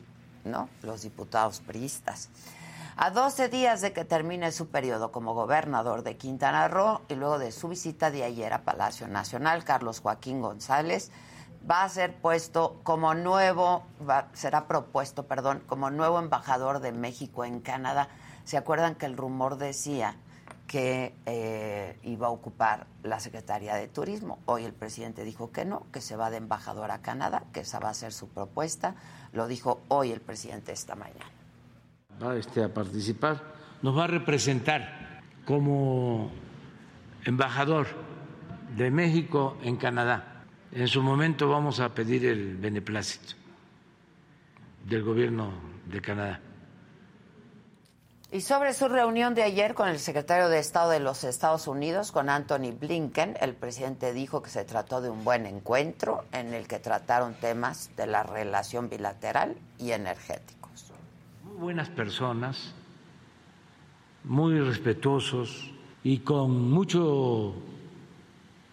[0.45, 0.69] ¿no?
[0.83, 2.29] Los diputados priistas.
[2.97, 7.39] A 12 días de que termine su periodo como gobernador de Quintana Roo y luego
[7.39, 11.11] de su visita de ayer a Palacio Nacional, Carlos Joaquín González
[11.69, 17.45] va a ser puesto como nuevo, va, será propuesto, perdón, como nuevo embajador de México
[17.45, 18.09] en Canadá.
[18.45, 20.17] ¿Se acuerdan que el rumor decía
[20.67, 24.41] que eh, iba a ocupar la Secretaría de Turismo?
[24.47, 27.79] Hoy el presidente dijo que no, que se va de embajador a Canadá, que esa
[27.79, 28.97] va a ser su propuesta.
[29.33, 31.37] Lo dijo hoy el presidente esta mañana
[32.23, 33.43] va este, a participar,
[33.83, 36.31] nos va a representar como
[37.25, 37.87] embajador
[38.77, 40.45] de México en Canadá.
[40.73, 43.35] En su momento vamos a pedir el beneplácito
[44.85, 45.53] del gobierno
[45.87, 46.41] de Canadá.
[48.37, 52.13] Y sobre su reunión de ayer con el secretario de Estado de los Estados Unidos,
[52.13, 56.69] con Anthony Blinken, el presidente dijo que se trató de un buen encuentro en el
[56.69, 60.57] que trataron temas de la relación bilateral y energética
[61.59, 62.75] buenas personas,
[64.25, 65.73] muy respetuosos
[66.05, 67.55] y con mucho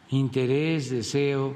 [0.09, 1.55] interés, deseo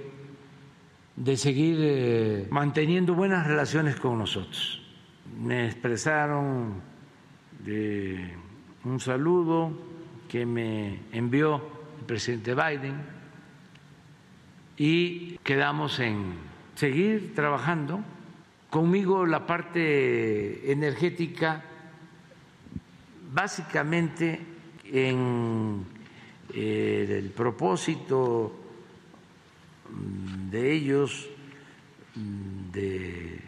[1.18, 4.82] de seguir eh, manteniendo buenas relaciones con nosotros.
[5.38, 6.82] Me expresaron
[7.68, 9.72] un saludo
[10.30, 11.62] que me envió
[12.00, 12.96] el presidente Biden
[14.78, 16.36] y quedamos en
[16.76, 18.00] seguir trabajando.
[18.70, 21.64] Conmigo la parte energética,
[23.34, 24.40] básicamente
[24.86, 25.86] en
[26.54, 28.54] eh, el propósito
[30.52, 31.30] de ellos,
[32.16, 33.42] mm, de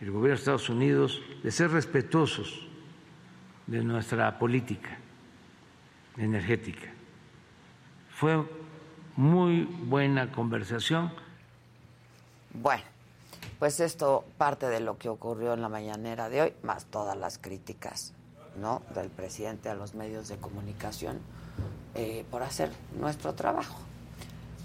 [0.00, 2.69] gobierno de Estados Unidos, de ser respetuosos
[3.70, 4.98] de nuestra política
[6.18, 6.88] energética.
[8.12, 8.44] Fue
[9.16, 11.12] muy buena conversación.
[12.52, 12.82] Bueno,
[13.60, 17.38] pues esto parte de lo que ocurrió en la mañanera de hoy, más todas las
[17.38, 18.12] críticas
[18.60, 18.82] ¿no?
[18.92, 21.20] del presidente a los medios de comunicación
[21.94, 23.78] eh, por hacer nuestro trabajo.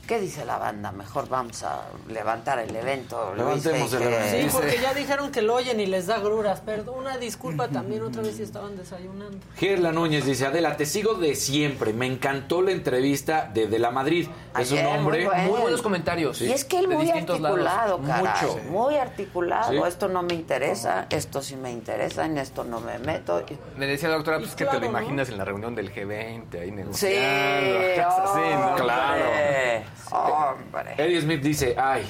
[0.07, 0.91] ¿Qué dice la banda?
[0.91, 3.33] Mejor vamos a levantar el evento.
[3.35, 4.37] Levantemos el evento.
[4.37, 6.61] Sí, porque ya dijeron que lo oyen y les da gruras.
[6.61, 9.39] Perdón, una disculpa también, otra vez si estaban desayunando.
[9.57, 11.91] Gerla Núñez dice, Adela, te sigo de siempre.
[11.91, 14.27] Me encantó la entrevista de De La Madrid.
[14.59, 15.27] es un hombre...
[15.47, 16.39] Muy, buenos comentarios.
[16.41, 18.59] y es que él muy articulado, Mucho.
[18.69, 19.87] Muy articulado.
[19.87, 23.43] Esto no me interesa, esto sí me interesa, en esto no me meto.
[23.75, 26.71] Me decía la doctora, pues que te lo imaginas en la reunión del G20, ahí
[26.71, 26.93] negociando.
[26.93, 29.25] Sí, oh, claro.
[30.97, 32.05] Eddie Smith dice, ay,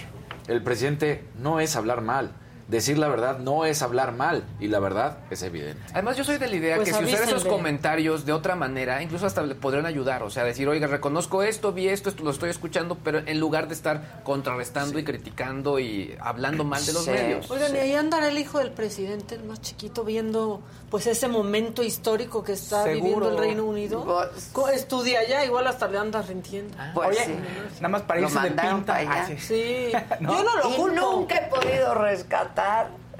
[0.48, 2.32] el presidente no es hablar mal.
[2.68, 5.80] Decir la verdad no es hablar mal y la verdad es evidente.
[5.94, 9.04] Además, yo soy de la idea Pues que si usar esos comentarios de otra manera,
[9.04, 10.24] incluso hasta le podrían ayudar.
[10.24, 13.68] O sea, decir, oiga, reconozco esto, vi esto, esto lo estoy escuchando, pero en lugar
[13.68, 17.12] de estar contrarrestando y criticando y hablando mal de los Sí.
[17.12, 17.50] medios.
[17.52, 21.84] Oigan, y ahí andará el hijo del presidente, el más chiquito, viendo pues ese momento
[21.84, 23.02] histórico que está Seguro.
[23.04, 24.06] viviendo el Reino Unido.
[24.54, 26.76] Co- Estudia allá, igual hasta le anda rintiendo.
[26.94, 27.36] Pues Oye, sí.
[27.76, 28.84] nada más para irse de pinta.
[28.86, 29.12] para allá.
[29.24, 29.38] Ah, sí.
[29.38, 30.34] Sí, No.
[30.38, 30.96] yo no lo y culpo.
[30.96, 32.55] nunca he podido rescatar,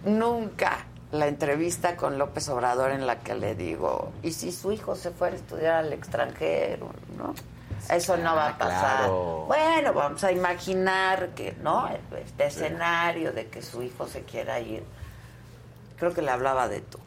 [0.06, 4.96] nunca, la entrevista con López Obrador en la que le digo, ¿y si su hijo
[4.96, 6.92] se fuera a estudiar al extranjero?
[7.18, 7.34] ¿No?
[7.90, 8.98] Eso no va a pasar.
[8.98, 9.46] claro.
[9.48, 11.88] Bueno, vamos a imaginar que, ¿no?
[11.88, 14.84] Este escenario de que su hijo se quiera ir.
[15.98, 16.98] Creo que le hablaba de tú,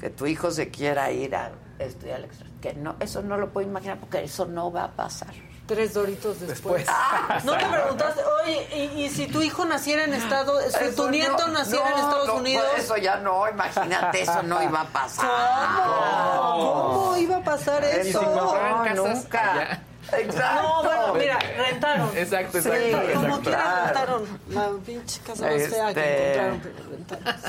[0.00, 2.60] que tu hijo se quiera ir a estudiar al extranjero.
[2.60, 5.34] Que no, eso no lo puedo imaginar porque eso no va a pasar.
[5.68, 6.86] Tres doritos después.
[6.86, 6.86] Después.
[7.44, 11.10] No te preguntaste, oye, ¿y, y si tu hijo naciera en Estados si Eso tu
[11.10, 12.66] nieto no, naciera en Estados no, Unidos?
[12.72, 15.28] pues Eso ya no, imagínate, eso no iba a pasar.
[15.76, 16.92] ¿Cómo?
[16.94, 18.22] ¿Cómo iba a pasar eso?
[18.22, 18.52] No,
[18.84, 19.52] casas nunca.
[19.52, 19.82] allá.
[20.10, 20.62] Exacto.
[20.62, 22.16] No, bueno, mira, rentaron.
[22.16, 23.12] Exacto, Sí, exacto.
[23.12, 23.40] Como exacto.
[23.42, 24.40] quiera rentaron.
[24.48, 27.40] La pinche casa más fea que Este- encontraron, pero rentaron.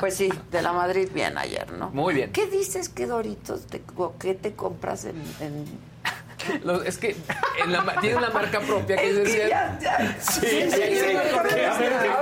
[0.00, 1.90] Pues sí, de la Madrid bien ayer, ¿no?
[1.90, 2.32] Muy bien.
[2.32, 2.88] ¿Qué dices?
[2.88, 3.66] ¿Qué Doritos?
[3.68, 5.22] Te, o ¿Qué te compras en...?
[5.38, 5.89] en-
[6.64, 7.16] Los- es que
[7.64, 10.16] en la ma- tiene una marca propia que es, Es que decir, ya, ya.
[10.20, 11.16] Sí, sí, sí.
[11.34, 11.70] Porque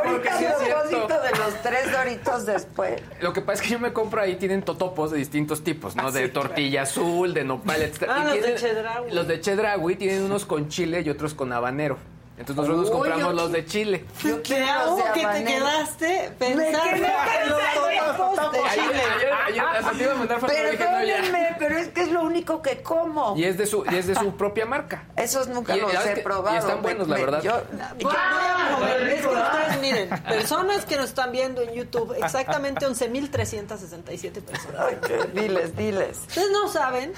[0.04, 3.00] Porque- ahorita propósito de los tres doritos después.
[3.20, 6.08] Lo que pasa es que yo me compro ahí, tienen totopos de distintos tipos, ¿no?
[6.08, 8.04] Ah, de tortilla azul, de nopal, etc.
[8.08, 9.10] Ah, Y los de tienen- chedraui.
[9.12, 11.98] Los de chedraui tienen unos con chile y otros con habanero.
[12.38, 14.04] Entonces nosotros nos compramos los de chile.
[14.22, 19.02] Yo te amo que te quedaste pensando en los de Chile.
[19.46, 20.40] ayer- mandar.
[20.40, 23.36] Perdónenme, pero es que es lo único que como.
[23.36, 25.04] Y es de su, y es de su propia marca.
[25.16, 26.54] Esos nunca Y- los he que- probado.
[26.54, 27.42] Y están Me- buenos, la verdad.
[27.42, 27.62] yo-
[27.94, 29.02] Voy- voy a mover.
[29.08, 34.86] Es que ustedes miren, personas que nos están viendo en YouTube, exactamente 11.367 personas.
[35.34, 36.18] diles, diles.
[36.28, 37.12] Ustedes no saben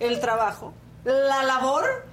[0.00, 0.72] el trabajo,
[1.04, 2.04] la labor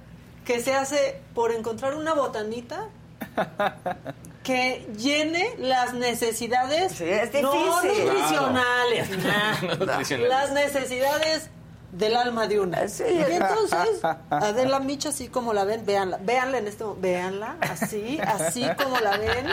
[0.46, 2.88] que se hace por encontrar una botanita
[4.42, 9.60] que llene las necesidades es no nutricionales, nah.
[9.78, 10.28] Nutricionales.
[10.28, 11.50] las necesidades
[11.92, 12.84] del alma de una.
[12.84, 18.18] y entonces, Adela Micha, así como la ven, véanla, véanla en este mo- véanla, así,
[18.22, 19.46] así como la ven,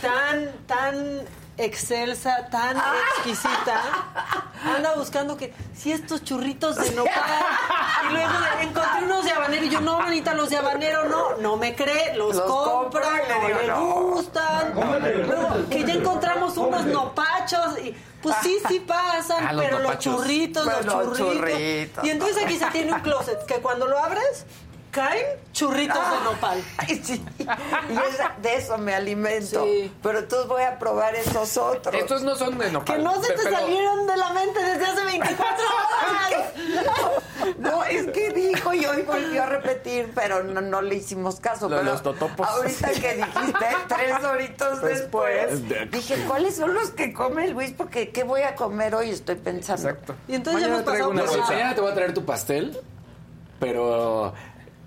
[0.00, 1.20] tan, tan
[1.64, 2.76] excelsa, tan
[3.16, 3.82] exquisita,
[4.76, 7.14] anda buscando que si estos churritos de nopal.
[8.08, 11.36] Y luego de- encontré unos de habanero y yo no manita los de habanero no
[11.36, 13.80] no me cree los, Los compra no le no.
[13.84, 14.72] gustan.
[14.74, 19.98] Luego que ya encontramos unos nopachos y pues sí sí pasan Ah, los pero los
[19.98, 21.18] churritos los los churritos.
[21.18, 24.44] churritos, y entonces aquí se tiene un closet que cuando lo abres
[24.90, 27.22] caen churritos de nopal Ay, sí.
[27.38, 29.64] Y esa- de eso me alimento.
[30.02, 31.94] Pero entonces voy a probar esos otros.
[31.94, 32.96] Estos no son de nopal.
[32.96, 36.52] que no se te pero- salieron de la mente desde hace 24 horas
[37.58, 41.68] No, es que dijo y hoy volvió a repetir, pero no, no le hicimos caso.
[41.68, 42.46] Lo de pero los totopos.
[42.48, 45.90] Ahorita que dijiste tres doritos después, Después.
[45.90, 47.72] dije, ¿cuáles son los que come Luis?
[47.76, 49.10] Porque ¿qué voy a comer hoy?
[49.10, 49.88] Estoy pensando.
[49.88, 50.14] Exacto.
[50.28, 51.36] Y entonces Mañana ya bolsa.
[51.36, 52.78] la- Mañana te voy a traer tu pastel,
[53.58, 54.32] pero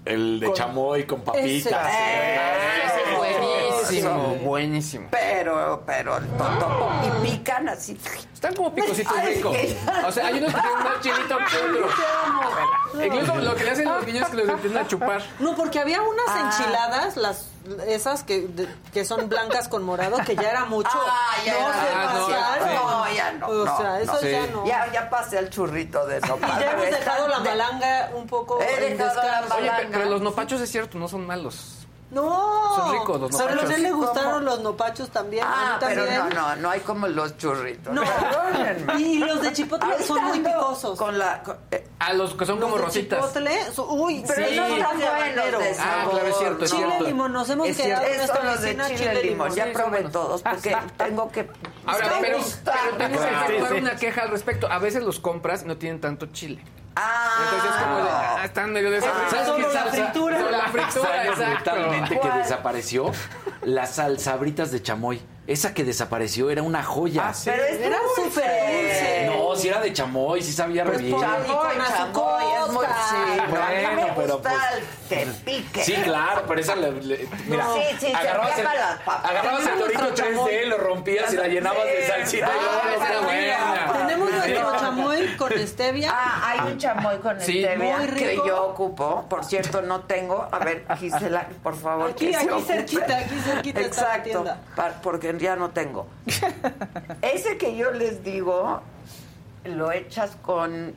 [0.06, 1.46] el de Con- chamoy con papitas.
[1.46, 4.44] Ese- Ese es buenísimo, Eso.
[4.44, 5.08] buenísimo.
[5.12, 7.98] Pero, pero el totopo y pican así.
[8.34, 9.56] Están como picositos Ay, ricos.
[10.06, 13.06] O sea, hay unos que tienen más chilito que otros.
[13.06, 15.22] Incluso lo que le hacen los niños que los empiezan a chupar.
[15.40, 16.52] No, porque había unas Ah.
[16.58, 17.46] enchiladas, las
[17.88, 20.90] esas que, de- que son blancas con morado, que ya era mucho.
[21.06, 23.48] Ah, ya no era ya no.
[23.48, 24.22] O no, sea, eso no.
[24.28, 24.66] ya no.
[24.66, 26.60] Ya, ya pasé el churrito de Y nopal.
[26.60, 29.56] ya hemos dejado la malanga un poco He en dejado la.
[29.56, 31.83] Oye, pero los nopachos es cierto, no son malos.
[32.14, 32.76] No.
[32.76, 33.72] Son ricos los Pero a nopachos.
[33.76, 34.04] él le ¿Cómo?
[34.04, 35.44] gustaron los nopachos también.
[35.44, 36.30] a Ah, mí pero también.
[36.36, 37.94] no, no, no hay como los churritos.
[37.94, 38.02] No.
[39.00, 40.98] Y los de chipotle son muy picosos.
[40.98, 43.20] Con la, con- eh, Ah, los que son Los como de rositas.
[43.20, 44.56] chipotle, so- uy, pero Sí.
[44.58, 45.46] no están de buenos
[45.80, 47.04] Ah, claro, es cierto, es Chile cierto.
[47.06, 49.24] limón, nos hemos Es quedado en estos los de chile, chile limón.
[49.24, 49.56] limón.
[49.56, 51.50] Ya Sí, son probé todos porque tengo que.
[51.86, 53.78] Ahora, pero, pero tengo que Sí, efectuar sí.
[53.80, 54.68] una queja al respecto.
[54.72, 56.64] A veces los compras y no tienen tanto chile.
[56.96, 59.92] Ah, Entonces es como de, ah, están medio de Ah, ¿Sabes qué la salsa?
[60.06, 60.38] fritura.
[60.40, 61.72] Solo la fritura, ¿Sabes exacto.
[61.72, 63.12] brutalmente que desapareció?
[63.64, 65.22] Las salsabritas de chamoy.
[65.48, 67.32] Esa que desapareció era una joya.
[67.44, 68.30] Pero es Era dulce.
[68.30, 69.26] súper dulce.
[69.28, 71.20] No, si era de chamoy, sí sabía re Pues bien.
[71.20, 72.86] Chamoy, con chamoy, es muy...
[72.86, 74.54] Sí, no, Bueno, pero pues-
[75.10, 75.84] que pique.
[75.84, 79.30] Sí, claro, pero esa le, le- mira, Sí, sí, se agarrabas, el, las papas.
[79.32, 80.52] agarrabas el torito nuestro chamoy.
[80.52, 82.50] 3D, lo rompías y la llenabas de salsita.
[82.52, 83.94] y era buena.
[84.08, 86.10] Tenemos nuestro chamoy con stevia.
[86.14, 88.46] Ah, hay un chamoy con Sí, stevia muy que rico.
[88.48, 89.26] yo ocupo.
[89.30, 90.48] Por cierto, no tengo.
[90.52, 92.12] A ver, Gisela, por favor.
[92.12, 92.74] Aquí, que se aquí ocupe.
[92.74, 94.58] cerquita, aquí cerquita está la Exacto, tienda.
[94.76, 96.08] pa- porque ya no tengo.
[97.22, 98.82] Ese que yo les digo,
[99.66, 100.94] lo echas con...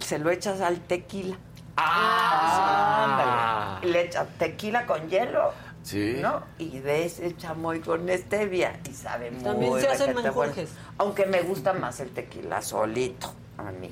[0.00, 1.36] se lo echas al tequila.
[1.76, 3.76] Ah.
[3.80, 3.92] Ándale.
[3.92, 5.52] Le echas tequila con hielo.
[5.82, 6.18] Sí.
[6.20, 6.42] ¿No?
[6.58, 8.78] Y de ese chamoy con stevia.
[8.88, 10.22] Y sabe muy También se hacen bueno.
[10.22, 10.70] menjurjes.
[10.98, 13.90] Aunque me gusta más el tequila solito a mí.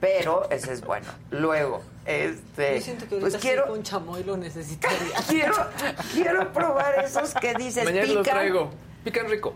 [0.00, 1.06] Pero ese es bueno.
[1.30, 2.76] Luego, este.
[2.76, 5.16] Yo siento que pues quiero, con chamoy lo necesitaría.
[5.28, 5.54] quiero,
[6.12, 8.22] quiero probar esos que dices Mañana pican.
[8.24, 8.70] traigo.
[9.04, 9.54] Pican rico.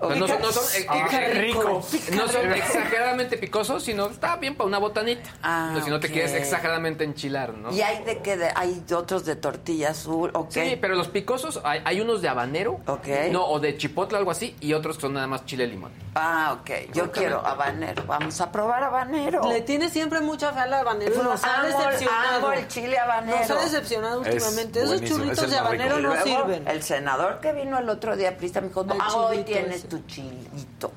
[0.00, 1.82] O sea, no, son, no son, eh, Ah, eh, qué rico.
[2.14, 5.28] no son exageradamente picosos, sino está bien para una botanita.
[5.42, 7.72] Ah, Pero si no te quieres exageradamente enchilar, ¿no?
[7.72, 10.50] Y hay de que de- hay otros de tortilla azul, ¿ok?
[10.52, 13.08] Sí, pero los picosos, hay, hay unos de habanero, Ok.
[13.32, 15.90] no, o de chipotle, algo así, y otros que son nada más chile limón.
[16.14, 16.92] Ah, ok.
[16.92, 18.04] Yo quiero habanero.
[18.06, 19.42] Vamos a probar habanero.
[19.48, 21.22] Le tiene siempre mucha fe al habanero.
[21.22, 22.46] Nos ha Amo- decepcionado.
[22.46, 23.38] amo el chile habanero.
[23.38, 24.82] Nos ha decepcionado Es últimamente.
[24.82, 26.66] Esos es churritos de habanero no luego, sirven.
[26.68, 30.92] El senador que vino el otro día, Prista, me dijo, ah, hoy tienes tu chilito.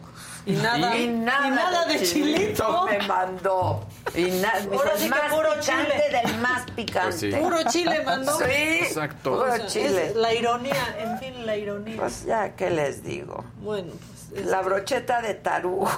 [0.46, 2.86] Y nada, Y nada, y nada de chilito.
[2.90, 3.86] me mandó.
[4.16, 6.22] Y nada, Ahora sí el que más puro picante chile.
[6.24, 7.02] del más picante.
[7.10, 7.32] Pues sí.
[7.40, 8.38] Puro chile mandó.
[8.40, 8.46] Sí,
[8.82, 9.32] Exacto.
[9.32, 10.08] puro O sea, chile.
[10.08, 11.98] es la ironía, en fin, la ironía.
[11.98, 13.44] Pues ya, ¿qué les digo?
[13.62, 13.92] bueno,
[14.30, 15.92] pues es La brocheta de tarugo.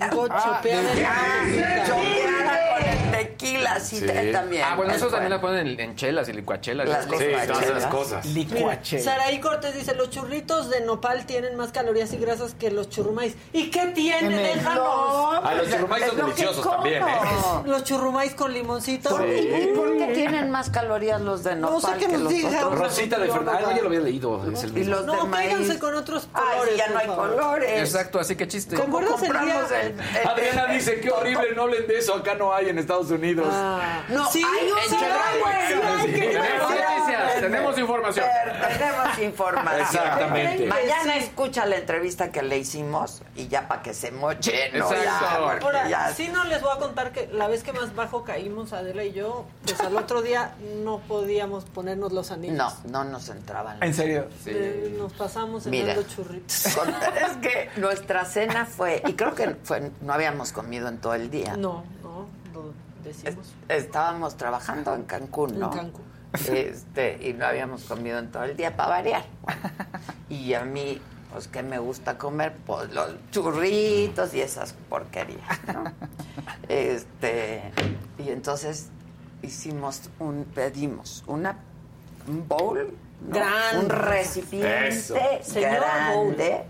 [0.00, 4.64] Algo chopeada de Ah, chopeada con el tequila, sí, te- también.
[4.66, 6.88] Ah, bueno, es esos también la ponen en, en chelas y licuachelas.
[6.88, 8.24] Las esas cosas.
[8.26, 8.90] licuachelas.
[8.92, 12.88] Mira, Saraí Cortés dice, los churritos de nopal tienen más calorías y grasas que los
[12.90, 13.34] churrumais.
[13.52, 14.28] ¿Y qué tiene?
[14.28, 14.84] Tiene- Déjanos.
[15.42, 17.06] Ah, los churrumais son deliciosos también, ¿eh?
[17.66, 19.10] Los churrumais con limoncito.
[19.26, 22.32] ¿Y por qué tienen más calorías los de nopal No sé qué que nos los
[22.32, 22.66] diga.
[22.66, 22.78] otros?
[22.78, 23.66] Rosita de Fernando.
[23.68, 24.50] Ah, ya lo había leído.
[24.52, 24.96] Es el Y mismo.
[24.96, 25.50] los No, de maíz.
[25.50, 26.76] quédense con otros Ay, colores.
[26.76, 27.30] ya no por hay favor.
[27.30, 27.80] colores.
[27.80, 28.76] Exacto, así que chiste.
[28.76, 29.66] ¿Te acuerdas el día?
[30.28, 32.14] Adriana el- dice, qué horrible, no hablen de eso.
[32.14, 33.46] Acá no hay en Estados Unidos.
[34.08, 34.90] No, Sí, hay sí.
[34.90, 35.98] Sí, tenemos bueno.
[36.68, 38.26] noticias, tenemos información.
[38.78, 39.80] Tenemos información.
[39.80, 40.66] Exactamente.
[40.66, 44.90] Mañana escucha la entrevista que le hicimos y ya para que se moche, ¿no?
[44.92, 45.04] Exacto.
[45.04, 47.94] Ya, porque Ahora, ya- sí no les voy a contar que la vez que más
[47.94, 52.56] bajo caímos Adela y yo, pues al otro día no podíamos ponernos los anillos.
[52.56, 53.82] No, no nos entraban.
[53.82, 54.28] ¿En serio?
[54.46, 56.66] Eh, nos pasamos cenando churritos.
[56.66, 61.30] es que nuestra cena fue, y creo que fue, no habíamos comido en todo el
[61.30, 61.56] día.
[61.56, 62.72] No, no, lo
[63.02, 63.52] decimos.
[63.68, 65.72] Estábamos trabajando en Cancún, ¿no?
[65.72, 66.04] En Cancún.
[66.48, 69.24] Este, y no habíamos comido en todo el día para variar.
[70.28, 71.00] Y a mí,
[71.32, 72.56] pues, ¿qué me gusta comer?
[72.66, 75.84] Pues los churritos y esas porquerías, ¿no?
[76.68, 77.72] Este,
[78.18, 78.88] y entonces
[79.42, 81.58] hicimos un, pedimos una,
[82.26, 82.94] un bowl,
[83.28, 83.34] ¿no?
[83.34, 83.78] Grande.
[83.78, 85.14] un recipiente Eso.
[85.42, 86.64] Señor grande.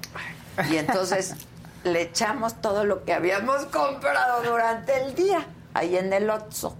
[0.70, 1.36] Y entonces
[1.84, 6.76] le echamos todo lo que habíamos comprado durante el día, ahí en el Otso.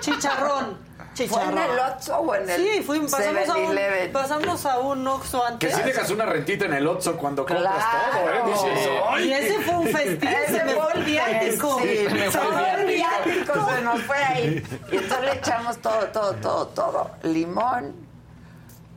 [0.00, 0.78] Chicharrón.
[1.14, 1.58] ¿Fue Chicharrón.
[1.58, 4.12] en el Otso o en el Sí, fuimos, pasamos, a un, 7-Eleven?
[4.12, 5.74] pasamos a un Oxxo Que antes.
[5.74, 8.18] si dejas una rentita en el Otso cuando compras Claro.
[8.18, 8.52] todo, ¿eh?
[8.52, 9.24] Dices, ¡ay!
[9.28, 11.78] Y ese fue un festín, se me fue el viático.
[11.82, 14.62] Sí, Se me se fue fue el viático, se nos fue ahí.
[14.92, 17.10] Y entonces le echamos todo, todo, todo, todo.
[17.24, 17.96] Limón,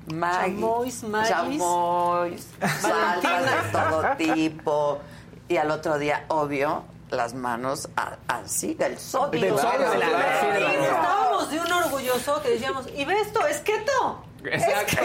[0.07, 1.29] Maggi, Chamois, Maggis.
[1.29, 2.47] chamois,
[2.81, 4.99] salsas de todo tipo.
[5.47, 9.41] Y al otro día, obvio, las manos a- así, del sodio.
[9.41, 13.05] Del sodio, de la- sí, de la- Sí, estábamos de un orgulloso que decíamos, ¿y
[13.05, 13.45] ves esto?
[13.47, 14.23] ¿Es keto?
[14.45, 14.97] Exacto.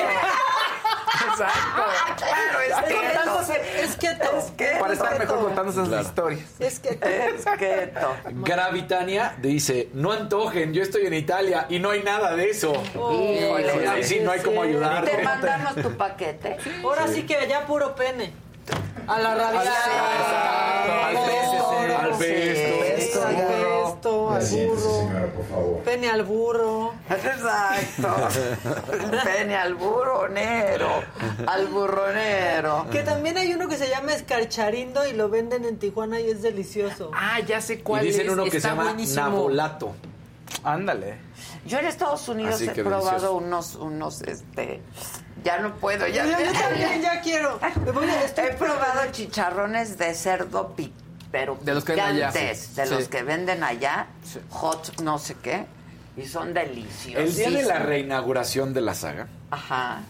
[1.28, 1.82] Exacto.
[2.16, 3.40] Claro, es keto.
[3.82, 4.38] Es keto.
[4.38, 4.80] Es keto.
[4.80, 6.02] Para estar mejor contando esas Claro.
[6.02, 6.44] historias.
[6.58, 7.06] Es keto.
[7.06, 8.16] Es keto.
[8.30, 12.72] Gravitania dice, no antojen, yo estoy en Italia y no hay nada de eso.
[12.94, 15.22] Híjole, Ahí sí, no hay cómo Te ayudarte.
[15.22, 16.56] mandamos tu paquete.
[16.84, 18.32] Ahora sí que allá puro pene.
[19.06, 19.68] A la radial.
[19.68, 22.00] Al al pesto.
[22.00, 23.36] Al pesto, al
[24.10, 25.82] burro.
[25.84, 26.94] Pene al burro.
[27.08, 28.14] Exacto.
[29.24, 31.02] Pene al burronero.
[31.46, 32.86] Al burronero.
[32.90, 36.42] Que también hay uno que se llama escarcharindo y lo venden en Tijuana y es
[36.42, 37.10] delicioso.
[37.14, 38.32] Ah, ya sé Y cuál dicen es.
[38.32, 39.20] uno que se Está llama buenísimo.
[39.22, 39.94] nabolato.
[40.62, 41.16] Ándale.
[41.66, 43.34] Yo en Estados Unidos Así he probado delicioso.
[43.36, 44.80] unos, unos, este,
[45.44, 46.24] ya no puedo, ya.
[46.24, 47.58] Yo, yo también ya quiero.
[47.84, 50.92] Me voy a- estoy He probado chicharrones de cerdo pi-
[51.36, 52.30] pero De los que venden allá.
[52.32, 52.80] de Sí.
[52.94, 54.06] los que venden allá,
[54.50, 55.66] hot no sé qué,
[56.16, 57.22] y son deliciosos.
[57.28, 60.00] El día de la reinauguración de la saga, Ajá,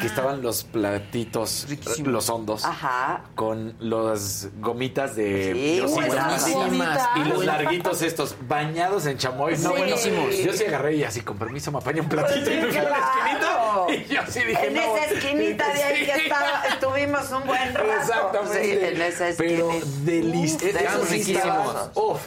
[0.00, 1.66] que estaban los platitos,
[2.04, 3.22] los hondos, ajá.
[3.34, 9.52] con las gomitas de Sí, los y los larguitos estos, bañados en chamoy.
[9.58, 9.76] No, Sí.
[9.76, 10.36] buenísimos.
[10.38, 12.82] Yo sí agarré y así, con permiso, me apaño un platito y me fui a
[12.84, 13.56] la esquinita.
[13.88, 14.80] Y yo sí dije, en no.
[14.80, 16.20] esa esquinita de ahí que Sí.
[16.22, 17.92] estaba, estuvimos un buen rato.
[18.00, 18.64] Exactamente.
[18.64, 19.86] Sí, en esa Pero esquinita.
[19.86, 21.28] sí deliciosos.
[21.28, 22.20] estaban- Uf.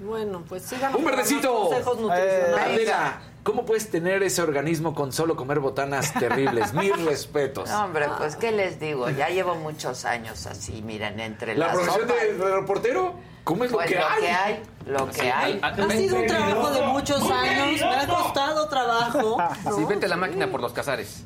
[0.00, 0.98] Bueno, pues sigamos.
[0.98, 1.54] Un verdecito.
[1.68, 2.58] Consejos nutricionales.
[2.60, 6.72] Adela, ¿cómo puedes tener ese organismo con solo comer botanas terribles?
[6.74, 7.68] Mis respetos.
[7.70, 9.08] No, hombre, pues, ¿qué les digo?
[9.10, 12.22] Ya llevo muchos años así, miren, entre La las profesión sopas.
[12.38, 13.14] de, reportero,
[13.44, 14.20] ¿cómo es Pues lo que lo hay?
[14.22, 15.60] que hay, lo que hay.
[15.62, 19.36] Ha sido un trabajo de muchos años, me ha costado trabajo.
[19.64, 19.74] ¿no?
[19.76, 21.22] Sí, vente la máquina por los cazares.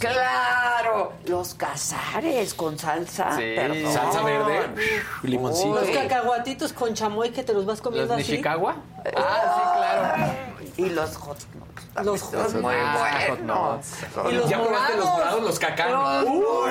[0.00, 3.36] Claro, los cazares con salsa.
[3.36, 3.52] Sí.
[3.54, 3.92] perdón.
[3.92, 4.74] Salsa verde,
[5.22, 5.74] limoncito.
[5.80, 8.32] Los cacahuatitos con chamoy que te los vas comiendo ¿Los así.
[8.32, 8.76] Nishikawa?
[9.16, 10.32] Ah, sí, claro.
[10.78, 12.06] Y los hot dogs.
[12.06, 13.86] Los hot son muy buenos.
[14.30, 15.42] Y los ¿Ya probaste los morados.
[15.42, 15.92] los cacán?
[15.92, 16.64] Los Uh,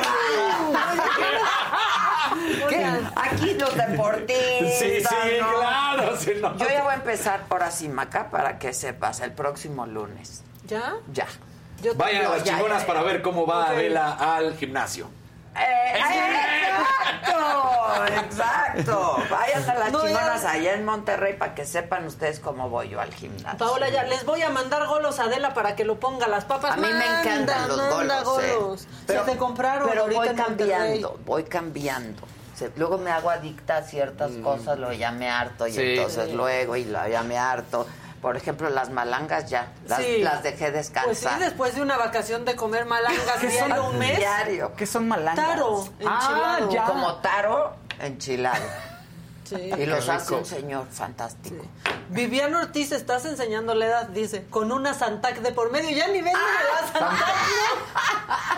[2.69, 2.85] ¿Qué?
[3.15, 4.79] Aquí los deportistas.
[4.79, 5.53] Sí, sí, ¿no?
[5.59, 6.17] claro.
[6.17, 6.57] sí, no.
[6.57, 10.41] Yo ya voy a empezar ahora sí, Maca, para que sepas, el próximo lunes.
[10.67, 10.95] ¿Ya?
[11.11, 11.27] Ya.
[11.83, 13.69] Yo Vayan a las chingonas para ver cómo va Ok.
[13.71, 15.09] Adela al gimnasio.
[15.59, 15.93] Eh,
[17.17, 19.17] exacto, exacto.
[19.29, 20.07] Vayan a las No, ya.
[20.07, 23.57] chingonas allá en Monterrey para que sepan ustedes cómo voy yo al gimnasio.
[23.57, 26.73] Paola, ya les voy a mandar golos a Adela para que lo ponga las papas.
[26.73, 28.53] A mí me encantan los manda golos, eh.
[28.55, 28.87] golos.
[29.07, 32.21] Se te compraron Pero ahorita voy cambiando, voy cambiando.
[32.75, 35.81] Luego me hago adicta a ciertas cosas, luego ya me harto y Sí.
[35.81, 37.85] entonces luego y luego ya me harto.
[38.21, 40.17] Por ejemplo, las malangas ya, las, Sí.
[40.19, 41.39] las dejé Pues sí, descansar.
[41.39, 43.85] después de una vacación de comer malangas ¿Qué diario son?
[43.93, 44.17] un mes.
[44.17, 44.73] Diario.
[44.75, 45.45] ¿Qué son malangas?
[45.45, 46.71] Taro, Ah, enchilado.
[46.71, 46.83] ya.
[46.85, 48.63] Como taro enchilado.
[49.47, 49.55] Sí.
[49.77, 51.63] Y los hace un señor fantástico.
[52.09, 55.89] Vivian Ortiz, estás enseñando la edad, dice, con una Santac de por medio.
[55.95, 58.57] Ya ni venden Ah, la Santac, ¿no?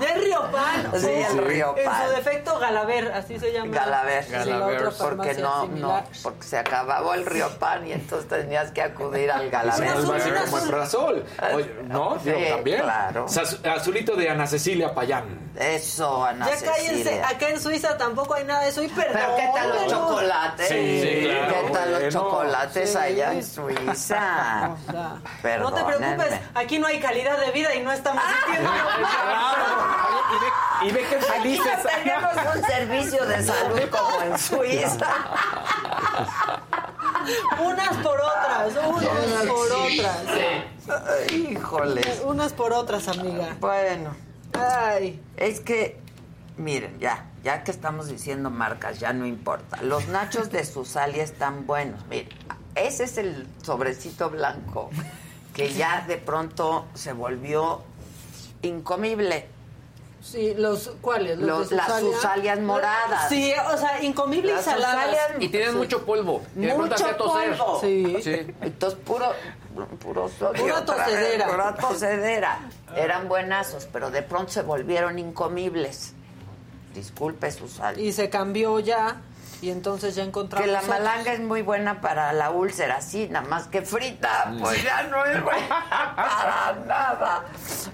[0.00, 1.00] Ya es Riopan.
[1.00, 1.84] Sí, el Riopan.
[1.84, 3.72] En su defecto, Galaver, así se llama.
[3.72, 6.02] Galaver, Sí, la otra porque no, similar.
[6.02, 9.84] no, porque se acabó el río Pan y entonces tenías que acudir al Galaver.
[9.88, 11.24] Es más básico como Embrasol.
[11.54, 12.18] Oye, ¿No?
[12.24, 12.82] Sí, Digo, también.
[12.82, 13.26] claro.
[13.76, 15.52] Azulito de Ana Cecilia Payán.
[15.56, 17.28] Eso, Ana Ya cállense, Cecilia.
[17.28, 18.82] acá en Suiza tampoco hay nada de eso.
[18.82, 19.12] Y perdón.
[19.14, 20.68] Pero ¿qué tal los chocolates?
[20.68, 22.10] Sí, sí, claro, ¿Qué tal los bueno.
[22.12, 22.96] chocolates Sí.
[22.98, 24.70] allá en Suiza?
[24.72, 24.76] O
[25.42, 28.70] sea, no te preocupes, aquí no hay calidad de vida y no estamos sintiendo.
[30.82, 31.66] Y ve que Aquí felices.
[31.84, 35.06] no tenemos un servicio de salud como en Suiza.
[37.64, 41.32] Unas por otras, unas por otras.
[41.32, 42.20] Híjoles.
[42.24, 43.56] Unas por otras, amiga.
[43.60, 44.14] Bueno.
[44.52, 45.20] Ay.
[45.36, 45.98] Es que,
[46.56, 49.82] miren, ya, ya que estamos diciendo marcas, ya no importa.
[49.82, 52.04] Los nachos de Susalia están buenos.
[52.06, 52.28] Miren,
[52.74, 54.90] ese es el sobrecito blanco
[55.54, 57.82] que ya de pronto se volvió
[58.62, 59.48] incomible.
[60.22, 61.38] Sí, los ¿cuáles?
[61.38, 62.12] Los- de las Susalia?
[62.16, 63.28] susalias moradas.
[63.28, 65.10] Sí, o sea, incomible y Las saladas.
[65.10, 65.76] susalias- Y tienen Sí.
[65.76, 66.42] mucho polvo.
[66.56, 67.58] Y de pronto Mucho toser.
[67.58, 67.80] polvo.
[67.82, 68.16] Sí.
[68.22, 68.54] Sí.
[68.62, 69.32] Entonces, puro,
[70.00, 71.46] puro sodio Pura tosedera.
[71.46, 72.58] Pura tosedera.
[72.96, 76.13] Eran buenazos, pero de pronto se volvieron incomibles.
[76.94, 78.02] Disculpe, Susalia.
[78.02, 79.20] Y se cambió ya.
[79.60, 80.66] Y entonces ya encontramos.
[80.66, 80.90] Que la otros.
[80.90, 85.24] malanga es muy buena para la úlcera, sí, nada más que frita, pues ya no
[85.24, 87.44] es buena para nada,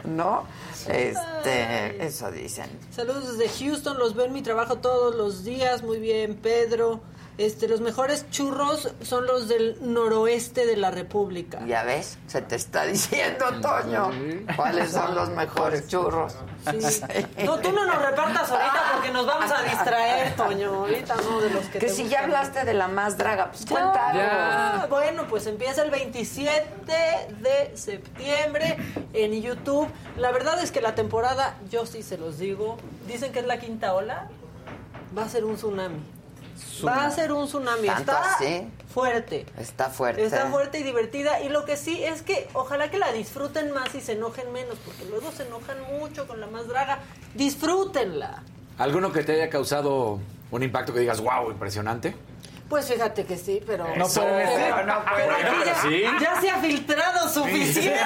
[0.03, 0.47] ¿no?
[0.89, 2.67] Este, eso dicen.
[2.91, 7.01] Saludos desde Houston, los veo en mi trabajo todos los días, muy bien, Pedro.
[7.41, 11.59] Este, los mejores churros son los del noroeste de la República.
[11.67, 14.11] Ya ves, se te está diciendo, Toño,
[14.57, 16.35] cuáles son los mejores churros.
[16.79, 17.01] Sí.
[17.47, 20.75] No, tú no nos repartas ahorita porque nos vamos a distraer, Toño.
[20.81, 22.21] Ahorita no de los que Que te si gustan.
[22.21, 24.87] ya hablaste de la más draga, pues ya.
[24.91, 26.63] Bueno, pues empieza el 27
[27.41, 28.77] de septiembre
[29.15, 29.89] en YouTube.
[30.19, 32.77] La verdad es que la temporada, yo sí se los digo,
[33.09, 34.29] dicen que es la quinta ola,
[35.17, 36.01] va a ser un tsunami.
[36.87, 37.87] Va a ser un tsunami.
[37.87, 38.67] ¿Tanto Está así?
[38.93, 39.47] fuerte.
[39.59, 40.25] Está fuerte.
[40.25, 41.41] Está fuerte y divertida.
[41.43, 44.77] Y lo que sí es que ojalá que la disfruten más y se enojen menos,
[44.85, 47.01] porque luego se enojan mucho con la más draga.
[47.35, 48.43] Disfrútenla.
[48.79, 50.19] ¿Alguno que te haya causado
[50.51, 52.15] un impacto que digas, wow, impresionante?
[52.71, 53.85] Pues fíjate que sí, pero.
[53.97, 54.23] No Eso.
[54.23, 56.05] puede ser, no puede Pero aquí ya, ¿Sí?
[56.23, 58.01] ya se ha filtrado suficiente.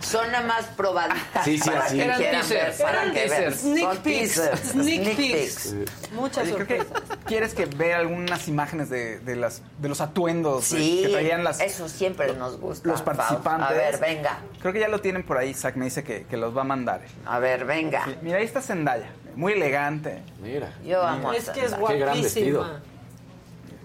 [0.00, 1.44] Son nada más probaditas.
[1.44, 1.96] Sí, sí, para así.
[1.96, 3.42] que Eran teasers, ver, para eran que vean.
[3.42, 3.60] teasers.
[3.60, 5.74] Sneak Son peeks, teasers, sneak peeks.
[6.12, 6.86] Muchas Oye, sorpresas.
[7.26, 11.44] quieres que vea algunas imágenes de, de las, de los atuendos de- Sí, que traían
[11.44, 12.88] las, eso siempre nos gusta.
[12.88, 13.68] los participantes.
[13.68, 14.38] A ver, venga.
[14.60, 16.64] Creo que ya lo tienen por ahí, Zach me dice que, que los va a
[16.64, 17.02] mandar.
[17.26, 18.04] A ver, venga.
[18.04, 20.22] Sí, Mira, ahí está Zendaya, muy elegante.
[20.42, 20.72] Mira.
[20.84, 21.88] Yo amo Es que es Zendaya.
[21.94, 22.58] Qué gran vestido.
[22.60, 22.82] guapísima.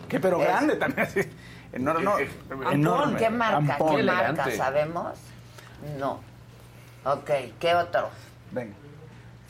[0.08, 1.08] Que pero Es- grande también.
[1.08, 1.22] así.
[1.74, 3.18] Enorme, no, Ampón, enorme.
[3.20, 3.58] ¿Qué marca?
[3.58, 3.96] Ampón.
[3.98, 4.28] ¿Qué marca?
[4.30, 4.58] elegante.
[4.58, 5.18] ¿Sabemos?
[6.00, 6.20] No.
[7.04, 8.10] Ok, ¿qué otro?
[8.52, 8.74] Venga.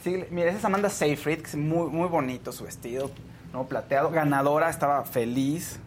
[0.04, 3.12] Sí, mira, esa es Amanda Seyfried, que es muy, muy bonito su vestido,
[3.54, 4.10] no plateado.
[4.12, 5.80] Ganadora, estaba feliz.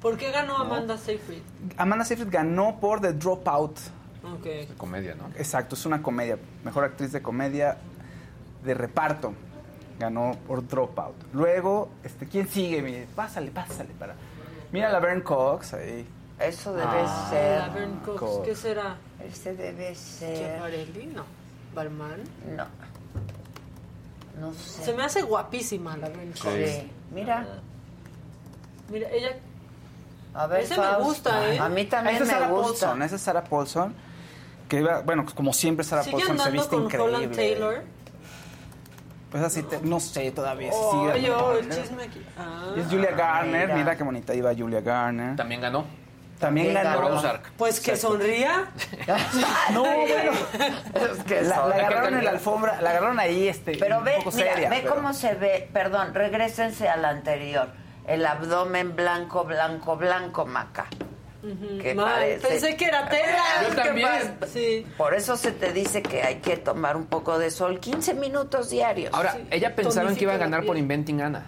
[0.00, 1.42] ¿Por qué ganó Amanda Seyfried?
[1.76, 3.78] Amanda Seyfried ganó por The Dropout.
[4.24, 4.76] Ok.
[4.76, 5.28] Comedia, ¿no?
[5.36, 6.38] Exacto, es una comedia.
[6.64, 7.76] Mejor actriz de comedia
[8.64, 9.34] de reparto.
[10.02, 11.14] Ganó por Dropout.
[11.32, 12.82] Luego, este, ¿quién sigue?
[12.82, 13.90] Mire, pásale, pásale.
[13.96, 14.16] Para...
[14.72, 16.04] Mira la Laverne Cox ahí.
[16.40, 17.26] Eso debe Ah.
[17.30, 17.58] ser.
[17.60, 18.44] Laverne Cox, Cox.
[18.48, 18.96] ¿qué será?
[19.24, 20.36] Ese debe ser.
[20.38, 21.22] Chiaparelli, no.
[21.72, 22.20] Balman.
[22.56, 22.66] No.
[24.40, 24.82] No sé.
[24.86, 26.52] Se me hace guapísima Laverne Cox.
[26.52, 26.90] Sí.
[27.12, 27.46] Mira.
[28.90, 29.36] Mira, ella
[30.34, 31.04] A ver, Ese me Faust.
[31.04, 31.58] gusta, ¿eh?
[31.60, 32.86] A mí también esa es me Sarah gusta.
[32.86, 33.94] Paulson, esa es Sarah Paulson.
[34.68, 37.16] Que iba, bueno, como siempre Sarah sigue Paulson se viste con increíble.
[37.16, 37.82] Holland Taylor.
[39.32, 42.24] Pues así, te- no sé todavía Oh, yo, el chisme aquí.
[42.38, 42.74] Ah.
[42.76, 43.76] Es Julia Garner, mira.
[43.78, 43.96] mira.
[43.96, 45.34] qué bonita iba Julia Garner.
[45.36, 45.84] También ganó.
[46.38, 47.32] También También ganó.
[47.56, 48.66] Pues que sonría.
[49.72, 50.32] No, bueno.
[50.94, 54.04] Es que La, son- la agarraron en la alfombra, la agarraron ahí, este, Pero un
[54.04, 54.68] ve, poco mira, seria.
[54.68, 55.68] ve pero- cómo se ve.
[55.72, 57.68] Perdón, regrésense al anterior.
[58.06, 60.86] El abdomen blanco, blanco, blanco, maca.
[61.80, 62.06] ¿Qué Mal.
[62.14, 62.46] parece?
[62.46, 63.42] Pensé que era tela.
[63.62, 64.08] Yo ¿Qué también.
[64.52, 64.86] Sí.
[64.96, 68.70] Por eso se te dice que hay que tomar un poco de sol, 15 minutos
[68.70, 69.12] diarios.
[69.12, 70.76] Ahora, ella pensaba que iba a ganar por.
[70.76, 71.46] Inventing Anna.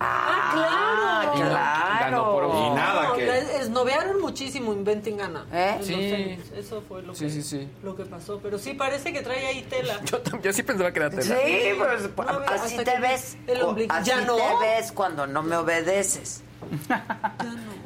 [0.00, 1.48] Ah, claro.
[1.48, 2.32] claro.
[2.32, 5.46] Por- Y nada No, que- esnovearon muchísimo Inventing Anna.
[5.52, 5.76] ¿Eh?
[5.78, 6.38] En Sí.
[6.56, 7.68] Eso fue lo, Sí, que, sí, sí.
[7.82, 8.38] lo que pasó.
[8.42, 10.00] Pero sí parece que trae ahí tela.
[10.04, 11.22] Yo, yo sí pensaba que era tela.
[11.22, 13.36] Sí, pues No, mira, así te ves.
[13.46, 14.36] el ombligo- Así ¿Ya no?
[14.36, 16.42] te ves cuando no me obedeces.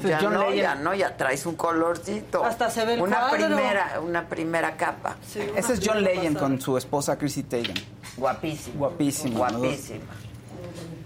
[0.05, 0.61] Ya John no, Legend.
[0.63, 2.45] ya no, ya traes un colorcito.
[2.45, 3.47] Hasta se ve el una cuadro.
[3.49, 5.17] primera, una primera capa.
[5.27, 6.41] Sí, una Ese es John Legend pasada.
[6.53, 7.75] con su esposa Chrissy Teigen.
[8.17, 8.77] Guapísima.
[8.79, 9.59] Guapísima, ¿no?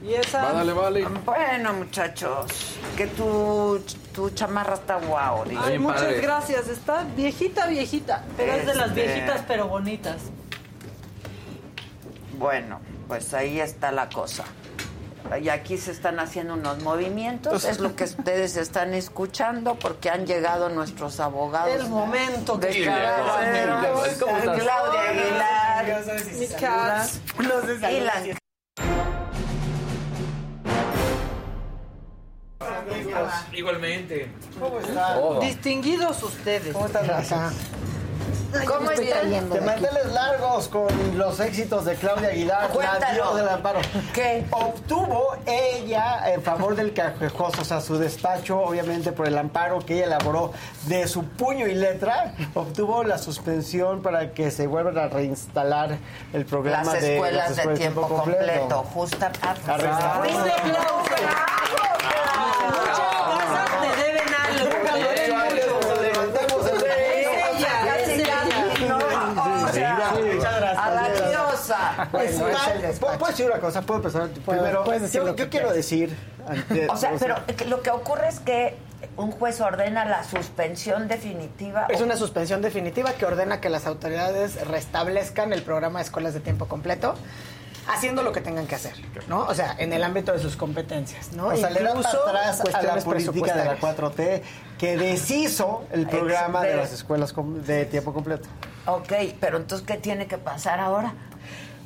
[0.03, 0.43] ¿Y esa?
[0.43, 1.05] Va, dale, vale.
[1.25, 2.47] Bueno, muchachos,
[2.97, 3.81] que tu,
[4.13, 5.45] tu chamarra está guau.
[5.45, 5.63] digo.
[5.65, 6.69] Ay, muchas gracias.
[6.69, 8.25] Está viejita, viejita.
[8.37, 10.17] Pero es de las Este- viejitas, pero bonitas.
[12.39, 14.45] Bueno, pues ahí está la cosa.
[15.41, 20.27] Y aquí se están haciendo unos movimientos, es lo que ustedes están escuchando, porque han
[20.27, 21.75] llegado nuestros abogados.
[21.75, 22.93] El momento que de llegó.
[22.93, 23.83] cabecera.
[24.21, 24.61] ¿Cómo estás?
[24.61, 26.05] Claudia Aguilar.
[26.39, 27.21] Mi cats.
[27.39, 28.42] Y la-
[33.53, 34.29] Igualmente.
[34.59, 35.19] ¿Cómo están?
[35.19, 35.41] Todo.
[35.41, 36.73] Distinguidos ustedes.
[36.73, 37.53] ¿Cómo están?
[38.67, 39.21] ¿Cómo estoy están?
[39.21, 39.55] trayendo?
[39.55, 40.87] De manteles largos con
[41.19, 43.81] los éxitos de Claudia Aguilar, la del amparo.
[44.13, 44.45] ¿Qué?
[44.51, 49.95] Obtuvo ella en favor del cajejoso, o sea, su despacho, obviamente por el amparo que
[49.97, 50.53] ella elaboró
[50.87, 55.99] de su puño y letra, obtuvo la suspensión para que se vuelvan a reinstalar
[56.33, 58.85] el programa Las de escuelas las de escuelas tiempo completo.
[58.95, 59.33] Justa.
[59.43, 59.55] ah,
[72.21, 72.43] diosa.
[72.43, 73.19] Bueno, Está- es el despacho.
[73.19, 73.83] ¿Puedo decir una cosa?
[73.83, 74.29] ¿Puedo empezar?
[74.29, 76.17] Primero, puedes decir yo, lo que yo quiero decir...
[76.91, 77.37] O sea, o pero
[77.67, 78.77] lo que ocurre es que
[79.17, 81.87] un juez ordena la suspensión definitiva.
[81.89, 86.41] Es una suspensión definitiva que ordena que las autoridades restablezcan el programa de escuelas de
[86.41, 87.15] tiempo completo,
[87.89, 88.95] haciendo lo que tengan que hacer,
[89.29, 89.45] ¿no?
[89.45, 91.49] O sea, en el ámbito de sus competencias, ¿no?
[91.49, 93.81] O sea, le Incluso atrás a la política de la presupuestarias.
[93.81, 94.43] 4T
[94.79, 97.35] que deshizo el programa de las escuelas
[97.67, 98.49] de tiempo completo.
[98.87, 101.15] Ok, pero entonces, ¿qué tiene que pasar ahora?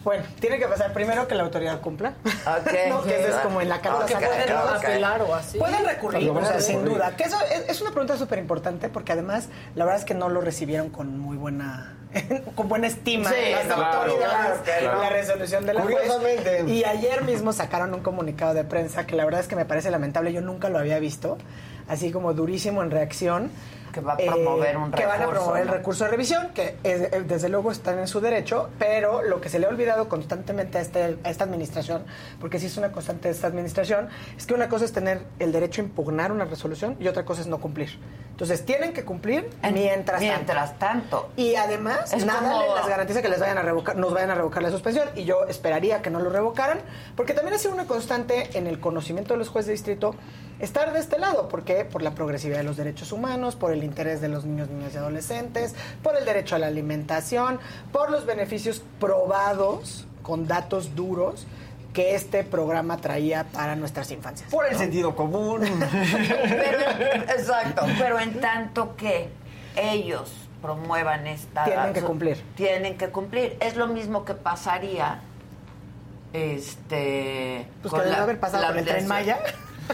[0.06, 2.14] Bueno, tiene que pasar primero que la autoridad cumpla.
[2.24, 2.72] Ok.
[2.88, 3.02] ¿no?
[3.02, 4.04] Que eso es como en la carta.
[4.04, 4.74] Ok, pueden ok.
[4.76, 5.58] apelar o así.
[5.58, 6.94] Pueden recurrir, o sea, sin recurrir.
[6.98, 7.16] duda.
[7.16, 10.28] Que eso es, es una pregunta súper importante porque además la verdad es que no
[10.28, 11.96] lo recibieron con muy buena
[12.54, 15.02] con buena estima Sí, las claro, autoridades claro, claro.
[15.02, 15.96] la resolución de la juez.
[15.96, 16.64] Curiosamente.
[16.68, 19.90] Y ayer mismo sacaron un comunicado de prensa que la verdad es que me parece
[19.90, 21.36] lamentable, yo nunca lo había visto,
[21.88, 23.50] así como durísimo en reacción.
[23.96, 26.76] Que va a promover un Que van a recurso, promover el recurso de revisión, que
[26.82, 30.08] es- eh, desde luego están en su derecho, pero lo que se le ha olvidado
[30.08, 32.04] constantemente a, este- a esta administración,
[32.40, 35.50] porque sí es una constante de esta administración, es que una cosa es tener el
[35.52, 37.98] derecho a impugnar una resolución y otra cosa es no cumplir.
[38.32, 41.30] Entonces tienen que cumplir mientras, Mientras tanto.
[41.36, 44.34] Y además, Es nada como- les garantiza que les vayan a revocar, nos vayan a
[44.34, 46.78] revocar la suspensión y yo esperaría que no lo revocaran,
[47.16, 50.14] porque también ha sido una constante en el conocimiento de los jueces de distrito
[50.60, 54.20] estar de este lado, porque por la progresividad de los derechos humanos, por el interés
[54.20, 57.60] de los niños, niñas y adolescentes, por el derecho a la alimentación,
[57.92, 61.46] por los beneficios probados con datos duros
[61.92, 64.50] que este programa traía para nuestras infancias.
[64.50, 64.78] Por el ¿no?
[64.78, 65.62] sentido común.
[65.62, 66.80] Pero,
[67.38, 69.30] exacto, pero en tanto que
[69.76, 70.30] ellos
[70.60, 71.64] promuevan esta...
[71.64, 72.42] Tienen que cumplir.
[72.54, 73.56] Tienen que cumplir.
[73.60, 75.20] Es lo mismo que pasaría
[76.32, 77.66] este...
[77.82, 79.06] Pues con que la- haber pasado la con el Tren.
[79.06, 79.38] Maya.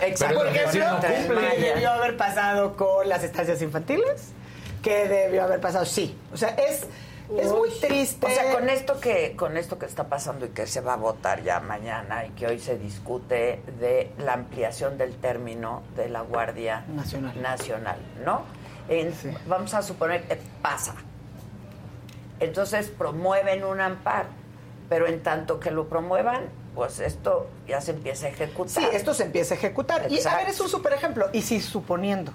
[0.00, 0.38] Exacto.
[0.38, 1.74] Por ejemplo, Maya.
[1.74, 4.28] debió haber pasado con las estancias infantiles,
[4.82, 6.16] que debió haber pasado, sí.
[6.32, 6.86] O sea, es,
[7.38, 8.26] es muy triste.
[8.26, 10.96] O sea, con esto que con esto que está pasando y que se va a
[10.96, 16.20] votar ya mañana y que hoy se discute de la ampliación del término de la
[16.22, 17.40] Guardia Nacional.
[17.40, 18.42] Nacional, ¿no?
[18.88, 19.14] En-
[19.46, 20.94] Vamos a suponer que pasa.
[22.40, 24.28] Entonces promueven un amparo,
[24.88, 28.82] pero en tanto que lo promuevan, pues esto ya se empieza a ejecutar.
[28.82, 30.10] Sí, esto se empieza a ejecutar.
[30.10, 31.28] Y a ver, es un super ejemplo.
[31.32, 32.32] Y si suponiendo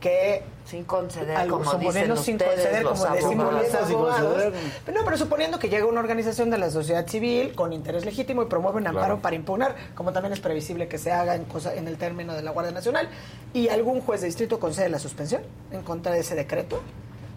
[0.00, 4.52] que sin conceder, algo, como sin conceder, los como decimos los abogados.
[4.86, 8.42] Pero no, pero suponiendo que llega una organización de la sociedad civil con interés legítimo
[8.42, 9.22] y promueve un amparo Claro.
[9.22, 12.42] para impugnar, como también es previsible que se haga en, cosa, en el término de
[12.42, 13.08] la Guardia Nacional,
[13.52, 15.42] y algún juez de distrito concede la suspensión
[15.72, 16.80] en contra de ese decreto,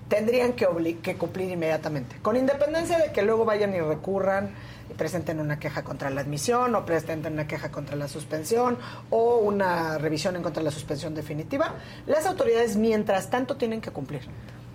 [0.08, 4.54] tendrían que, obli- que cumplir inmediatamente, con independencia de que luego vayan y recurran
[4.98, 8.78] presenten una queja contra la admisión o presenten una queja contra la suspensión
[9.10, 11.76] o una revisión en contra de la suspensión definitiva,
[12.08, 14.22] las autoridades mientras tanto tienen que cumplir.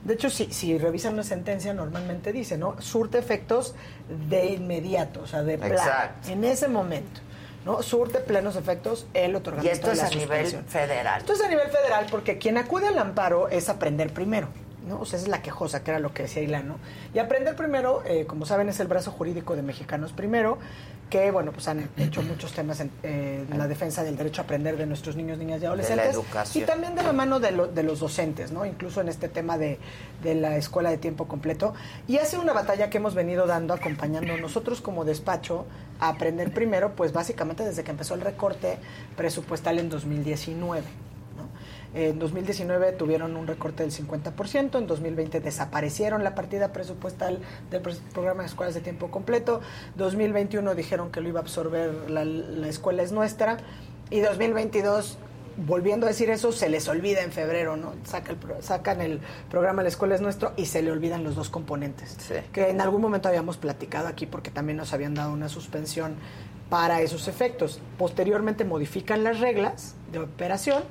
[0.05, 2.81] De hecho, si, si revisan una sentencia, normalmente dice, ¿no?
[2.81, 3.75] Surte efectos
[4.29, 6.31] de inmediato, o sea, de Exacto.
[6.31, 7.21] en ese momento.
[7.65, 7.83] ¿no?
[7.83, 10.65] Surte plenos efectos el Y otorgamiento esto de es la a nivel suspensión.
[10.67, 11.21] federal.
[11.21, 14.47] Esto es a nivel federal porque quien acude al amparo es aprender primero.
[14.87, 15.01] ¿No?
[15.01, 16.77] O sea, es la quejosa, que era lo que decía Ilano.
[17.15, 20.59] Y aprender primero, eh, como saben, es el brazo jurídico de Mexicanos Primero,
[21.11, 24.77] que, bueno, pues han hecho muchos temas en, eh, la defensa del derecho a aprender
[24.77, 26.15] de nuestros niños, niñas y adolescentes.
[26.15, 26.65] educación.
[26.65, 28.67] Y también de la mano de, lo- de los docentes, ¿no?
[28.67, 29.79] Incluso en este tema de,
[30.25, 31.75] de la escuela de tiempo completo.
[32.09, 35.65] Y hace una batalla que hemos venido dando, acompañando nosotros como despacho
[36.01, 38.79] a aprender primero, pues básicamente desde que empezó el recorte
[39.17, 40.83] presupuestal en 2019.
[41.97, 47.39] En 2019 tuvieron un recorte del 50%, en 2020 desaparecieron la partida presupuestal
[47.71, 47.81] del
[48.13, 49.63] programa de escuelas de tiempo completo,
[49.97, 53.57] 2021 dijeron que lo iba a absorber la, la escuela es nuestra
[54.11, 55.17] y 2022
[55.57, 57.95] volviendo a decir eso, se les olvida en febrero, ¿no?
[58.05, 59.21] Saca el sacan el
[59.51, 62.19] programa La Escuela es Nuestro y se le olvidan los dos componentes.
[62.53, 66.17] Que en algún momento habíamos platicado aquí porque también nos habían dado una suspensión
[66.69, 67.81] para esos efectos.
[67.97, 70.83] Posteriormente modifican las reglas de operación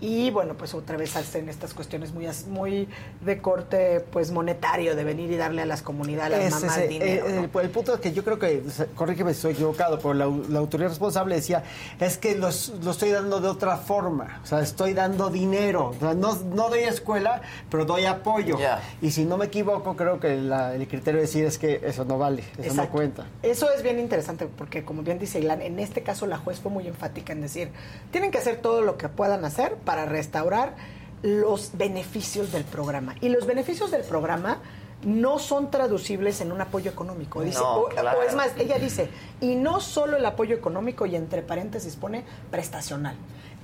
[0.00, 2.88] y bueno, pues otra vez hacen estas cuestiones muy muy
[3.24, 6.88] de corte pues monetario, de venir y darle a las comunidades, a las mamás ese,
[6.88, 7.26] dinero.
[7.28, 7.60] eh, ¿no?
[7.60, 8.62] el, el punto es que yo creo que,
[8.94, 11.62] corrígeme si estoy equivocado, pero la, la autoridad responsable decía,
[12.00, 15.98] es que los- lo estoy dando de otra forma, o sea, estoy dando dinero, o
[15.98, 17.40] sea, no, no doy escuela,
[17.70, 18.58] pero doy apoyo.
[19.00, 22.04] Y si no me equivoco, creo que la- el criterio de decir es que eso
[22.04, 23.26] no vale, eso no cuenta.
[23.42, 26.70] Eso es bien interesante porque, como bien dice Ilan, en este caso la juez fue
[26.70, 27.70] muy enfática en decir,
[28.10, 30.74] tienen que hacer todo lo que puedan hacer para restaurar
[31.22, 33.14] los beneficios del programa.
[33.22, 34.58] Y los beneficios del programa
[35.02, 37.40] no son traducibles en un apoyo económico.
[37.40, 38.18] Dice, No, o, claro.
[38.18, 39.08] o es más, ella dice,
[39.40, 43.16] y no solo el apoyo económico y entre paréntesis pone prestacional.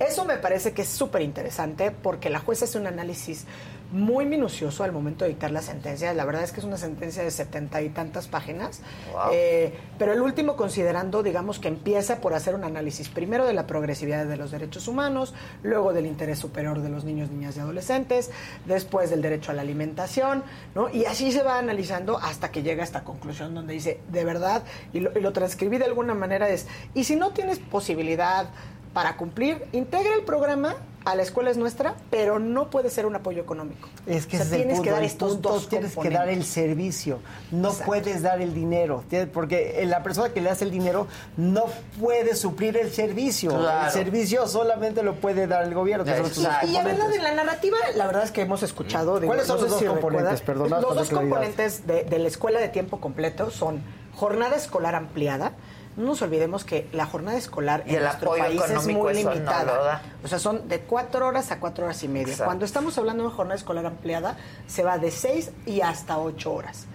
[0.08, 3.46] Eso me parece que es súper interesante porque la jueza hace un análisis
[3.92, 6.12] muy minucioso al momento de dictar la sentencia.
[6.14, 8.80] La verdad es que es una sentencia de setenta y tantas páginas.
[9.12, 9.30] Wow.
[9.32, 13.66] Eh, pero el último considerando, digamos, que empieza por hacer un análisis primero de la
[13.66, 18.30] progresividad de los derechos humanos, luego del interés superior de los niños, niñas y adolescentes,
[18.64, 20.42] después del derecho a la alimentación,
[20.74, 20.88] ¿no?
[20.88, 24.62] Y así se va analizando hasta que llega a esta conclusión donde dice, de verdad,
[24.94, 28.48] y lo, y lo transcribí de alguna manera es, y si no tienes posibilidad
[28.93, 30.74] para cumplir, integra el programa
[31.05, 33.89] a la escuela es nuestra, pero no puede ser un apoyo económico.
[34.06, 34.82] Es que O sea, ese es el tienes punto.
[34.85, 36.47] que dar estos punto, dos tienes que dar el componentes.
[36.47, 37.19] servicio.
[37.51, 37.86] No Exacto.
[37.86, 39.02] puedes dar el dinero.
[39.35, 41.64] Porque la persona que le hace el dinero no
[42.01, 43.51] puede suplir el servicio.
[43.51, 43.86] Claro.
[43.86, 46.05] El servicio solamente lo puede dar el gobierno.
[46.05, 46.85] Y la componentes.
[46.85, 49.19] verdad, en la narrativa, la verdad es que hemos escuchado...
[49.19, 50.32] digo, ¿Cuáles son no los sé dos si componentes?
[50.32, 51.19] Los por la dos claridad.
[51.20, 53.82] componentes de, de la escuela de tiempo completo son
[54.14, 55.52] jornada escolar ampliada.
[55.97, 60.02] No nos olvidemos que la jornada escolar Y en nuestro país es muy no limitada.
[60.24, 62.32] O sea, son de cuatro horas a cuatro horas y media.
[62.32, 62.44] Exacto.
[62.44, 64.36] Cuando estamos hablando de una jornada escolar ampliada,
[64.66, 66.86] se va de seis y hasta ocho horas.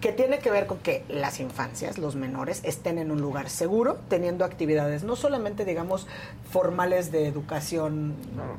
[0.00, 3.98] Que tiene que ver con que las infancias, los menores, estén en un lugar seguro,
[4.08, 6.06] teniendo actividades no solamente, digamos,
[6.50, 8.14] formales de educación,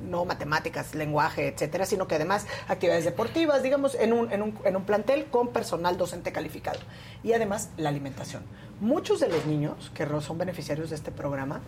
[0.07, 4.75] no matemáticas, lenguaje, etcétera, sino que además actividades deportivas, digamos, en un, en un, en
[4.75, 6.79] un plantel con personal docente calificado.
[7.23, 8.43] Y además la alimentación.
[8.81, 11.61] Muchos de los niños que son beneficiarios de este programa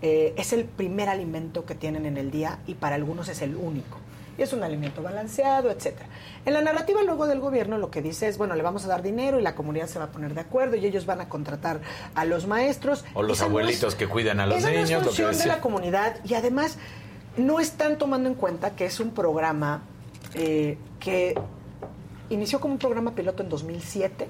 [0.00, 3.56] eh, es el primer alimento que tienen en el día y para algunos es el
[3.56, 3.98] único.
[4.38, 6.06] Y es un alimento balanceado, etcétera.
[6.46, 9.02] En la narrativa luego del gobierno lo que dice es, bueno, le vamos a dar
[9.02, 11.80] dinero y la comunidad se va a poner de acuerdo y ellos van a contratar
[12.14, 13.04] a los maestros.
[13.12, 15.10] O los Esa no es- abuelitos que cuidan a los esa no es niños, lo
[15.12, 16.78] que función de la comunidad y además
[17.36, 19.82] no están tomando en cuenta que es un programa
[20.34, 21.34] eh, que
[22.30, 24.28] inició como un programa piloto en 2007,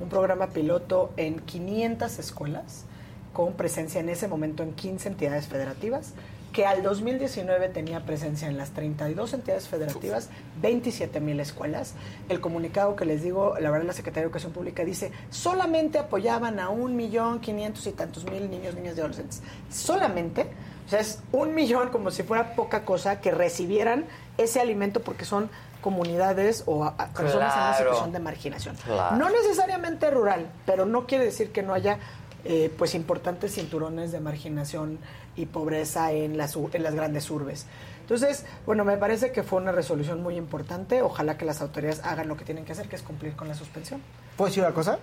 [0.00, 2.84] un programa piloto en 500 escuelas,
[3.32, 6.14] con presencia en ese momento en 15 entidades federativas,
[6.52, 11.94] que al 2019 tenía presencia en las 32 entidades federativas, 27 mil escuelas.
[12.28, 16.58] El comunicado que les digo, la verdad la Secretaría de Educación Pública dice, solamente apoyaban
[16.58, 19.42] a un millón quinientos y tantos mil niños, niñas y adolescentes.
[19.70, 20.46] Solamente,
[20.86, 24.06] o sea, es un millón como si fuera poca cosa que recibieran
[24.36, 25.50] ese alimento porque son
[25.80, 28.76] comunidades o a- a personas en una situación de marginación.
[28.84, 29.16] Claro.
[29.16, 31.98] No necesariamente rural, pero no quiere decir que no haya
[32.44, 34.98] eh, pues importantes cinturones de marginación
[35.36, 37.66] y pobreza en las, en las grandes urbes.
[38.00, 41.02] Entonces, bueno, me parece que fue una resolución muy importante.
[41.02, 43.54] Ojalá que las autoridades hagan lo que tienen que hacer, que es cumplir con la
[43.54, 44.00] suspensión.
[44.36, 44.98] ¿Puedo decir una cosa?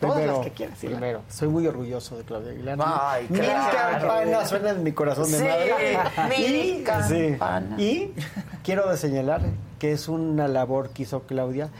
[0.00, 0.78] Todas las que quieras.
[0.78, 2.78] Primero, soy muy orgulloso de Claudia Aguilar.
[2.82, 3.98] Ay, Mil claro.
[4.08, 5.98] campanas suenan en mi corazón de Sí, madre.
[6.36, 7.78] mil y, campanas.
[7.78, 8.14] sí, y
[8.64, 9.42] quiero señalar
[9.80, 11.70] que es una labor que hizo Claudia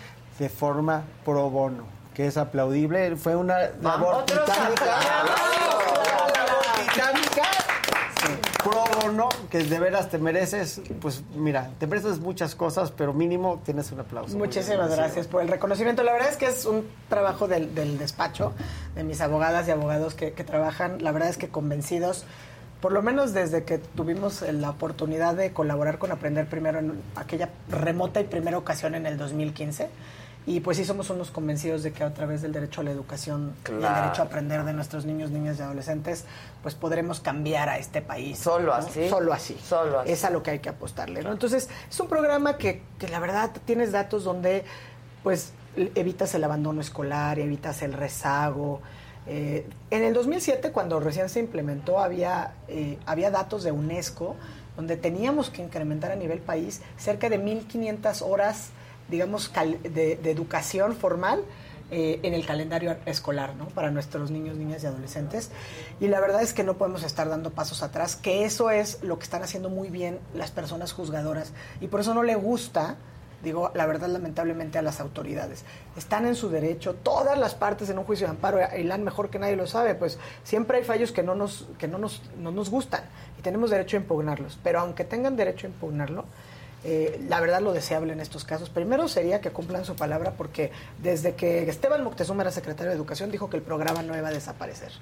[0.40, 3.14] de forma pro bono, que es aplaudible.
[3.16, 4.98] Fue una labor titánica.
[8.64, 13.60] Pro bono, que de veras te mereces, pues mira, te mereces muchas cosas, pero mínimo
[13.64, 14.36] tienes un aplauso.
[14.36, 16.02] Muchísimas gracias por el reconocimiento.
[16.02, 18.52] La verdad es que es un trabajo del, del despacho,
[18.94, 22.24] de mis abogadas y abogados que, que trabajan, la verdad es que convencidos,
[22.80, 27.50] por lo menos desde que tuvimos la oportunidad de colaborar con Aprender Primero en aquella
[27.68, 29.88] remota y primera ocasión en el 2015.
[30.46, 33.52] Y pues sí somos unos convencidos de que a través del derecho a la educación
[33.68, 36.24] y el derecho a aprender de nuestros niños, niñas y adolescentes,
[36.62, 38.38] pues podremos cambiar a este país.
[38.38, 38.72] Solo ¿no?
[38.72, 39.08] así.
[39.08, 39.58] Solo así.
[39.62, 40.10] Solo así.
[40.10, 41.30] Es a lo que hay que apostarle, ¿no?
[41.30, 44.64] Entonces, es un programa que, que la verdad tienes datos donde,
[45.22, 48.80] pues, evitas el abandono escolar, evitas el rezago.
[49.32, 54.34] Eh, en el 2007, cuando recién se implementó, había, eh, había datos de UNESCO
[54.76, 58.70] donde teníamos que incrementar a nivel país cerca de 1.500 horas,
[59.08, 59.52] digamos,
[59.82, 61.44] de educación formal
[61.92, 63.66] eh, en el calendario escolar, ¿no?
[63.66, 65.50] Para nuestros niños, niñas y adolescentes.
[65.98, 69.18] Y la verdad es que no podemos estar dando pasos atrás, que eso es lo
[69.18, 71.52] que están haciendo muy bien las personas juzgadoras.
[71.80, 72.94] Y por eso no le gusta,
[73.42, 75.64] digo, la verdad, lamentablemente, a las autoridades.
[75.96, 79.38] Están en su derecho, todas las partes en un juicio de amparo, Ilan mejor que
[79.38, 82.70] nadie lo sabe, pues siempre hay fallos que no nos, que no nos, no nos
[82.70, 83.02] gustan
[83.38, 84.58] y tenemos derecho a impugnarlos.
[84.62, 86.24] Pero aunque tengan derecho a impugnarlo,
[86.82, 90.72] eh, la verdad lo deseable en estos casos, primero sería que cumplan su palabra porque
[91.02, 94.32] desde que Esteban Moctezuma era secretario de Educación dijo que el programa no iba a
[94.32, 94.92] desaparecer.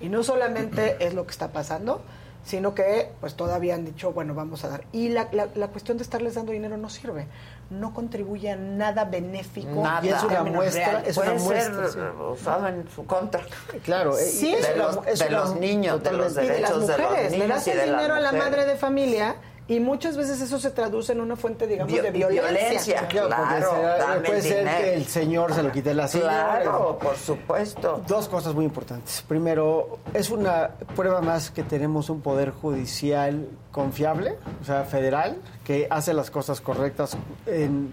[0.00, 2.02] Y no solamente es lo que está pasando,
[2.44, 4.84] sino que pues todavía han dicho, bueno, vamos a dar.
[4.92, 7.26] Y la, la, la cuestión de estarles dando dinero no sirve,
[7.72, 9.82] no contribuye a nada benéfico.
[9.82, 10.04] Nada.
[10.04, 11.08] Y es una muestra, reales.
[11.08, 11.88] es una muestra.
[11.90, 11.98] ser sí.
[12.32, 13.40] usado en su contra.
[13.84, 16.34] Claro, eh, Sí, es de una- los, es de una- los niños, de los y
[16.36, 17.32] de las derechos de, los mujeres.
[17.32, 18.50] niños Le das el dinero a la mujeres.
[18.50, 19.36] madre de familia
[19.68, 22.42] y muchas veces eso se traduce en una fuente, digamos, de violencia.
[22.42, 24.78] violencia, Claro, puede ser dinero.
[24.78, 26.60] que el señor se lo quite la señora.
[26.62, 28.02] Claro, por supuesto.
[28.06, 29.24] Dos cosas muy importantes.
[29.26, 35.86] Primero, es una prueba más que tenemos un poder judicial confiable, o sea, federal, que
[35.90, 37.16] hace las cosas correctas
[37.46, 37.92] en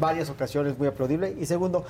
[0.00, 1.36] varias ocasiones, muy aplaudible.
[1.38, 1.84] Y segundo,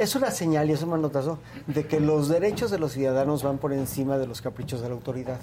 [0.00, 3.58] es una señal y es un manotazo de que los derechos de los ciudadanos van
[3.58, 5.38] por encima de los caprichos de la autoridad.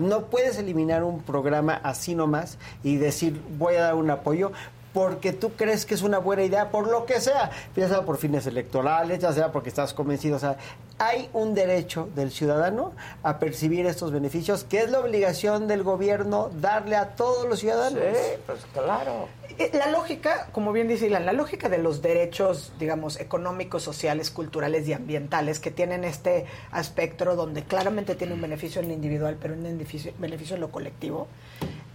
[0.00, 4.50] No puedes eliminar un programa así nomás y decir voy a dar un apoyo
[4.92, 8.18] porque tú crees que es una buena idea, por lo que sea, ya sea por
[8.18, 10.56] fines electorales, ya sea porque estás convencido, o sea,
[10.98, 12.92] hay un derecho del ciudadano
[13.22, 18.00] a percibir estos beneficios, que es la obligación del gobierno darle a todos los ciudadanos.
[18.02, 19.28] Sí, pues claro.
[19.58, 24.30] Eh, La lógica, como bien dice Ilan, la lógica de los derechos, digamos, económicos, sociales,
[24.30, 29.36] culturales y ambientales que tienen este aspecto donde claramente tiene un beneficio en lo individual,
[29.40, 31.28] pero un beneficio, beneficio en lo colectivo,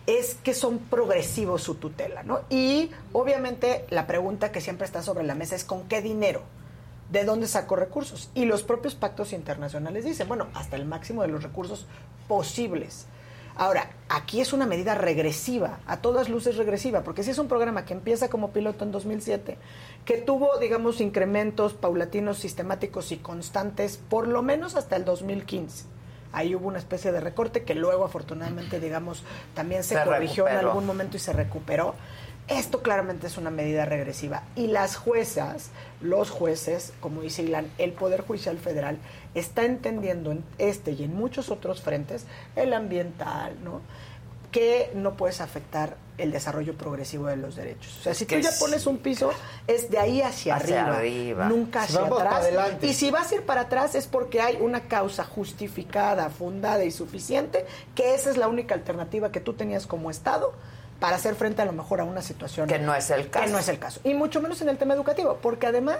[0.07, 2.41] es que son progresivos su tutela, ¿no?
[2.49, 6.41] Y obviamente la pregunta que siempre está sobre la mesa es ¿con qué dinero?
[7.09, 8.29] ¿De dónde saco recursos?
[8.33, 11.85] Y los propios pactos internacionales dicen, bueno, hasta el máximo de los recursos
[12.27, 13.05] posibles.
[13.57, 17.85] Ahora, aquí es una medida regresiva, a todas luces regresiva, porque si es un programa
[17.85, 19.57] que empieza como piloto en 2007,
[20.03, 25.94] que tuvo, digamos, incrementos paulatinos, sistemáticos y constantes, por lo menos hasta el 2015.
[26.35, 30.57] Ahí hubo una especie de recorte que luego, afortunadamente, digamos, también se, Se corrigió en
[30.57, 31.95] algún momento y se recuperó.
[32.49, 34.43] Esto claramente es una medida regresiva.
[34.55, 35.71] Y las juezas,
[36.01, 38.97] los jueces, como dice Ilan, el Poder Judicial Federal
[39.33, 42.25] está entendiendo en este y en muchos otros frentes,
[42.55, 43.81] el ambiental, ¿no?
[44.55, 47.93] Que no puedes afectar el desarrollo progresivo de los derechos.
[47.99, 49.31] O sea, si que tú ya es- pones un piso,
[49.67, 51.49] es de ahí hacia, Hacia arriba, arriba.
[51.49, 52.47] nunca hacia vamos atrás.
[52.81, 56.91] Y si vas a ir para atrás es porque hay una causa justificada, fundada y
[56.91, 57.65] suficiente,
[57.95, 60.53] que esa es la única alternativa que tú tenías como Estado
[61.01, 63.45] para hacer frente a lo mejor a una situación Que no es el caso.
[63.45, 63.99] que no es el caso.
[64.05, 65.99] Y mucho menos en el tema educativo, porque además,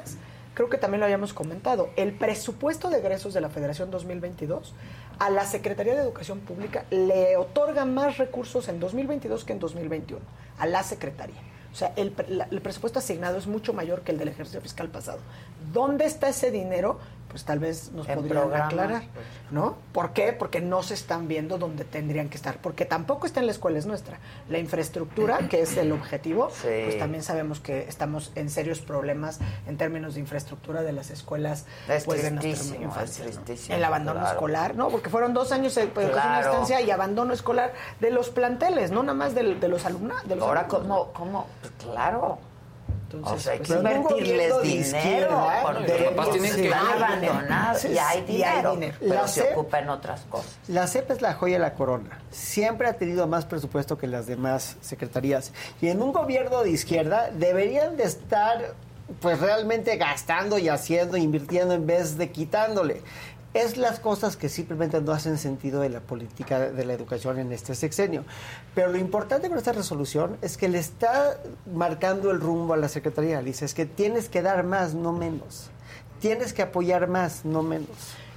[0.53, 4.73] creo que también lo habíamos comentado, el presupuesto de egresos de la Federación 2022
[5.19, 10.21] a la Secretaría de Educación Pública le otorga más recursos en 2022 que en 2021,
[10.57, 11.41] a la Secretaría.
[11.71, 12.13] O sea, el,
[12.51, 15.19] el presupuesto asignado es mucho mayor que el del ejercicio fiscal pasado.
[15.73, 16.99] ¿Dónde está ese dinero?
[17.35, 19.25] Pues tal vez nos En podrían programas, aclarar, pues.
[19.51, 19.75] ¿no?
[19.91, 20.31] ¿Por qué?
[20.31, 23.77] Porque no se están viendo donde tendrían que estar, porque tampoco está en la escuela
[23.77, 24.19] es nuestra.
[24.47, 26.69] La infraestructura, que es el objetivo, Sí.
[26.85, 31.65] pues también sabemos que estamos en serios problemas en términos de infraestructura de las escuelas
[31.89, 33.25] Es pues, de nuestra infancia.
[33.25, 33.75] es ¿no?
[33.75, 34.33] El abandono claro.
[34.35, 34.87] escolar, ¿no?
[34.87, 36.47] Porque fueron dos años de educación a Claro.
[36.47, 40.23] distancia y abandono escolar de los planteles, no nada más de, los alumnos.
[40.39, 40.69] Ahora, alumnos.
[40.69, 41.11] ¿cómo?
[41.11, 41.47] cómo?
[41.59, 42.37] Pues claro.
[43.23, 44.97] O sea, hay que pues, un invertirles dinero.
[44.97, 49.13] izquierda, porque de- los papás tienen que abandonar y hay Sí, y hay dinero, pero
[49.13, 50.55] La se SEP ocupa en otras cosas.
[50.67, 52.19] La CEP es la joya de la corona.
[52.31, 55.51] Siempre ha tenido más presupuesto que las demás secretarías.
[55.81, 58.73] Y en un gobierno de izquierda deberían de estar
[59.21, 63.01] pues realmente gastando y haciendo, invirtiendo en vez de quitándole.
[63.55, 67.53] Es las cosas que simplemente no hacen sentido de la política de la educación en
[67.53, 68.25] este sexenio.
[68.73, 71.39] Pero lo importante con esta resolución es que le está
[71.73, 73.41] marcando el rumbo a la Secretaría.
[73.41, 75.69] Dice, es que tienes que dar más, no menos.
[76.19, 77.87] Tienes que apoyar más, no menos.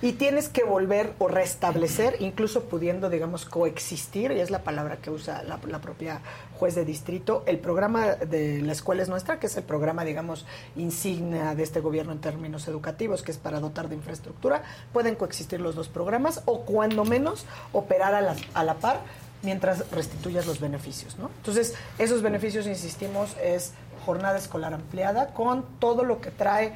[0.01, 5.11] Y tienes que volver o restablecer, incluso pudiendo, digamos, coexistir, y es la palabra que
[5.11, 6.21] usa la, propia
[6.57, 10.47] juez de distrito, el programa de la escuela es nuestra, que es el programa, digamos,
[10.77, 14.63] insignia de este gobierno en términos educativos, que es para dotar de infraestructura,
[14.93, 19.01] pueden coexistir los dos programas, o cuando menos operar a la, a la par
[19.43, 21.31] mientras restituyas los beneficios, ¿no?
[21.39, 23.73] Entonces, esos beneficios, insistimos, es
[24.07, 26.75] jornada escolar ampliada con todo lo que trae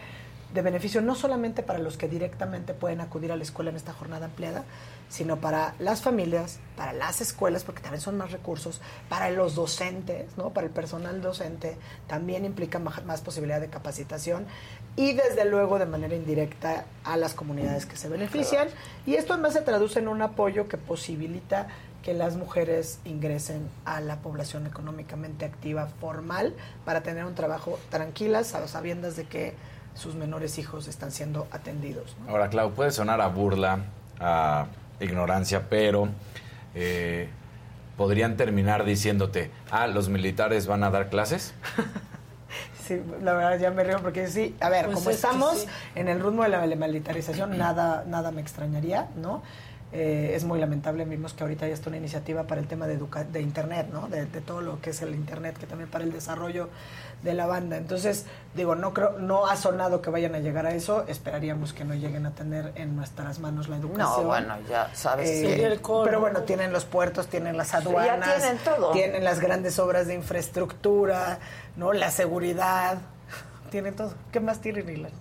[0.52, 3.92] de beneficio no solamente para los que directamente pueden acudir a la escuela en esta
[3.92, 4.64] jornada ampliada,
[5.08, 10.36] sino para las familias, para las escuelas, porque también son más recursos, para los docentes,
[10.36, 10.50] ¿no?
[10.50, 11.76] para el personal docente,
[12.06, 14.46] también implica más, más posibilidad de capacitación
[14.96, 18.68] y desde luego de manera indirecta a las comunidades que se benefician.
[19.06, 21.68] Y esto además se traduce en un apoyo que posibilita
[22.02, 26.54] que las mujeres ingresen a la población económicamente activa formal
[26.84, 29.54] para tener un trabajo tranquilas, a sabiendas de que
[29.94, 32.16] sus menores hijos están siendo atendidos.
[32.24, 32.30] ¿no?
[32.30, 33.80] Ahora, Clau, puede sonar a burla,
[34.20, 34.66] a
[35.00, 36.08] ignorancia, pero
[36.74, 37.28] eh,
[37.96, 41.54] podrían terminar diciéndote, ah, los militares van a dar clases.
[42.86, 45.66] Sí, la verdad ya me río porque sí, a ver, Pues como es estamos sí.
[45.94, 49.42] en el ritmo de la militarización, nada, nada me extrañaría, ¿no?
[49.94, 52.94] Eh, es muy lamentable, vimos que ahorita ya está una iniciativa para el tema de,
[52.94, 54.08] educa de Internet, ¿no?
[54.08, 56.70] De, de todo lo que es el Internet, que también para el desarrollo
[57.22, 57.76] de la banda.
[57.76, 58.24] Entonces,
[58.54, 61.92] digo, no creo, no ha sonado que vayan a llegar a eso, esperaríamos que no
[61.94, 64.22] lleguen a tener en nuestras manos la educación.
[64.22, 68.56] No, bueno, ya sabes Eh, que- pero bueno, tienen los puertos, tienen las aduanas, tienen
[68.64, 68.92] todo.
[68.92, 71.38] tienen las grandes obras de infraestructura,
[71.76, 71.92] ¿no?
[71.92, 72.96] La seguridad,
[73.70, 74.14] tienen todo.
[74.32, 75.12] ¿Qué más tienen, Ilan?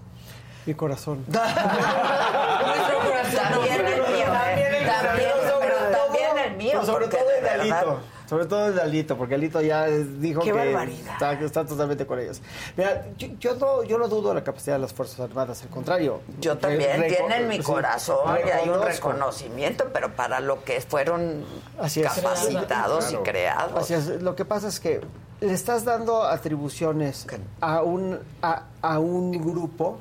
[0.65, 1.25] Mi corazón.
[1.27, 3.51] Nuestro corazón.
[3.51, 4.25] También el mío.
[4.31, 6.69] También el También, mío, sobre pero todo- también el mío.
[6.73, 7.99] Pero sobre todo de el verdad- Dalito.
[8.29, 11.43] Sobre todo el Dalito, porque Alito ya dijo Qué que barbaridad.
[11.43, 12.41] está, totalmente con ellos.
[12.77, 15.67] Mira, yo, yo no, yo no dudo de la capacidad de las Fuerzas Armadas, al
[15.69, 16.21] contrario.
[16.39, 21.43] Yo también, tienen mi sí, corazón y hay un reconocimiento, pero para lo que fueron
[21.77, 22.07] Así es.
[22.13, 23.19] capacitados Claro.
[23.19, 23.77] y creados.
[23.83, 24.07] Así es.
[24.21, 25.01] Lo que pasa es que
[25.41, 27.27] le estás dando atribuciones
[27.59, 29.99] a un, a, a un grupo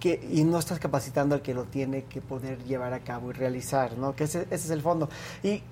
[0.00, 3.34] que, y no estás capacitando al que lo tiene que poder llevar a cabo y
[3.34, 4.14] realizar, ¿no?
[4.14, 5.08] Que ese, ese es el fondo.
[5.42, 5.62] Y,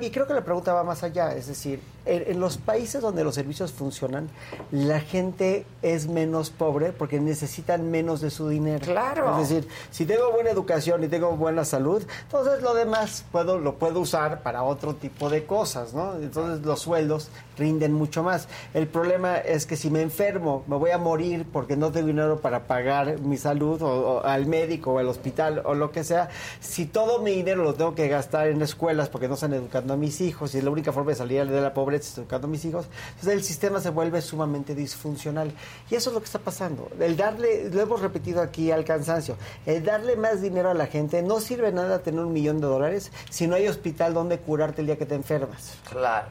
[0.00, 3.24] y creo que la pregunta va más allá, es decir, en, en los países donde
[3.24, 4.28] los servicios funcionan,
[4.70, 8.84] la gente es menos pobre porque necesitan menos de su dinero.
[8.84, 9.40] Claro.
[9.40, 13.76] Es decir, si tengo buena educación y tengo buena salud, entonces lo demás puedo, lo
[13.76, 16.14] puedo usar para otro tipo de cosas, ¿no?
[16.16, 18.48] Entonces los sueldos rinden mucho más.
[18.74, 22.40] El problema es que si me enfermo, me voy a morir porque no tengo dinero
[22.40, 26.28] para pagar mi salud o, o al médico o al hospital o lo que sea.
[26.60, 29.96] Si todo mi dinero lo tengo que gastar en escuelas porque no están educando a
[29.96, 32.64] mis hijos y la única forma de salir de la pobreza es educando a mis
[32.64, 35.52] hijos, entonces el sistema se vuelve sumamente disfuncional.
[35.90, 36.88] Y eso es lo que está pasando.
[36.98, 39.36] El darle, lo hemos repetido aquí al cansancio,
[39.66, 43.10] el darle más dinero a la gente no sirve nada tener un millón de dólares
[43.30, 45.74] si no hay hospital donde curarte el día que te enfermas.
[45.88, 46.28] Claro,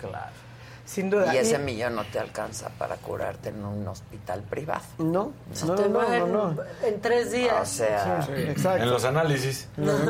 [0.00, 0.49] claro.
[0.90, 1.32] Sin duda.
[1.32, 4.82] Y ese Y- millón no te alcanza para curarte en un hospital privado.
[4.98, 5.30] No,
[5.66, 6.56] no, en, no.
[6.82, 7.62] en tres días.
[7.62, 8.82] O sea, Sí, exacto.
[8.82, 9.68] En los análisis.
[9.76, 10.00] en los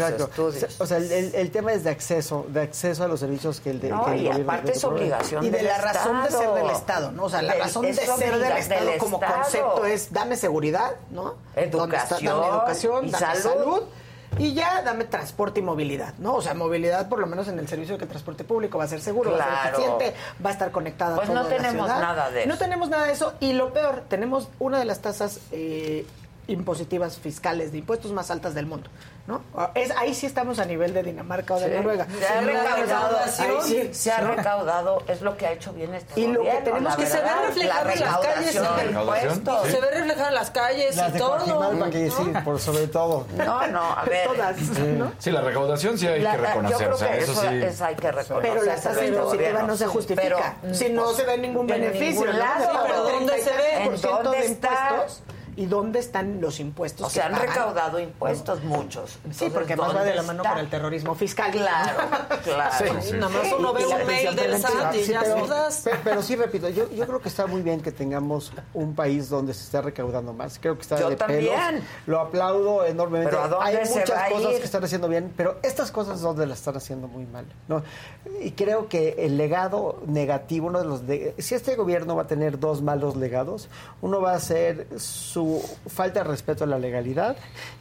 [0.00, 0.24] Exacto.
[0.24, 0.80] estudios.
[0.80, 3.70] O sea, el, el- el tema es de acceso, de acceso a los servicios que
[3.70, 6.30] el, de, No, que el y aparte es obligación y de del la razón de
[6.30, 7.24] ser del Estado, ¿no?
[7.24, 9.34] O sea, la razón de ser del Estado del como Estado.
[9.42, 11.34] concepto es dame seguridad, ¿no?
[11.70, 12.16] ¿Dónde está?
[12.16, 13.42] Educación dame educación, y dame salud.
[13.42, 13.82] salud.
[14.38, 16.34] Y ya dame transporte y movilidad, ¿no?
[16.36, 19.00] O sea, movilidad por lo menos en el servicio de transporte público va a ser
[19.00, 19.60] seguro, va a Claro.
[19.62, 20.14] ser eficiente,
[20.44, 22.00] va a estar conectada Pues a no la tenemos ciudad.
[22.00, 22.62] nada de No eso.
[22.64, 26.06] tenemos nada de eso y lo peor, tenemos una de las tasas eh,
[26.48, 28.90] impositivas fiscales de impuestos más altas del mundo,
[29.28, 29.42] ¿no?
[29.74, 31.74] Es, ahí sí estamos a nivel de Dinamarca o de Sí.
[31.76, 32.06] Noruega.
[32.18, 33.18] Se ha recaudado,
[33.62, 34.34] sí, se ha ¿no?
[34.34, 37.16] recaudado, es lo que ha hecho bien este Y lo que gobierno, tenemos que se
[37.18, 38.52] ve verdad, reflejado la en las calles.
[38.52, 41.90] Se ve reflejado en las calles Las y de todo.
[41.92, 43.26] Que sí, por sobre todo.
[43.36, 44.26] No, no, a ver.
[44.26, 45.12] Todas, ¿no?
[45.18, 46.76] Sí, la recaudación sí hay La- que yo reconocer.
[46.90, 47.46] creo que eso, sí.
[47.62, 48.50] es hay que reconocer.
[48.52, 50.56] Pero la tasa impositiva no se justifica.
[50.72, 52.38] si no se ve ningún en beneficio, ningún ¿no?
[52.38, 52.60] lado.
[52.60, 53.90] Se paga pero ¿dónde se ve?
[53.90, 55.06] 33% ¿En dónde de está?
[55.54, 57.48] ¿Y dónde están los impuestos O sea, han pagan?
[57.48, 59.10] recaudado impuestos muchos.
[59.10, 60.50] Sí, Entonces, porque más va ¿dónde de la mano está?
[60.54, 61.50] con el terrorismo fiscal.
[61.50, 61.98] Claro,
[62.44, 62.74] claro.
[63.02, 63.12] Sí, sí.
[63.18, 64.58] Nada más uno ve un mail del.
[64.58, 65.80] SAT y Sí, ya pero, sudas.
[65.84, 69.28] Pero, pero sí, repito, yo, yo creo que está muy bien que tengamos un país
[69.28, 70.58] donde se esté recaudando más.
[70.58, 71.44] Creo que está Yo de también.
[71.44, 71.82] pelos.
[72.06, 73.30] Lo aplaudo enormemente.
[73.30, 74.58] Pero ¿a dónde Hay se muchas va a cosas ir?
[74.58, 77.44] que están haciendo bien, pero estas cosas es donde las están haciendo muy mal.
[77.68, 77.82] ¿no?
[78.40, 81.06] Y creo que el legado negativo, uno de los...
[81.06, 83.68] de- si este gobierno va a tener dos malos legados,
[84.00, 85.41] uno va a ser su
[85.86, 87.36] falta de respeto a la legalidad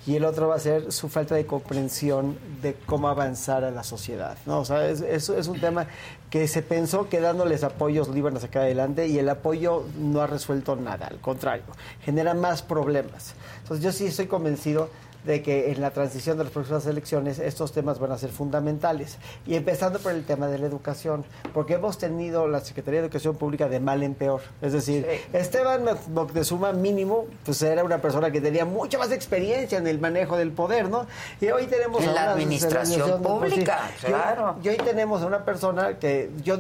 [0.06, 3.84] y el otro va a ser su falta de comprensión de cómo avanzar a la
[3.84, 4.38] sociedad.
[4.46, 4.60] ¿no?
[4.60, 5.88] O sea, es, es- es un tema
[6.30, 10.22] que se pensó que dándoles apoyos lo iban a sacar adelante y el apoyo no
[10.22, 11.64] ha resuelto nada, al contrario,
[12.04, 13.34] genera más problemas.
[13.64, 14.90] Entonces yo sí estoy convencido
[15.26, 19.18] de que en la transición de las próximas elecciones estos temas van a ser fundamentales.
[19.46, 21.24] Y empezando por el tema de la educación,
[21.54, 24.42] porque hemos tenido la Secretaría de Educación Pública de mal en peor.
[24.62, 25.84] Es decir, Esteban
[26.14, 30.52] Moctezuma mínimo, pues era una persona que tenía mucha más experiencia en el manejo del
[30.52, 31.06] poder, ¿no?
[31.40, 32.04] Y hoy tenemos...
[32.04, 34.56] En la administración pues, sí, pública, y hoy- claro.
[34.64, 36.58] Y hoy tenemos a una persona que yo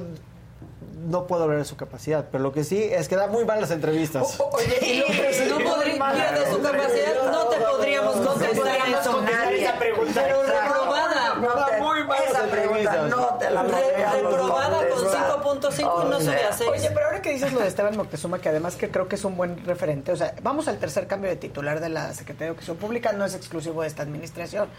[1.03, 3.71] no puedo hablar de su capacidad, pero lo que sí es que da muy malas
[3.71, 4.39] entrevistas.
[4.51, 9.23] Oye, y lo que no podría, de su capacidad no te podríamos contestar eso.
[9.51, 10.21] esa pregunta.
[10.23, 11.35] Pero reprobada.
[11.35, 13.09] No da muy malas Esa pregunta entrevistas.
[13.09, 15.31] no te la Re- reprobada con contestar.
[15.41, 16.69] 5.5 y no sube a 6.
[16.69, 19.23] Oye, pero ahora que dices lo de Esteban Moctezuma, que además que creo que es
[19.25, 22.51] un buen referente, o sea, vamos al tercer cambio de titular de la Secretaría de
[22.51, 24.69] Educación Pública, no es exclusivo de esta administración.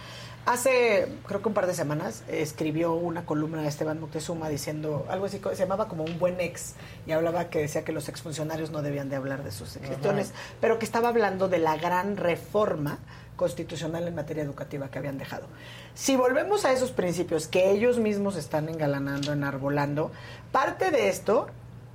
[0.44, 5.27] Hace, creo que un par de semanas, escribió una columna de Esteban Moctezuma diciendo algo
[5.27, 6.74] así, se llamaba como un buen ex,
[7.06, 10.81] y hablaba que decía que los exfuncionarios no debían de hablar de sus gestiones, pero
[10.81, 12.98] que estaba hablando de la gran reforma
[13.36, 15.47] constitucional en materia educativa que habían dejado.
[15.94, 20.10] Si volvemos a esos principios que ellos mismos están engalanando, enarbolando,
[20.51, 21.47] parte de esto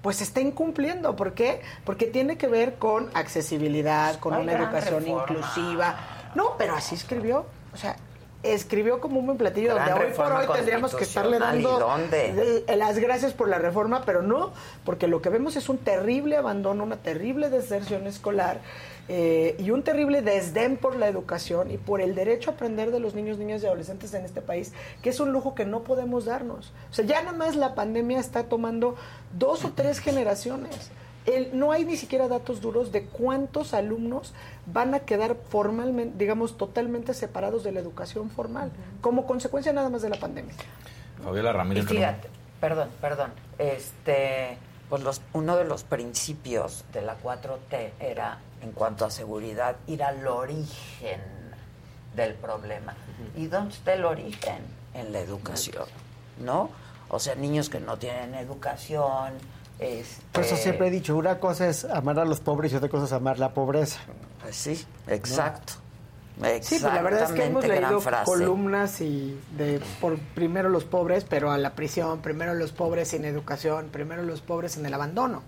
[0.02, 1.16] pues se está incumpliendo.
[1.16, 1.62] ¿Por qué?
[1.84, 5.24] Porque tiene que ver con accesibilidad, con ¿Cuál una educación reforma?
[5.24, 5.96] inclusiva.
[6.36, 7.46] No, pero así escribió.
[7.74, 7.96] O sea,
[8.44, 12.64] escribió como un buen platillo Gran donde hoy por hoy tendríamos que estarle dando eh,
[12.78, 14.52] las gracias por la reforma, pero no,
[14.86, 18.62] porque lo que vemos es un terrible abandono, una terrible deserción escolar
[19.10, 23.00] eh, y un terrible desdén por la educación y por el derecho a aprender de
[23.00, 26.26] los niños, niñas y adolescentes en este país, que es un lujo que no podemos
[26.26, 26.74] darnos.
[26.92, 28.96] O sea, ya nada más la pandemia está tomando
[29.38, 30.92] dos o tres generaciones.
[31.28, 34.34] El- no hay ni siquiera datos duros de cuántos alumnos
[34.66, 38.72] van a quedar formalmente, digamos, totalmente separados de la educación formal,
[39.02, 40.56] como consecuencia nada más de la pandemia.
[41.24, 41.84] Fabiola Y Ramírez.
[41.84, 42.30] no- fíjate,
[42.62, 44.58] perdón, perdón, este,
[44.90, 50.04] pues los, uno de los principios de la 4T era, en cuanto a seguridad, ir
[50.04, 51.20] al origen
[52.16, 52.96] del problema.
[53.36, 54.60] ¿Y dónde está el origen?
[54.94, 55.84] En la educación,
[56.40, 56.70] ¿no?
[57.10, 59.34] O sea, niños que no tienen educación,
[59.80, 60.22] este...
[60.32, 63.06] Por eso siempre he dicho, una cosa es amar a los pobres y otra cosa
[63.06, 64.00] es amar la pobreza.
[64.42, 65.74] Pues sí, exacto.
[66.62, 68.26] Sí, pues la verdad es que hemos leído frase.
[68.26, 73.26] columnas y de por primero los pobres, pero a la prisión, primero los pobres sin
[73.26, 75.42] educación, primero los pobres en el abandono,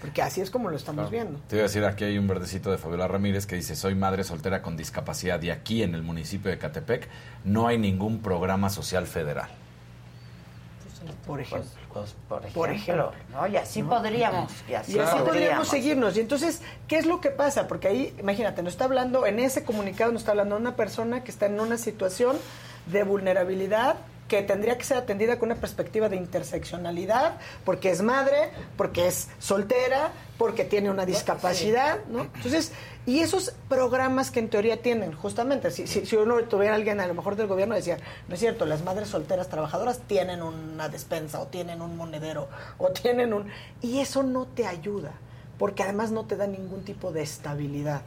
[0.00, 1.40] porque así es como lo estamos viendo.
[1.48, 4.22] Te iba a decir, aquí hay un verdecito de Fabiola Ramírez que dice, soy madre
[4.22, 7.08] soltera con discapacidad y aquí en el municipio de Catepec
[7.42, 9.48] no hay ningún programa social federal.
[11.26, 11.68] Por ejemplo.
[11.92, 13.12] Pues, por ejemplo, Por ejemplo.
[13.32, 13.46] ¿no?
[13.46, 15.68] Y así podríamos, y así, Y así podríamos podríamos.
[15.68, 16.16] seguirnos.
[16.16, 17.68] Y entonces, ¿qué es lo que pasa?
[17.68, 21.30] Porque ahí, imagínate, nos está hablando, en ese comunicado nos está hablando una persona que
[21.30, 22.36] está en una situación
[22.86, 23.96] de vulnerabilidad
[24.28, 29.28] que tendría que ser atendida con una perspectiva de interseccionalidad, porque es madre, porque es
[29.38, 32.22] soltera, porque tiene una discapacidad, ¿no?
[32.22, 32.72] Entonces,
[33.06, 37.06] y esos programas que en teoría tienen, justamente, si, si, si uno tuviera alguien a
[37.06, 41.40] lo mejor del gobierno, decía, no es cierto, las madres solteras trabajadoras tienen una despensa,
[41.40, 42.48] o tienen un monedero,
[42.78, 43.48] o tienen un...
[43.80, 45.12] Y eso no te ayuda,
[45.56, 48.02] porque además no te da ningún tipo de estabilidad,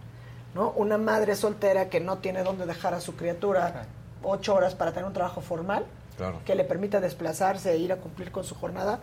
[0.53, 0.71] ¿no?
[0.71, 3.85] Una madre soltera que no tiene dónde dejar a su criatura
[4.21, 5.85] ocho horas para tener un trabajo formal,
[6.19, 6.41] Claro.
[6.45, 8.99] que le permita desplazarse e ir a cumplir con su jornada.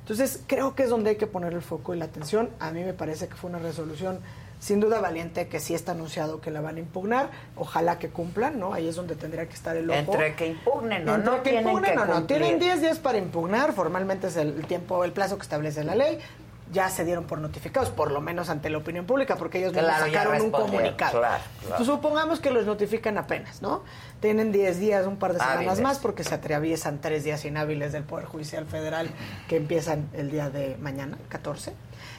[0.00, 2.50] Entonces, creo que es donde hay que poner el foco y la atención.
[2.60, 4.20] A mí me parece que fue una resolución
[4.60, 7.30] sin duda valiente, que sí está anunciado que la van a impugnar.
[7.56, 8.74] Ojalá que cumplan, ¿no?
[8.74, 9.98] Ahí es donde tendría que estar el ojo.
[9.98, 12.12] Entre que impugnen o no que tienen impugnen que o no.
[12.14, 12.40] cumplir.
[12.40, 13.72] Tienen 10 días para impugnar.
[13.72, 16.18] Formalmente es el tiempo, el plazo que establece la ley.
[16.72, 19.90] Ya se dieron por notificados, por lo menos ante la opinión pública, porque ellos mismos
[19.90, 21.18] Claro, ya sacaron un comunicado.
[21.18, 21.76] claro, claro.
[21.76, 23.82] Pues supongamos que los notifican apenas, ¿no?
[24.20, 25.80] Tienen 10 días, un par de semanas Hábiles.
[25.80, 29.08] más, porque se atraviesan tres días inhábiles del Poder Judicial Federal
[29.48, 31.72] que empiezan el día de mañana, 14.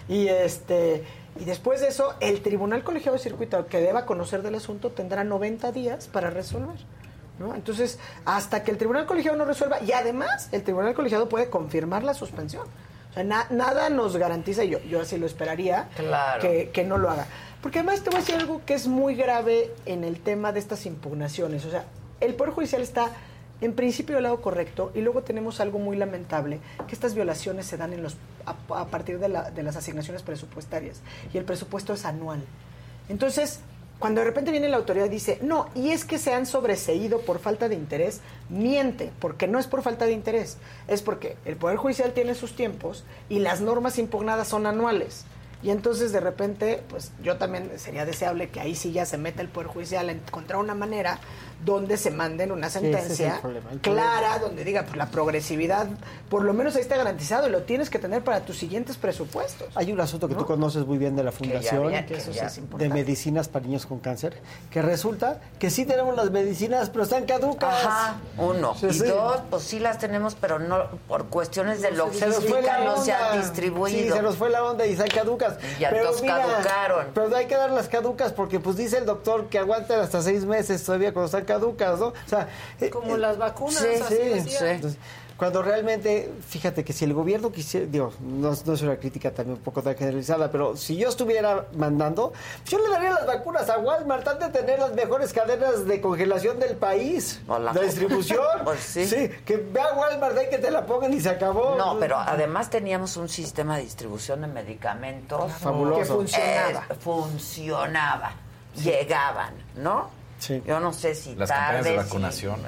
[0.08, 1.04] Y este
[1.40, 5.24] y después de eso, el Tribunal Colegiado de Circuito, que deba conocer del asunto, tendrá
[5.24, 6.76] 90 días para resolver.
[7.38, 7.56] ¿no?
[7.56, 12.04] Entonces, hasta que el Tribunal Colegiado no resuelva, y además el Tribunal Colegiado puede confirmar
[12.04, 12.68] la suspensión.
[13.12, 16.42] O sea, na- nada nos garantiza, y yo, yo así lo esperaría, Claro.
[16.42, 17.26] que, que no lo haga.
[17.62, 20.60] Porque además te voy a decir algo que es muy grave en el tema de
[20.60, 21.66] estas impugnaciones.
[21.66, 21.86] O sea,
[22.22, 23.10] el Poder Judicial está
[23.62, 27.76] en principio del lado correcto y luego tenemos algo muy lamentable, que estas violaciones se
[27.76, 28.16] dan en los,
[28.46, 31.02] a, a partir de, la- de las asignaciones presupuestarias
[31.34, 32.40] y el presupuesto es anual.
[33.10, 33.60] Entonces,
[34.00, 37.20] cuando de repente viene la autoridad y dice, no, y es que se han sobreseído
[37.20, 40.58] por falta de interés, miente, porque no es por falta de interés,
[40.88, 45.26] es porque el Poder Judicial tiene sus tiempos y las normas impugnadas son anuales.
[45.62, 49.42] Y entonces de repente, pues yo también sería deseable que ahí sí ya se meta
[49.42, 51.20] el Poder Judicial a encontrar una manera
[51.66, 53.42] donde se manden una sentencia
[53.82, 55.88] clara, donde diga, pues la progresividad,
[56.30, 59.68] por lo menos ahí está garantizado y lo tienes que tener para tus siguientes presupuestos.
[59.76, 62.40] Hay un asunto que tú conoces muy bien de la Fundación había- que eso sí
[62.40, 62.90] es de.
[62.90, 64.38] Medicinas para Niños con Cáncer,
[64.72, 67.86] que resulta que sí tenemos las medicinas, pero están caducas.
[67.86, 68.76] Ajá, uno.
[68.76, 69.06] Sí, y sí.
[69.08, 72.86] dos, pues sí las tenemos, pero no por cuestiones de Se nos fue logística la
[72.86, 73.42] no se han onda.
[73.42, 74.00] distribuido.
[74.00, 75.58] Sí, se nos fue la onda y están caducas.
[75.80, 77.08] Ya entonces caducaron.
[77.14, 80.46] Pero hay que dar las caducas porque pues dice el doctor que aguantan hasta seis
[80.46, 82.08] meses todavía cuando están caducas, ¿no?
[82.08, 82.48] O sea,
[82.80, 84.72] eh, Como eh, las vacunas, Sí, así sí, decía.
[84.74, 85.00] Entonces,
[85.40, 89.56] Cuando realmente, fíjate que si el gobierno quisiera, digo, no, no es una crítica también
[89.58, 92.34] un poco tan generalizada, pero si yo estuviera mandando,
[92.66, 96.60] yo le daría las vacunas a Walmart antes de tener las mejores cadenas de congelación
[96.60, 98.44] del país, la- de distribución.
[98.66, 99.32] Pues sí.
[99.46, 101.76] que vea Walmart ahí que te la pongan y se acabó.
[101.78, 106.00] No, pero además teníamos un sistema de distribución de medicamentos Fabuloso.
[106.00, 106.84] que funcionaba.
[106.90, 108.32] Eh, funcionaba.
[108.84, 110.10] Llegaban, ¿no?
[110.40, 110.64] Sí.
[110.66, 112.60] Yo no sé si Las campañas de vacunación.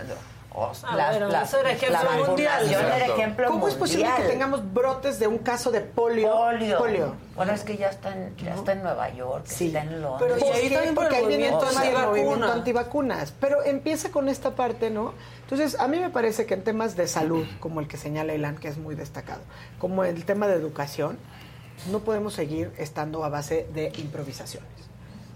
[0.53, 2.51] o- la- bueno, la- eso era ejemplo la mundial.
[2.59, 6.29] vacunación era ejemplo ¿Cómo es posible que tengamos brotes de un caso de polio?
[6.77, 7.15] Polio.
[7.37, 10.33] Bueno, es que ya está en, ya está en Nueva York, está en Londres.
[10.37, 13.33] Pero y ahí también porque ahí viene el O sea, tema del movimiento antivacunas.
[13.39, 15.13] Pero empieza con esta parte, ¿no?
[15.43, 18.57] Entonces, a mí me parece que en temas de salud, como el que señala Ilan,
[18.57, 19.39] que es muy destacado,
[19.79, 21.17] como el tema de educación,
[21.89, 24.69] no podemos seguir estando a base de improvisaciones.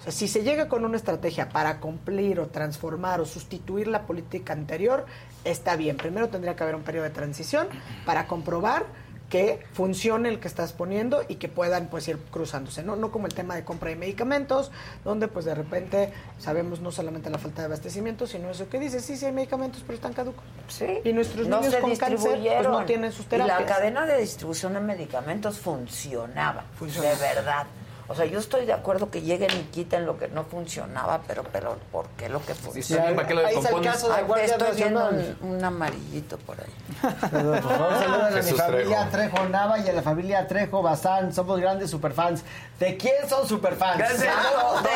[0.05, 4.53] Sea, si se llega con una estrategia para cumplir o transformar o sustituir la política
[4.53, 5.05] anterior,
[5.43, 5.97] está bien.
[5.97, 7.67] Primero tendría que haber un periodo de transición
[8.05, 8.85] para comprobar
[9.29, 12.95] que funcione el que estás poniendo y que puedan pues ir cruzándose, ¿no?
[12.95, 14.71] No como el tema de compra de medicamentos,
[15.03, 19.03] donde pues de repente sabemos no solamente la falta de abastecimiento, sino eso que dices,
[19.03, 20.43] sí, sí hay medicamentos, pero están caducos.
[20.67, 20.99] Sí.
[21.03, 23.61] Y nuestros no niños con cáncer pues no tienen sus Y terapias.
[23.61, 27.15] la cadena de distribución de medicamentos funcionaba, Funcionaba.
[27.15, 27.65] de verdad.
[28.07, 31.43] O sea, yo estoy de acuerdo que lleguen y quiten lo que no funcionaba, pero,
[31.51, 33.07] pero ¿por qué lo que funcionaba?
[33.09, 35.37] bien, ¿para qué lo Ahí está el caso de Guardia estoy viendo Nacional.
[35.41, 36.67] un, un amarillito por ahí.
[37.01, 39.35] Por favor, saludos a mi familia Trejo.
[39.35, 39.49] Trejo.
[39.49, 41.33] Nava y a la familia Trejo Bazán.
[41.33, 42.43] Somos grandes superfans.
[42.79, 43.97] ¿De quién son superfans?
[43.97, 44.89] De todos, de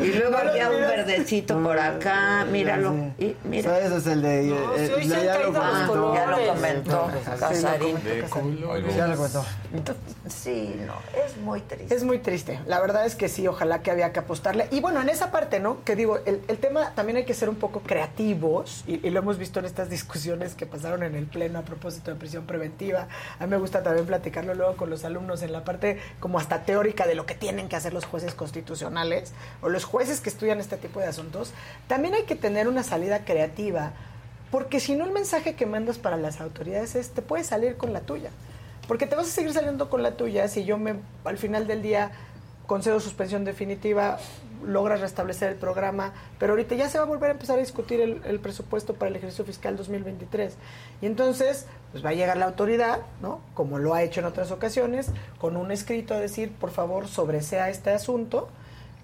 [0.00, 2.94] Y luego había un verdecito por acá, míralo.
[3.18, 3.78] Y mira.
[3.78, 4.42] Ese es el de.
[4.44, 6.14] No, eh, sí, hoy ya- ya lo comentó.
[6.14, 7.96] Ya lo Sí, comentó Casarín.
[8.96, 9.44] Ya lo comentó.
[10.28, 10.94] Sí, no,
[11.24, 11.94] es muy triste.
[11.94, 12.58] Es muy triste.
[12.66, 14.66] La verdad es que sí, ojalá que había que apostarle.
[14.70, 15.84] Y bueno, en esa parte, ¿no?
[15.84, 19.20] Que digo, el, el tema también hay que ser un poco creativos, y, y lo
[19.20, 23.06] hemos visto en estas discusiones que pasaron en el Pleno a propósito de prisión preventiva.
[23.38, 26.64] A mí me gusta también platicarlo luego con los alumnos en la parte como hasta
[26.64, 30.58] teórica de lo que tienen que hacer los jueces constitucionales o los jueces que estudian
[30.58, 31.52] este tipo de asuntos.
[31.86, 33.92] También hay que tener una salida creativa,
[34.50, 37.92] porque si no el mensaje que mandas para las autoridades es, te puedes salir con
[37.92, 38.30] la tuya.
[38.88, 41.82] Porque te vas a seguir saliendo con la tuya si yo me al final del
[41.82, 42.10] día
[42.66, 44.18] concedo suspensión definitiva,
[44.66, 48.00] logras restablecer el programa, pero ahorita ya se va a volver a empezar a discutir
[48.00, 50.54] el, el presupuesto para el ejercicio fiscal 2023.
[51.00, 53.40] Y entonces, pues va a llegar la autoridad, ¿no?
[53.54, 57.70] Como lo ha hecho en otras ocasiones, con un escrito a decir, por favor, sobresea
[57.70, 58.48] este asunto,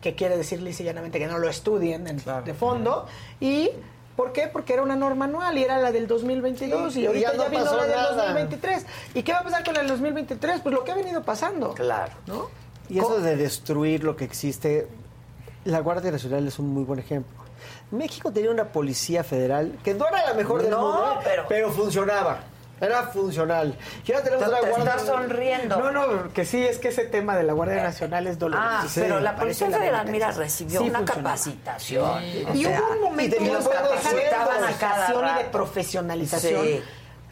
[0.02, 3.06] que quiere decir lisa y llanamente que no lo estudien en- de fondo,
[3.40, 3.70] y
[4.16, 4.49] ¿Por qué?
[4.53, 7.45] Porque era una norma anual y era la del 2022 Sí, y ahorita ya ya,
[7.45, 8.12] no vino la del nada.
[8.16, 8.86] 2023.
[9.15, 10.61] ¿Y qué va a pasar con la del 2023?
[10.61, 11.74] Pues lo que ha venido pasando.
[11.74, 12.12] Claro.
[12.27, 12.49] ¿No?
[12.89, 14.86] Y eso de destruir lo que existe,
[15.65, 17.35] la Guardia Nacional es un muy buen ejemplo.
[17.91, 21.41] México tenía una policía federal que no era la mejor del No, mundo, ¿eh?
[21.49, 22.41] pero- funcionaba.
[22.85, 23.77] Era funcional.
[24.06, 25.77] Y ahora tenemos te Guardia estás sonriendo.
[25.78, 28.69] No, no, que sí, es que ese tema de la Guardia Nacional es doloroso.
[28.70, 32.20] Ah, Sí, pero la Policía Federal, mira, recibió Sí una capacitación.
[32.20, 32.44] Sí.
[32.48, 33.90] O Y sea, hubo un momento de buenos sueldos.
[34.31, 36.66] capacitación y de profesionalización.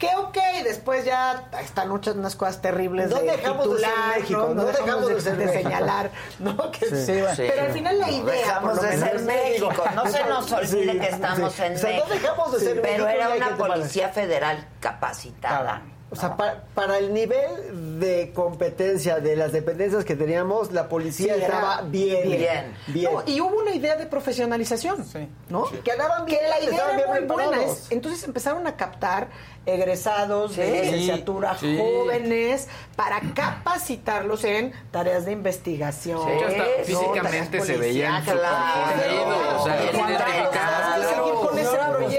[0.07, 4.39] Que ok, después ya están muchas unas cosas terribles No de dejamos de ser México,
[4.47, 4.53] ¿no?
[4.55, 6.71] no dejamos de ser señalar, ¿no?
[6.71, 7.23] Que Sí.
[7.35, 7.43] sí.
[7.49, 9.73] Pero al final la idea, dejamos de ser México.
[9.95, 12.07] No se nos olvide Sí, que estamos en O sea, no México.
[12.09, 15.81] dejamos de ser Pero México y era una policía federal capacitada.
[16.13, 21.33] O sea, pa- para el nivel de competencia de las dependencias que teníamos, la policía
[21.35, 22.29] Sí, estaba bien.
[22.29, 22.73] bien.
[22.87, 23.11] bien.
[23.11, 25.03] No, y hubo una idea de profesionalización,
[25.49, 25.65] ¿no?
[25.83, 27.63] Que andaban bien, que la idea estaban era bien muy buena.
[27.63, 29.27] es- entonces empezaron a captar
[29.65, 31.77] egresados de Sí, licenciatura sí.
[31.79, 36.19] jóvenes para capacitarlos en tareas de investigación.
[36.19, 36.63] Hasta ¿no?
[36.85, 38.23] físicamente Tareas se veían.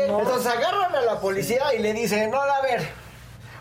[0.08, 2.82] Entonces agarran a la policía y le dicen, no, a ver,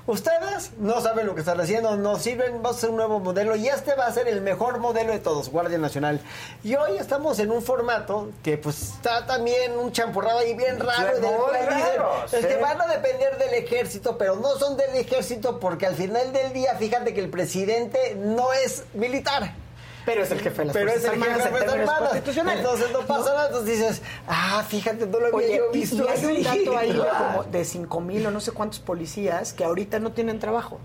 [0.05, 3.55] ustedes no saben lo que están haciendo, no sirven, vamos a hacer un nuevo modelo
[3.55, 6.19] y este va a ser el mejor modelo de todos, Guardia Nacional.
[6.63, 11.15] Y hoy estamos en un formato que pues está también un champurrado ahí bien raro.
[11.15, 12.61] Sí, del raro, es que sí.
[12.61, 16.75] van a depender del ejército, pero no son del ejército porque al final del día,
[16.75, 19.62] fíjate que el presidente no es militar.
[20.05, 22.59] Pero es el jefe de las Pero es el jefe de las constitucionales.
[22.61, 23.45] Entonces no pasa nada.
[23.47, 26.65] Entonces dices, ah, fíjate, no lo había Oye, yo visto y hay un así.
[26.65, 30.39] dato ahí como de 5 mil o no sé cuántos policías que ahorita no tienen
[30.39, 30.79] trabajo.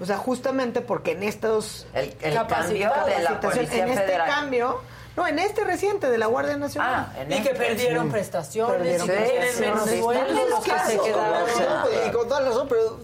[0.00, 1.86] O sea, justamente porque en estos...
[1.94, 4.28] El, el capacitados, cambio de la Policía En este Federal.
[4.28, 4.80] cambio...
[5.16, 7.06] No, en este reciente de la Guardia Nacional.
[7.16, 8.12] Ah, en Y que este- perdieron sí.
[8.12, 9.60] prestaciones, Perdieron y que tienen prestaciones.
[9.60, 11.24] menos Sí, sueldos, están los que se claros, quedaron.
[11.40, 12.98] Con razón, y con toda razón, pero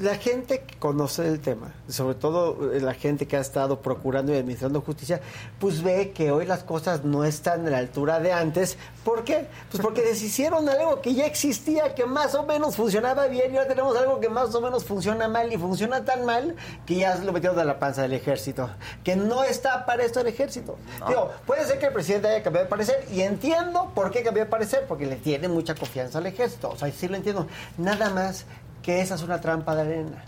[0.00, 4.32] la gente que conoce el tema, sobre todo eh, la gente que ha estado procurando
[4.32, 5.20] y administrando justicia,
[5.58, 8.78] pues ve que hoy las cosas no están a la altura de antes.
[9.04, 9.46] ¿Por qué?
[9.70, 13.68] Pues porque deshicieron algo que ya existía, que más o menos funcionaba bien y ahora
[13.68, 16.56] tenemos algo que más o menos funciona mal y funciona tan mal
[16.86, 18.70] que ya lo metieron de la panza del ejército,
[19.04, 20.76] que no está para esto el ejército.
[21.08, 24.44] Digo, puede ser que el presidente haya cambiado de parecer y entiendo por qué cambió
[24.44, 26.70] de parecer, porque le tiene mucha confianza al ejército.
[26.70, 27.46] O sea, sí lo entiendo.
[27.76, 28.46] Nada más
[28.82, 30.24] que esa es una trampa de arena.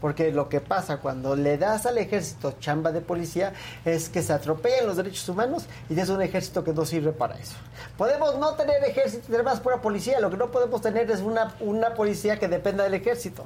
[0.00, 3.54] Porque lo que pasa cuando le das al ejército chamba de policía
[3.84, 7.36] es que se atropellan los derechos humanos y es un ejército que no sirve para
[7.38, 7.54] eso.
[7.96, 11.20] Podemos no tener ejército y tener más pura policía, lo que no podemos tener es
[11.20, 13.44] una, una policía que dependa del ejército.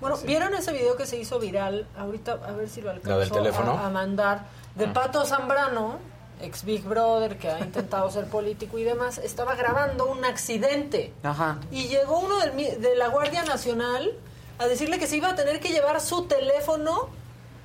[0.00, 1.88] Bueno, ¿vieron ese video que se hizo viral?
[1.98, 3.72] Ahorita, a ver si lo alcanzo ¿Lo del teléfono?
[3.72, 4.42] A, a mandar.
[4.76, 4.92] De Ah.
[4.92, 5.98] Pato Zambrano,
[6.40, 11.12] ex Big Brother, que ha intentado ser político y demás, estaba grabando un accidente.
[11.22, 11.58] Ajá.
[11.70, 14.12] Y llegó uno del mi- de la Guardia Nacional
[14.58, 17.08] a decirle que se iba a tener que llevar su teléfono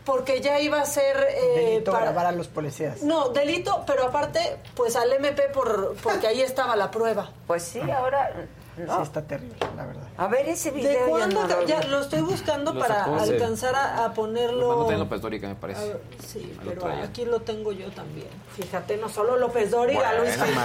[0.05, 1.15] porque ya iba a ser...
[1.17, 3.01] eh, Delito para- grabar a los policías.
[3.03, 7.29] No, delito, pero aparte, pues al MP por, porque ahí estaba la prueba.
[7.47, 8.31] Pues sí, ahora...
[8.75, 10.03] Sí, está terrible, la verdad.
[10.17, 11.05] A ver ese ¿De video.
[11.05, 11.41] ya cuándo?
[11.41, 14.67] no lo ya lo estoy buscando Lo para alcanzar a, a ponerlo...
[14.71, 15.87] Lo también López Dóriga, me parece.
[15.89, 17.03] ver, sí, Ahí lo pero traía.
[17.03, 18.27] aquí lo tengo yo también.
[18.55, 20.55] Fíjate, no solo López Dóriga, Bueno, Luis o sea,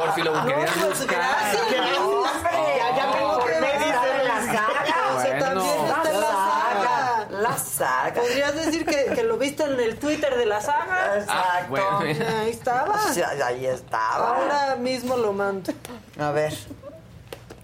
[0.00, 1.18] Por si lo no, querías pues, buscar.
[1.18, 1.62] gracias,
[1.98, 3.60] Hombre, ya, ya me por enteré.
[3.60, 5.16] medio de la saga.
[5.16, 5.44] O sea, Bueno.
[5.46, 7.26] también está en la saga.
[7.52, 8.20] La saga.
[8.22, 11.18] Podrías decir que, que lo viste en el Twitter de la saga.
[11.18, 11.66] Exacto.
[11.70, 12.40] bueno, mira.
[12.40, 12.94] Ahí estaba.
[13.10, 14.36] O sea, ahí estaba.
[14.38, 15.72] Ahora mismo lo mando.
[16.18, 16.54] A ver.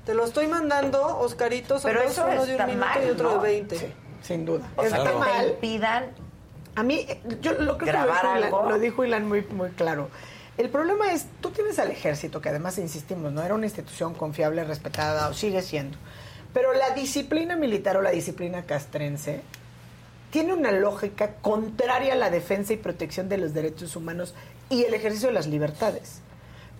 [0.05, 3.11] Te lo estoy mandando, Oscarito, son Pero dos, eso uno de un minuto mal, y
[3.11, 3.43] otro ¿no?
[3.43, 3.95] de 20.
[4.23, 4.67] Sin duda.
[4.77, 5.49] O sea, Está que te mal.
[5.49, 6.07] impidan
[6.77, 7.07] A mí,
[7.43, 8.71] yo lo creo que lo ¿Grabar dijo, Ilan, algo?
[8.71, 10.09] lo dijo Ilan muy, muy claro.
[10.57, 14.65] El problema es, tú tienes al ejército, que además insistimos, no era una institución confiable,
[14.65, 15.97] respetada, o sigue siendo.
[16.55, 19.43] Pero la disciplina militar o la disciplina castrense
[20.31, 24.35] tiene una lógica contraria a la defensa y protección de los derechos humanos
[24.71, 26.21] y el ejercicio de las libertades.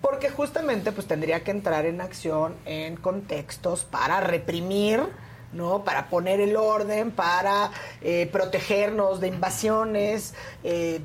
[0.01, 5.01] Porque justamente pues tendría que entrar en acción en contextos para reprimir,
[5.51, 5.83] ¿no?
[5.83, 7.71] Para poner el orden, para
[8.01, 11.01] eh, protegernos de invasiones, eh,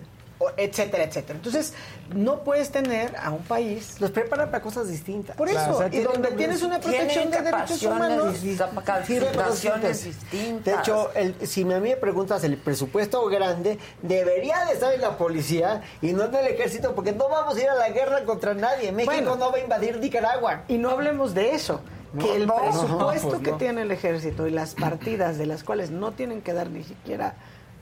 [0.56, 1.36] etcétera, etcétera.
[1.36, 1.72] Entonces,
[2.14, 3.96] no puedes tener a un país...
[4.00, 5.36] Los preparan para cosas distintas.
[5.36, 8.42] Por eso, Claro, o sea, y donde tienes una protección de derechos humanos...
[8.42, 10.64] distintas, distintas.
[10.64, 15.00] De hecho, el- si a mí me preguntas, el presupuesto grande debería de estar en
[15.00, 18.24] la policía y no en el ejército, porque no vamos a ir a la guerra
[18.24, 18.92] contra nadie.
[18.92, 19.36] México Bueno.
[19.36, 20.62] no va a invadir Nicaragua.
[20.68, 21.80] Y no hablemos de eso,
[22.18, 25.90] que el no, presupuesto pues que tiene el ejército y las partidas de las cuales
[25.90, 27.34] no tienen que dar ni siquiera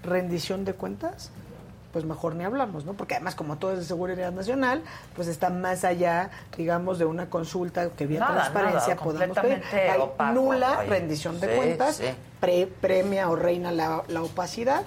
[0.03, 1.31] rendición de cuentas,
[1.93, 2.95] pues mejor ni hablamos, ¿no?
[2.95, 4.83] Porque además, como todo es de seguridad nacional,
[5.15, 9.63] pues está más allá, digamos, de una consulta que vía Nada, transparencia nada, podamos pedir.
[9.73, 12.05] Hay opaco, nula rendición de Sí, cuentas, sí.
[12.41, 14.83] pre- premia o reina la, la opacidad.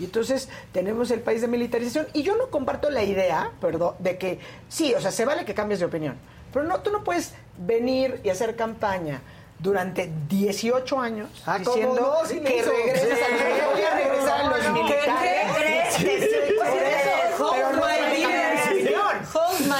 [0.00, 2.06] Y entonces tenemos el país de militarización.
[2.12, 5.54] Y yo no comparto la idea, perdón, de que sí, o sea, se vale que
[5.54, 6.16] cambies de opinión.
[6.52, 9.20] Pero no, tú no puedes venir y hacer campaña
[9.60, 12.28] durante 18 años Ah, ¿cómo diciendo no?
[12.32, 12.70] Le que hizo.
[12.70, 13.24] regreses Sí.
[13.64, 14.48] a voy a regresar a
[17.50, 17.87] pero no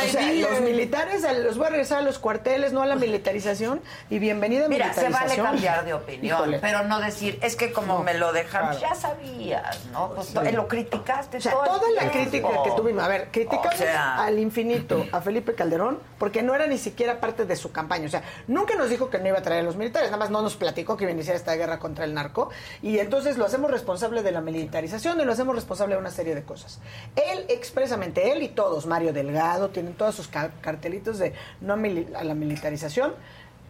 [0.04, 2.94] O sea, los militares a- los voy a regresar a los cuarteles, no a la
[2.96, 3.80] militarización.
[4.10, 6.58] Y bienvenida a Mira, se vale cambiar de opinión, Híjole.
[6.60, 8.80] pero no decir, es que como No, me lo dejaron, claro.
[8.80, 10.10] ya sabías, ¿no?
[10.14, 10.34] Pues Sí.
[10.34, 13.78] to- lo criticaste O sea, todo toda la crítica que tuvimos, a ver, criticamos O
[13.78, 18.06] sea- al infinito a Felipe Calderón porque no era ni siquiera parte de su campaña.
[18.06, 20.30] O sea, nunca nos dijo que no iba a traer a los militares, nada más
[20.30, 22.50] no nos platicó que iba a iniciar esta guerra contra el narco.
[22.82, 26.34] Y entonces lo hacemos responsable de la militarización y lo hacemos responsable de una serie
[26.34, 26.80] de cosas.
[27.16, 32.24] Él expresamente, él y todos, Mario Delgado, tienen todos sus ca- cartelitos de no a,
[32.24, 33.15] la militarización.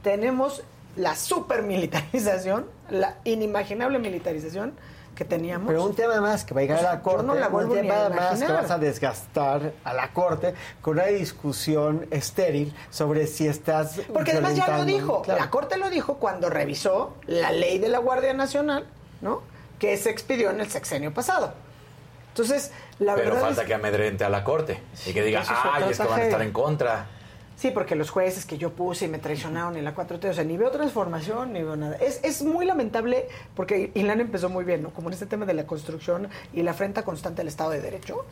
[0.02, 0.62] Tenemos
[0.96, 4.72] la supermilitarización, la inimaginable militarización
[5.14, 5.68] que teníamos.
[5.68, 7.48] Pero un tema más que va a llegar O sea, a la corte, no la
[7.48, 12.06] un ni a tema más que vas a desgastar a la corte con una discusión
[12.10, 15.40] estéril sobre si estás Porque además ya lo dijo, Claro.
[15.40, 18.86] la Corte lo dijo cuando revisó la ley de la Guardia Nacional,
[19.20, 19.42] ¿no?
[19.80, 21.52] Que se expidió en el sexenio pasado.
[22.28, 25.48] Entonces, la Pero falta es que amedrente a la corte y que diga, ay, es
[25.48, 26.24] que van a tragedia".
[26.24, 27.06] estar en contra.
[27.56, 30.44] Sí, porque los jueces que yo puse y me traicionaron y la 4T, o sea,
[30.44, 31.96] ni veo transformación, ni veo nada.
[31.96, 33.26] Es, es muy lamentable
[33.56, 34.90] porque Ilan empezó muy bien, ¿no?
[34.90, 38.24] Como en este tema de la construcción y la afrenta constante al Estado de Derecho.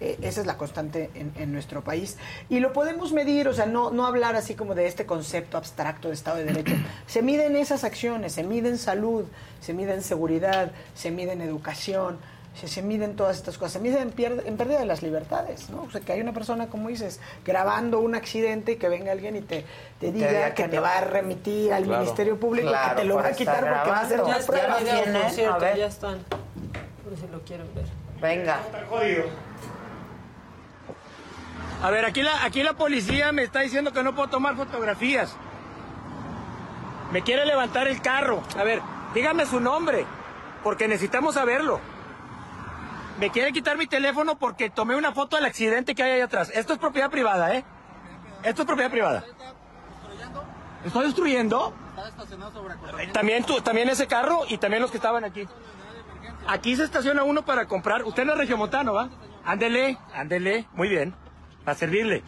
[0.00, 2.16] Eh, esa es la constante en, en nuestro país.
[2.48, 6.08] Y lo podemos medir, o sea, no, no hablar así como de este concepto abstracto
[6.08, 6.74] de Estado de Derecho.
[7.06, 9.26] Se miden esas acciones, se mide en salud,
[9.60, 12.18] se mide en seguridad, se mide en educación.
[12.54, 15.70] Se, se miden todas estas cosas, se miden en, pier- en pérdida de las libertades,
[15.70, 15.82] ¿no?
[15.82, 19.36] O sea, que hay una persona, como dices, grabando un accidente y que venga alguien
[19.36, 19.64] y te,
[19.98, 20.82] te diga diga que que te no.
[20.82, 22.00] va a remitir al Claro.
[22.02, 24.26] Ministerio Público, Claro, que te lo va a quitar porque va a ser grabando.
[24.26, 24.76] una Ya prueba.
[24.76, 26.18] por cierto, ya ya están.
[27.04, 27.86] Por si lo quieren ver.
[28.20, 28.60] Venga.
[31.82, 35.34] A ver, aquí la, aquí la policía me está diciendo que no puedo tomar fotografías.
[37.10, 38.42] Me quiere levantar el carro.
[38.56, 38.80] A ver,
[39.14, 40.06] dígame su nombre,
[40.62, 41.80] porque necesitamos saberlo.
[43.18, 46.50] Me quiere quitar mi teléfono porque tomé una foto del accidente que hay ahí atrás.
[46.54, 47.64] Esto es propiedad privada, ¿eh?
[48.42, 49.24] Esto es propiedad privada.
[50.84, 51.74] ¿Estoy destruyendo?
[53.12, 55.46] También, tú, también ese carro y también los que estaban aquí.
[56.48, 58.02] Aquí se estaciona uno para comprar.
[58.04, 59.08] Usted no es regiomontano, ¿va?
[59.44, 60.66] Ándele, ándele.
[60.72, 61.14] Muy bien.
[61.64, 62.24] Para servirle.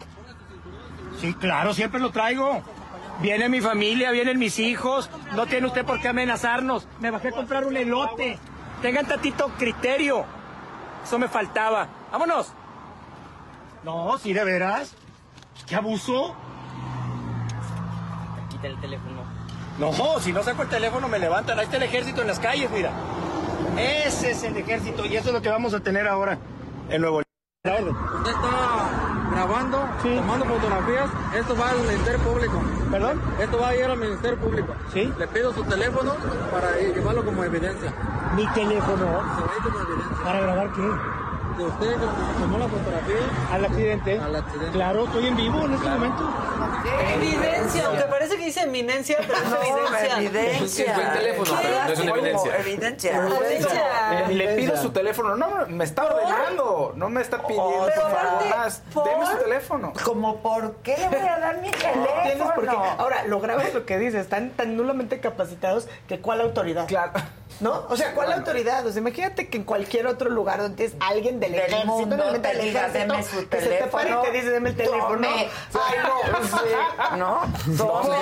[1.19, 2.61] Sí, claro, siempre lo traigo.
[3.19, 5.09] Viene mi familia, vienen mis hijos.
[5.35, 6.87] No tiene usted por qué amenazarnos.
[6.99, 8.39] Me bajé a comprar un elote.
[8.81, 10.25] Tengan tantito criterio.
[11.05, 11.87] Eso me faltaba.
[12.11, 12.51] Vámonos.
[13.83, 14.95] No, sí, de veras.
[15.67, 16.35] ¿Qué abuso?
[18.49, 19.23] Quita el teléfono.
[19.77, 21.59] No, si no saco el teléfono me levantan.
[21.59, 22.91] Ahí está el ejército en las calles, mira.
[23.77, 26.39] Ese es el ejército y eso es lo que vamos a tener ahora
[26.89, 27.21] en Nuevo
[27.63, 27.95] León.
[29.35, 31.09] Grabando, tomando fotografías.
[31.35, 32.61] Esto va al Ministerio Público.
[32.89, 33.21] ¿Perdón?
[33.37, 34.73] Esto va a ir al Ministerio Público.
[34.93, 35.13] Sí.
[35.19, 36.13] Le pido su teléfono
[36.51, 37.93] para llevarlo como evidencia.
[38.33, 38.95] Mi teléfono.
[38.95, 40.23] Se va a ir como evidencia.
[40.23, 40.81] ¿Para grabar qué?
[41.57, 43.15] De usted que tomó la fotografía.
[43.51, 44.19] Al accidente.
[44.19, 44.71] Al accidente.
[44.71, 46.29] Claro, estoy en vivo en este momento.
[47.15, 50.17] Evidencia, aunque parece que dice eminencia, pero es evidencia.
[50.17, 50.85] evidencia.
[50.85, 52.55] Es buen teléfono, pero no es una evidencia.
[52.59, 53.17] Evidencia.
[53.17, 54.27] Evidencia.
[54.29, 55.35] Le pido su teléfono.
[55.35, 56.93] No, me está ordenando.
[56.95, 58.81] No me está pidiendo, Oh, más.
[58.93, 59.93] Deme su teléfono.
[60.03, 61.75] Como, ¿por qué le voy a dar mi No
[62.23, 62.69] tienes por qué.
[62.69, 62.85] teléfono?
[62.97, 66.87] Ahora, lo grave es lo que dices, están tan nulamente capacitados que ¿cuál autoridad?
[66.87, 67.13] Claro.
[67.61, 67.85] ¿No?
[67.89, 68.85] O sea, ¿cuál autoridad?
[68.85, 72.17] O sea, imagínate que en cualquier otro lugar donde es alguien del, Del ejército, mundo
[72.41, 74.69] te del diga, ejército, deme su que se te para y teléfono, te dice, deme
[74.69, 75.07] el teléfono.
[75.07, 75.27] tome.
[75.73, 75.99] Ay,
[76.31, 77.17] no, sí.
[77.17, 77.41] ¿No?
[77.77, 78.14] ¿Por Tome.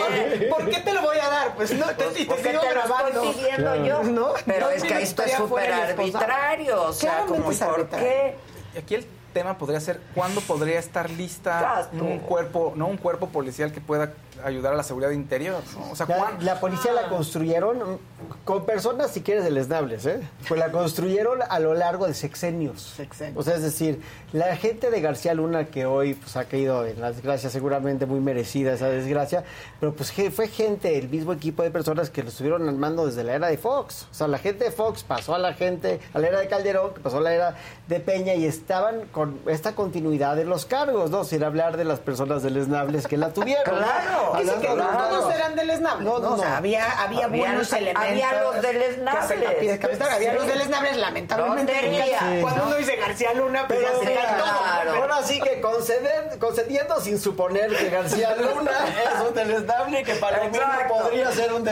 [0.50, 1.56] ¿Por qué te lo voy a dar?
[1.56, 3.24] Pues no, te, y te sigo te lo grabando.
[3.24, 4.04] estoy pidiendo yo.
[4.04, 4.34] ¿No?
[4.46, 6.84] Pero es que esto es súper arbitrario.
[6.84, 8.36] O sea, como, ¿por qué?
[8.76, 12.04] Y aquí el tema podría ser cuándo podría estar lista Exacto.
[12.04, 15.62] un cuerpo, no un cuerpo policial que pueda ayudar a la seguridad interior.
[15.78, 15.92] ¿no?
[15.92, 16.08] O sea,
[16.40, 18.00] La, policía la construyeron
[18.46, 20.22] con personas, si quieres, deleznables, ¿eh?
[20.48, 22.82] Pues la construyeron a lo largo de sexenios.
[22.82, 23.38] Sexenios.
[23.38, 24.02] O sea, es decir,
[24.32, 28.20] la gente de García Luna, que hoy pues, ha caído en la desgracia, seguramente muy
[28.20, 29.44] merecida esa desgracia,
[29.80, 33.24] pero pues fue gente, el mismo equipo de personas que lo estuvieron al mando desde
[33.24, 34.08] la era de Fox.
[34.12, 36.94] O sea, la gente de Fox pasó a la gente, a la era de Calderón,
[36.94, 37.56] que pasó a la era
[37.88, 41.24] de Peña y estaban con esta continuidad de los cargos, ¿no?
[41.24, 43.76] Sin hablar de las personas deleznables que la tuvieron.
[43.80, 44.23] ¿no?
[44.32, 46.04] Claro, Dice que no todos eran deleznables.
[46.06, 46.56] No, no, O sea, no.
[46.56, 48.44] había, había Había- buenos había elementos.
[48.44, 50.38] los que se la pide- que Había Sí.
[50.38, 51.74] los deleznables, lamentablemente.
[51.74, 52.42] ¿Dónde nunca- había?
[52.42, 54.60] Cuando uno dice García Luna, pues Pero ya se cae todo.
[54.60, 54.94] claro.
[55.02, 58.72] Ahora sí que conceder, concediendo sin suponer que García Luna
[59.16, 60.94] es un deleznable, que Palomino Exacto.
[60.94, 61.64] podría ser un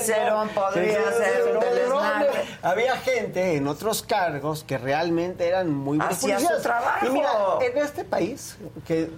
[0.00, 0.54] Cerón ¿no?
[0.54, 2.30] podría ser un deleznable.
[2.62, 7.06] Había gente en otros cargos que realmente eran muy buenos Hacía su trabajo.
[7.06, 7.30] Y mira,
[7.60, 9.10] en este país, que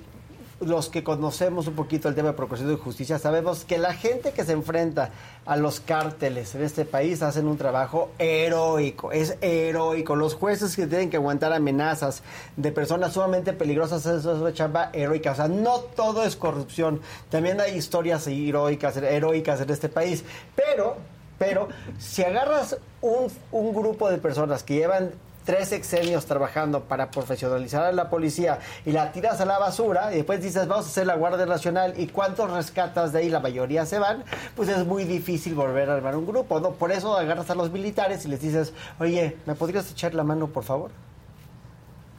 [0.62, 4.32] los que conocemos un poquito el tema de procuración de justicia, sabemos que la gente
[4.32, 5.10] que se enfrenta
[5.44, 10.16] a los cárteles en este país hacen un trabajo heroico, es heroico.
[10.16, 12.22] Los jueces que tienen que aguantar amenazas
[12.56, 15.32] de personas sumamente peligrosas, es una chamba heroica.
[15.32, 17.00] O sea, no todo es corrupción.
[17.30, 20.24] También hay historias heroicas, heroicas en este país.
[20.54, 20.96] Pero,
[21.38, 21.68] pero,
[21.98, 25.12] si agarras un, un grupo de personas que llevan
[25.44, 30.16] tres sexenios trabajando para profesionalizar a la policía y la tiras a la basura y
[30.16, 33.86] después dices vamos a hacer la Guardia Nacional y cuántos rescatas de ahí la mayoría
[33.86, 34.24] se van.
[34.56, 37.70] Pues es muy difícil volver a armar un grupo no por eso agarras a los
[37.70, 40.90] militares y les dices oye me podrías echar la mano por favor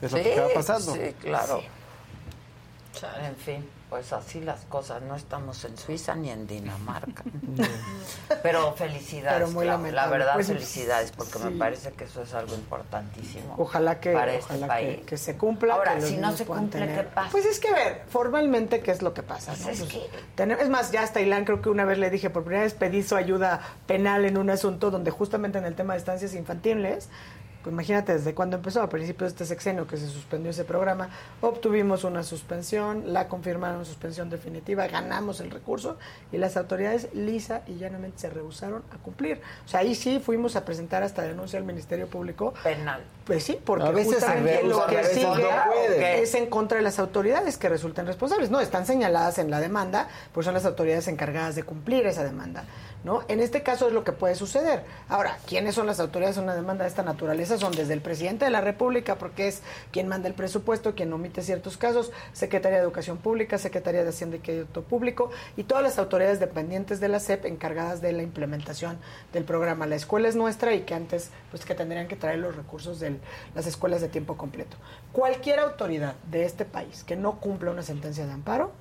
[0.06, 0.94] es lo que está pasando.
[0.94, 1.62] Sí, claro.
[3.26, 5.04] En fin, pues así las cosas.
[5.04, 7.22] No estamos en Suiza ni en Dinamarca.
[8.42, 9.38] Pero felicidades.
[9.52, 9.92] Pero muy.
[9.92, 13.54] La verdad, Pues, felicidades, porque me parece que eso es algo importantísimo.
[13.60, 14.98] Ojalá que, para este ojalá país.
[15.02, 15.76] que, que se cumpla.
[15.76, 17.30] Ahora, si no se cumple, tener- ¿qué pasa?
[17.32, 19.52] Pues es que, a ver, formalmente, ¿qué es lo que pasa?
[19.56, 19.64] no?
[19.64, 22.10] Pues es Pues, que- tenem- es más, ya hasta Ilan creo que una vez le
[22.10, 25.76] dije, por primera vez pedí su ayuda penal en un asunto donde justamente en el
[25.76, 27.10] tema de estancias infantiles,
[27.66, 31.10] imagínate desde cuando empezó, a principios de este sexenio que se suspendió ese programa,
[31.42, 35.98] obtuvimos una suspensión, la confirmaron suspensión definitiva, ganamos el recurso
[36.32, 39.42] y las autoridades lisa y llanamente se rehusaron a cumplir.
[39.66, 43.04] O sea, ahí sí fuimos a presentar hasta denuncia al Ministerio Público Penal.
[43.26, 45.38] pues sí, porque A veces justamente lo que sigue no
[46.00, 48.50] es en contra de las autoridades que resulten responsables.
[48.50, 52.66] No, están señaladas en la demanda, pues son las autoridades encargadas de cumplir esa demanda.
[53.04, 53.24] ¿No?
[53.28, 54.84] En este caso es lo que puede suceder.
[55.10, 57.58] Ahora, ¿quiénes son las autoridades en una demanda de esta naturaleza?
[57.58, 59.62] Son desde el presidente de la República, porque es
[59.92, 64.38] quien manda el presupuesto, quien omite ciertos casos, Secretaría de Educación Pública, Secretaría de Hacienda
[64.38, 68.98] y Crédito Público, y todas las autoridades dependientes de la SEP encargadas de la implementación
[69.34, 69.86] del programa.
[69.86, 73.18] La escuela es nuestra y que antes, pues que tendrían que traer los recursos de
[73.56, 74.78] las escuelas de tiempo completo.
[75.12, 78.72] Cualquier autoridad de este país que no cumpla una sentencia de amparo.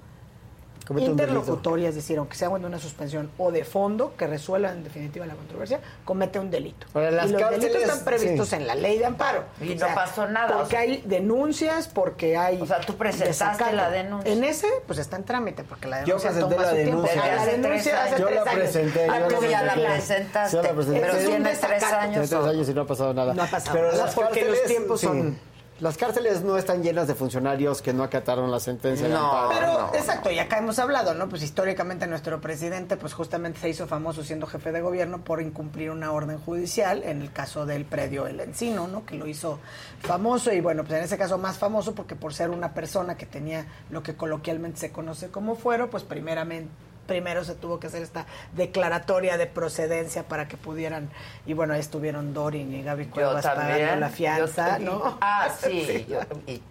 [0.99, 5.25] Interlocutoria, es decir, aunque sea de una suspensión o de fondo que resuelva en definitiva
[5.27, 6.87] la controversia, comete un delito.
[6.95, 8.57] Ahora, las y los cárceles, delitos están previstos sí.
[8.57, 9.45] en la ley de amparo.
[9.61, 12.61] Y no pasó nada, Porque o sea- hay denuncias, porque hay...
[12.61, 14.33] O sea, tú presentaste la denuncia.
[14.33, 17.03] En ese, pues está en trámite, porque la Yo denuncia presenté toma la su tiempo.
[17.03, 17.23] denuncia.
[17.25, 18.21] Ah, la denuncia hace.
[18.21, 18.55] Yo tres años.
[18.55, 19.93] presenté, Ah, yo tú la ya la presenté.
[19.97, 20.57] presentaste.
[20.57, 21.01] Yo la presenté.
[21.01, 22.29] Pero tiene tres Tiene años.
[22.31, 23.35] tres años y no ha pasado nada.
[23.35, 25.07] No ha pasado Pero nada, las porque los tiempos sí.
[25.07, 25.39] son-
[25.83, 29.89] Las cárceles no están llenas de funcionarios que no acataron la sentencia de No, amparo.
[29.91, 31.29] pero exacto, y acá hemos hablado, ¿no?
[31.29, 35.91] Pues históricamente nuestro presidente, pues justamente se hizo famoso siendo jefe de gobierno por incumplir
[35.91, 39.05] una orden judicial, en el caso del predio El Encino, ¿no?
[39.05, 39.59] Que lo hizo
[40.03, 43.27] famoso y bueno, pues en ese caso más famoso porque por ser una persona que
[43.27, 46.71] tenía lo que coloquialmente se conoce como fuero, pues primeramente
[47.07, 51.11] primero se tuvo que hacer esta declaratoria de procedencia para que pudieran
[51.47, 55.19] y bueno ahí estuvieron Dorin y Gaby Cuevas pagando la fianza, Yo- ¿no?
[55.21, 55.85] Ah, sí.
[55.87, 56.07] Sí.
[56.09, 56.63] yo- y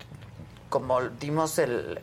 [0.69, 1.99] como dimos el,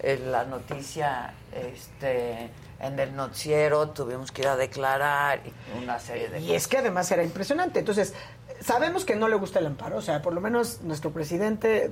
[0.00, 2.50] el- la noticia este,
[2.80, 6.78] en el noticiero, tuvimos que ir a declarar y una serie de Y es que
[6.78, 7.78] además era impresionante.
[7.78, 8.12] Entonces,
[8.60, 11.90] sabemos que no le gusta el amparo, o sea, por lo menos nuestro presidente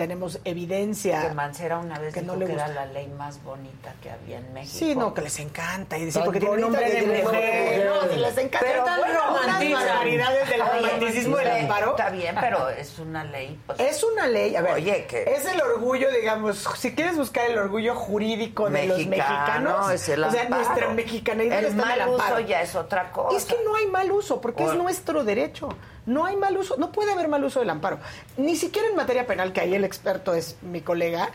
[0.00, 1.28] tenemos evidencia.
[1.28, 2.84] Que Mancera una vez que dijo no le que era gusta.
[2.86, 4.76] la ley más bonita que había en México.
[4.78, 5.98] Sí, no, que les encanta.
[5.98, 7.24] Y decir, Tan porque tiene bonita nombre de mujer.
[7.24, 7.86] mujer.
[7.86, 8.66] No, si les encanta.
[8.66, 9.78] Pero Pero bueno, unas romantiza.
[9.84, 11.90] barbaridades del romanticismo del amparo.
[11.90, 13.60] Está bien, pero es una ley.
[13.66, 17.50] pues, Es una ley, a ver, Oye, que- es el orgullo, digamos, si quieres buscar
[17.50, 21.82] el orgullo jurídico de los Mexicano, mexicanos, es el o sea, nuestra mexicaneidad El está
[21.94, 23.36] en el mal uso ya es otra cosa.
[23.36, 25.68] Es que no hay mal uso, porque es nuestro derecho.
[26.06, 27.98] No hay mal uso, no puede haber mal uso del amparo.
[28.36, 31.30] Ni siquiera en materia penal, que ahí el experto es mi colega,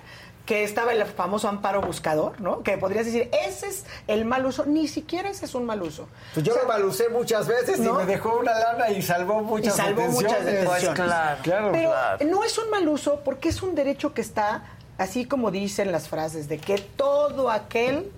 [0.45, 2.61] que estaba el famoso amparo buscador, ¿no?
[2.61, 6.07] Que podrías decir, ese es el mal uso, ni siquiera ese es un mal uso.
[6.33, 7.95] Pues yo O sea, me malucé muchas veces ¿no?
[7.95, 10.81] y me dejó una lana y salvó muchas y salvó muchas detenciones.
[10.81, 11.41] detenciones.
[11.41, 11.71] claro.
[11.71, 12.25] Pero claro.
[12.25, 14.63] no es un mal uso porque es un derecho que está,
[14.97, 18.11] así como dicen las frases, de que todo aquel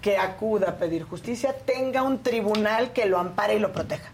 [0.00, 4.10] que acuda a pedir justicia tenga un tribunal que lo ampare y lo proteja.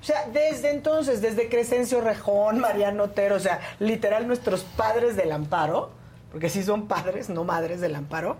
[0.00, 5.32] O sea, desde entonces, desde Crescencio Rejón, Mariano Otero, o sea, literal nuestros padres del
[5.32, 5.90] amparo,
[6.30, 8.36] porque sí son padres, no madres del amparo,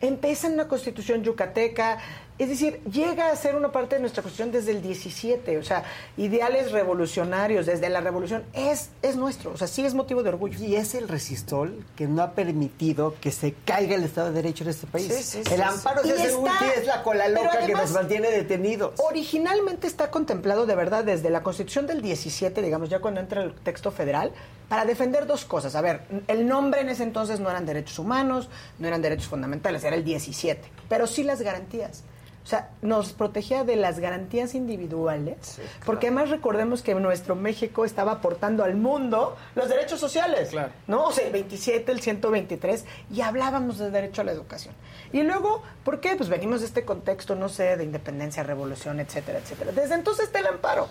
[0.00, 1.98] empiezan una constitución yucateca,
[2.42, 5.84] es decir, llega a ser una parte de nuestra constitución desde el 17, o sea,
[6.16, 10.58] ideales revolucionarios, desde la revolución, es, es nuestro, o sea, sí es motivo de orgullo.
[10.64, 14.64] Y es el resistol que no ha permitido que se caiga el Estado de Derecho
[14.64, 15.06] en este país.
[15.06, 17.72] Sí, sí, sí, el amparo Y es, el está- ulti- es la cola loca que
[17.74, 18.94] nos mantiene detenidos.
[18.98, 23.52] Originalmente está contemplado de verdad desde la Constitución del 17, digamos, ya cuando entra el
[23.54, 24.32] texto federal,
[24.68, 25.74] para defender dos cosas.
[25.74, 28.48] A ver, el nombre en ese entonces no eran derechos humanos,
[28.78, 32.02] no eran derechos fundamentales, era el 17, pero sí las garantías.
[32.42, 38.12] O sea, nos protegía de las garantías individuales, porque además recordemos que nuestro México estaba
[38.12, 40.50] aportando al mundo los derechos sociales,
[40.86, 41.04] ¿no?
[41.04, 44.74] O sea, el 27, el 123, y hablábamos de derecho a la educación.
[45.12, 46.16] Y luego, ¿por qué?
[46.16, 49.72] Pues venimos de este contexto, no sé, de independencia, revolución, etcétera, etcétera.
[49.72, 50.88] Desde entonces está el amparo.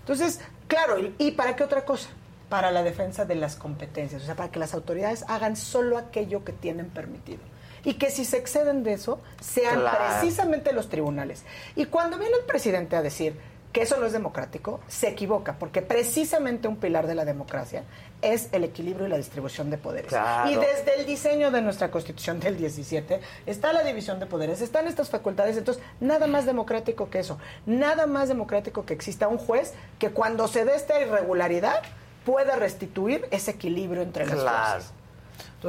[0.00, 2.10] Entonces, claro, ¿y, y para qué otra cosa?
[2.50, 6.44] Para la defensa de las competencias, o sea, para que las autoridades hagan solo aquello
[6.44, 7.40] que tienen permitido.
[7.84, 9.98] Y que si se exceden de eso, sean Claro.
[10.20, 11.44] precisamente los tribunales.
[11.76, 13.38] Y cuando viene el presidente a decir
[13.72, 17.82] que eso no es democrático, se equivoca, porque precisamente un pilar de la democracia
[18.22, 20.10] es el equilibrio y la distribución de poderes.
[20.10, 20.48] Claro.
[20.48, 24.86] Y desde el diseño de nuestra Constitución del 17 está la división de poderes, están
[24.86, 29.74] estas facultades, entonces nada más democrático que eso, nada más democrático que exista un juez
[29.98, 31.82] que cuando se dé esta irregularidad
[32.24, 34.70] pueda restituir ese equilibrio entre las Claro.
[34.70, 34.92] fuerzas.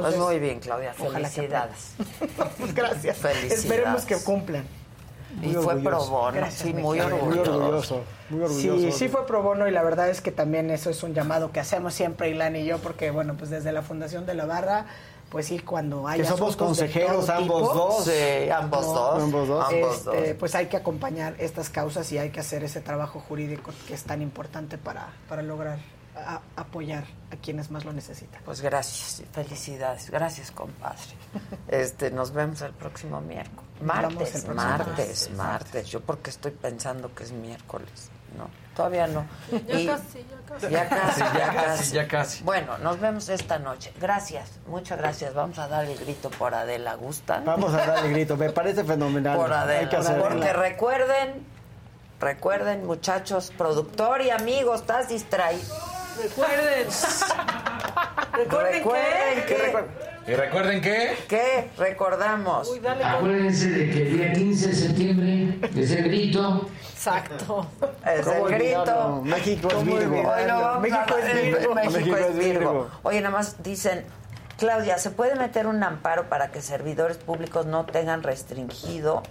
[0.00, 0.92] Pues muy bien, Claudia.
[0.92, 1.94] Felicidades.
[2.58, 3.16] Pues gracias.
[3.16, 3.64] Felicidades.
[3.64, 4.64] Esperemos que cumplan.
[5.42, 7.26] Y fue pro bono, Gracias, sí, muy orgulloso.
[7.28, 8.80] Muy orgulloso, muy orgulloso.
[8.80, 11.52] Sí, sí fue pro bono y la verdad es que también eso es un llamado
[11.52, 14.86] que hacemos siempre Ilan y yo porque bueno, pues desde la Fundación de la Barra,
[15.28, 18.04] pues sí, cuando hay Que somos consejeros ambos tipo, dos.
[18.04, 19.22] Sí, ambos dos.
[19.22, 19.72] Ambos dos.
[19.72, 20.36] Este, dos.
[20.38, 24.04] pues hay que acompañar estas causas y hay que hacer ese trabajo jurídico que es
[24.04, 25.78] tan importante para, para lograr
[26.16, 28.40] a- apoyar a quienes más lo necesitan.
[28.44, 30.10] Pues gracias, felicidades.
[30.10, 30.98] Gracias, compadre.
[31.68, 33.64] Este, nos vemos el próximo miércoles.
[33.80, 35.30] Martes, el próximo martes, martes.
[35.36, 35.86] martes.
[35.88, 38.10] Yo porque estoy pensando que es miércoles.
[38.38, 39.26] No, todavía no.
[39.66, 40.70] Ya Y- casi, ya casi.
[40.70, 41.94] Ya casi, ya casi.
[41.94, 42.44] ya casi.
[42.44, 43.92] Bueno, nos vemos esta noche.
[44.00, 45.34] Gracias, muchas gracias.
[45.34, 46.94] Vamos a dar el grito por Adela.
[46.94, 47.44] ¿Gustan?
[47.44, 49.36] Vamos a darle grito, me parece fenomenal.
[49.36, 50.22] Por Hay que Adela.
[50.28, 51.46] Porque recuerden,
[52.20, 55.74] recuerden, muchachos, productor y amigos, estás distraído.
[56.22, 56.86] Recuerden.
[58.32, 59.54] Recuerden, Recuerden que...
[59.54, 60.06] que.
[60.26, 61.16] Y recuerden que...
[61.28, 61.70] ¿Qué?
[61.78, 62.68] Recordamos.
[63.04, 66.68] Acuérdense de que el día 15 de septiembre es el grito.
[66.90, 67.68] Exacto.
[68.04, 69.22] Es ¿Cómo el grito.
[69.22, 70.80] México es Virgo.
[70.80, 72.90] México, es Virgo.
[73.04, 74.04] Oye, nada más dicen,
[74.58, 79.22] Claudia, ¿se puede meter un amparo para que servidores públicos no tengan restringido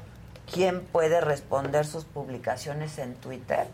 [0.50, 3.68] quién puede responder sus publicaciones en Twitter?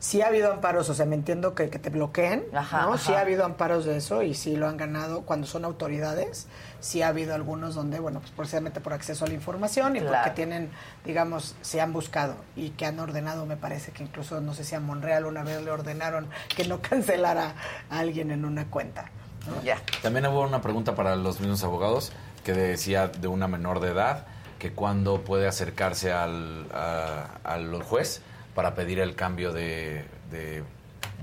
[0.00, 2.94] Sí ha habido amparos, o sea, me entiendo que, que te bloqueen, Ajá, ¿no?
[2.94, 2.98] ajá.
[3.04, 6.46] Sí ha habido amparos de eso y sí lo han ganado cuando son autoridades.
[6.78, 10.16] Sí ha habido algunos donde, bueno, pues precisamente por acceso a la información y Claro.
[10.16, 10.70] porque tienen,
[11.04, 14.76] digamos, se han buscado y que han ordenado, me parece que incluso, no sé si
[14.76, 17.54] a Monreal una vez le ordenaron que no cancelara
[17.90, 19.10] a alguien en una cuenta.
[19.48, 19.60] ¿no?
[19.64, 19.78] Ya.
[20.02, 22.12] También hubo una pregunta para los mismos abogados
[22.44, 24.26] que decía de una menor de edad
[24.60, 28.22] que cuándo puede acercarse al, a- al juez
[28.58, 30.64] para pedir el cambio de, de,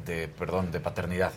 [0.05, 1.33] de, perdón, de paternidad.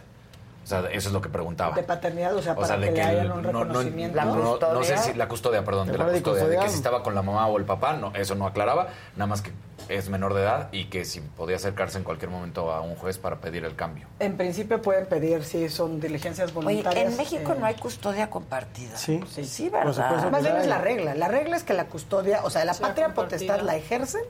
[0.63, 1.75] O sea, eso es lo que preguntaba.
[1.75, 3.51] De paternidad, o sea, O para sea, de que, que le hayan el- un no,
[3.51, 6.77] no, no, no, no sé si la custodia, perdón, de la custodia, de que si
[6.77, 8.87] estaba con la mamá o el papá, no, eso no aclaraba,
[9.17, 9.51] nada más que
[9.89, 13.19] es menor de edad y que si podía acercarse en cualquier momento a un juez
[13.19, 14.07] para pedir el cambio.
[14.21, 17.11] En principio pueden pedir, si son diligencias Oye, voluntarias.
[17.11, 18.97] en México eh, no hay custodia compartida.
[18.97, 19.21] Sí.
[19.29, 20.31] Sí, Sí, ¿verdad?
[20.31, 21.17] Más bien es la regla.
[21.17, 23.39] La regla es que la custodia, o sea, la Sea patria compartida.
[23.39, 24.23] potestad la ejercen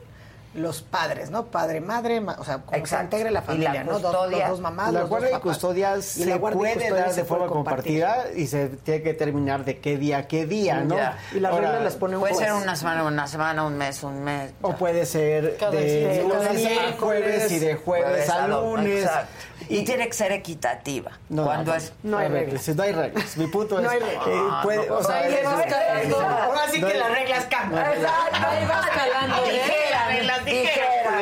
[0.58, 1.46] los padres, ¿no?
[1.46, 3.04] Padre, madre, ma- o sea, como se Exacto.
[3.16, 3.98] integre la familia, ¿no?
[3.98, 6.58] Dos, los dos mamás, La los dos guardia y custodia Y se la guardia y
[6.58, 8.02] puede custodia dar se de forma compartir.
[8.04, 10.96] compartida y se tiene que determinar de qué día, qué día, ¿no?
[10.96, 11.18] Ya.
[11.34, 14.02] Y la Ahora, regla las pone un Puede ser una semana, una semana, un mes,
[14.02, 14.52] un mes.
[14.62, 16.94] O puede ser Cada de lunes cada a miércoles.
[17.00, 19.04] jueves y de jueves a lunes.
[19.04, 19.28] Exacto.
[19.68, 21.12] Y tiene que ser equitativa.
[21.28, 22.68] No, Cuando no, es No hay reglas.
[22.68, 23.36] no hay reglas.
[23.36, 24.26] Mi punto No es hay reglas.
[24.28, 26.20] eh, puede, o sea, Ahí le es- va escalando.
[26.20, 27.92] Ahora sí No que las reglas cambian.
[27.92, 29.36] Exacto, Ahí va escalando.
[29.46, 29.52] ¿eh?
[29.52, 30.16] Dijeran,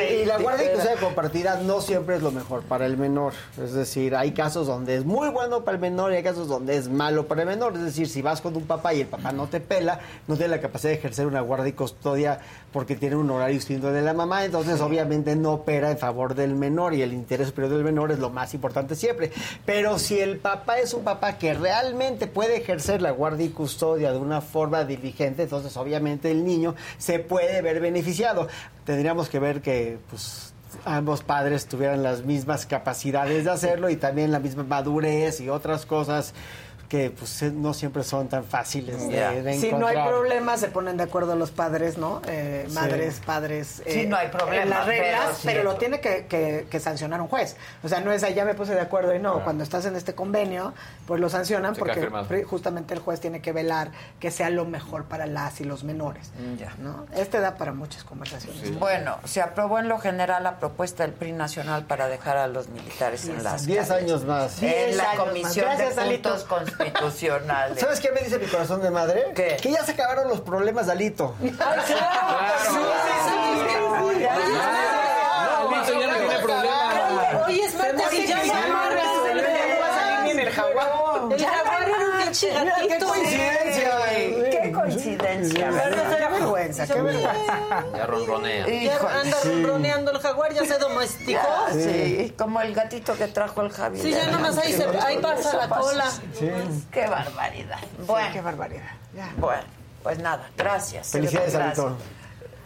[0.02, 3.33] Y la guardia y custodia compartida no siempre es lo mejor para el menor.
[3.62, 6.76] Es decir, hay casos donde es muy bueno para el menor y hay casos donde
[6.76, 7.75] es malo para el menor.
[7.75, 10.57] Es decir, si vas con un papá y el papá no te pela, no tiene
[10.57, 12.41] la capacidad de ejercer una guardia y custodia
[12.73, 16.55] porque tiene un horario distinto de la mamá, entonces obviamente no opera en favor del
[16.55, 19.33] menor y el interés superior del menor es lo más importante siempre.
[19.65, 24.12] Pero si el papá es un papá que realmente puede ejercer la guardia y custodia
[24.12, 28.49] de una forma diligente, entonces obviamente el niño se puede ver beneficiado.
[28.84, 30.52] Tendríamos que ver que pues
[30.84, 35.86] ambos padres tuvieran las mismas capacidades de hacerlo y también la misma madurez y otras
[35.86, 36.34] cosas
[36.89, 39.31] que pues eh, no siempre son tan fáciles de, Ya.
[39.32, 40.08] de Si no hay encontrar.
[40.08, 42.23] problema, se ponen de acuerdo los padres, ¿no?
[42.28, 42.74] Eh, Sí.
[42.74, 43.82] Madres, padres.
[43.86, 47.20] Sí, eh, no hay problema, en las reglas, pero lo tiene que, que- que sancionar
[47.20, 47.56] un juez.
[47.82, 49.42] O sea, no es allá me puse de acuerdo y no.
[49.44, 50.74] Cuando estás en este convenio,
[51.06, 53.90] pues lo sancionan Se porque justamente el juez tiene que velar
[54.20, 56.31] que sea lo mejor para las y los menores.
[56.78, 57.06] ¿no?
[57.16, 58.78] Este da para muchas conversaciones.
[58.78, 62.68] Bueno, se aprobó en lo general la propuesta del PRI nacional para dejar a los
[62.68, 64.05] militares en las 10 calles.
[64.05, 64.62] años más.
[64.62, 65.26] En 10 la años más.
[65.28, 66.06] Comisión Gracias, de.
[66.16, 66.44] Puntos
[66.76, 67.80] Constitucionales.
[67.80, 69.32] ¿Sabes qué me dice mi corazón de madre?
[69.34, 69.56] ¿Qué?
[69.60, 71.34] Que ya se acabaron los problemas de Alito.
[71.40, 71.64] Alito
[76.00, 77.44] ya no tiene problema.
[77.46, 79.02] Oye, es martes y ya se amarra.
[80.28, 81.32] el jaguar.
[81.32, 83.06] El jaguar era un pinche Mira, qué gatito.
[83.08, 83.90] coincidencia.
[85.19, 86.17] Qué coincidencia, ¿verdad?
[86.19, 87.55] Qué vergüenza, qué vergüenza.
[87.95, 88.67] Ya ronronea.
[88.67, 89.15] Ya Híjole.
[89.15, 91.33] anda ronroneando el jaguar, ya se domesticó.
[91.33, 94.01] Ya, sí, como el gatito que trajo el Javi.
[94.01, 96.05] Sí, ya nomás ahí, se, ahí pasa la cola.
[96.91, 97.78] Qué barbaridad.
[97.81, 98.91] Qué Bueno, barbaridad.
[99.15, 99.31] Ya.
[99.39, 99.62] bueno,
[100.03, 101.09] pues nada, gracias.
[101.09, 101.55] Felicidades.
[101.55, 101.97] Alito.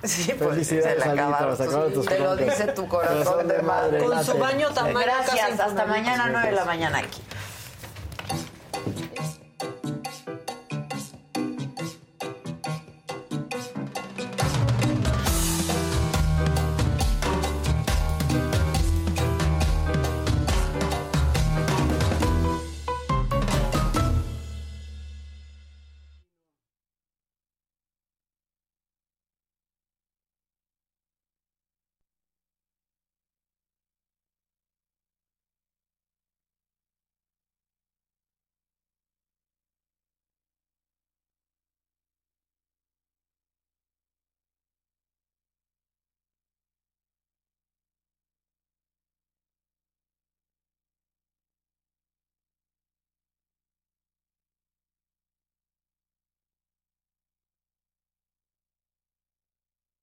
[0.03, 3.47] Sí, pues Felicidades, se le acabaron se tus- acabaron tus Te lo dice tu corazón
[3.49, 4.03] de madre.
[4.03, 7.23] Con su baño tamaño Gracias, hasta mañana 9 de la mañana aquí.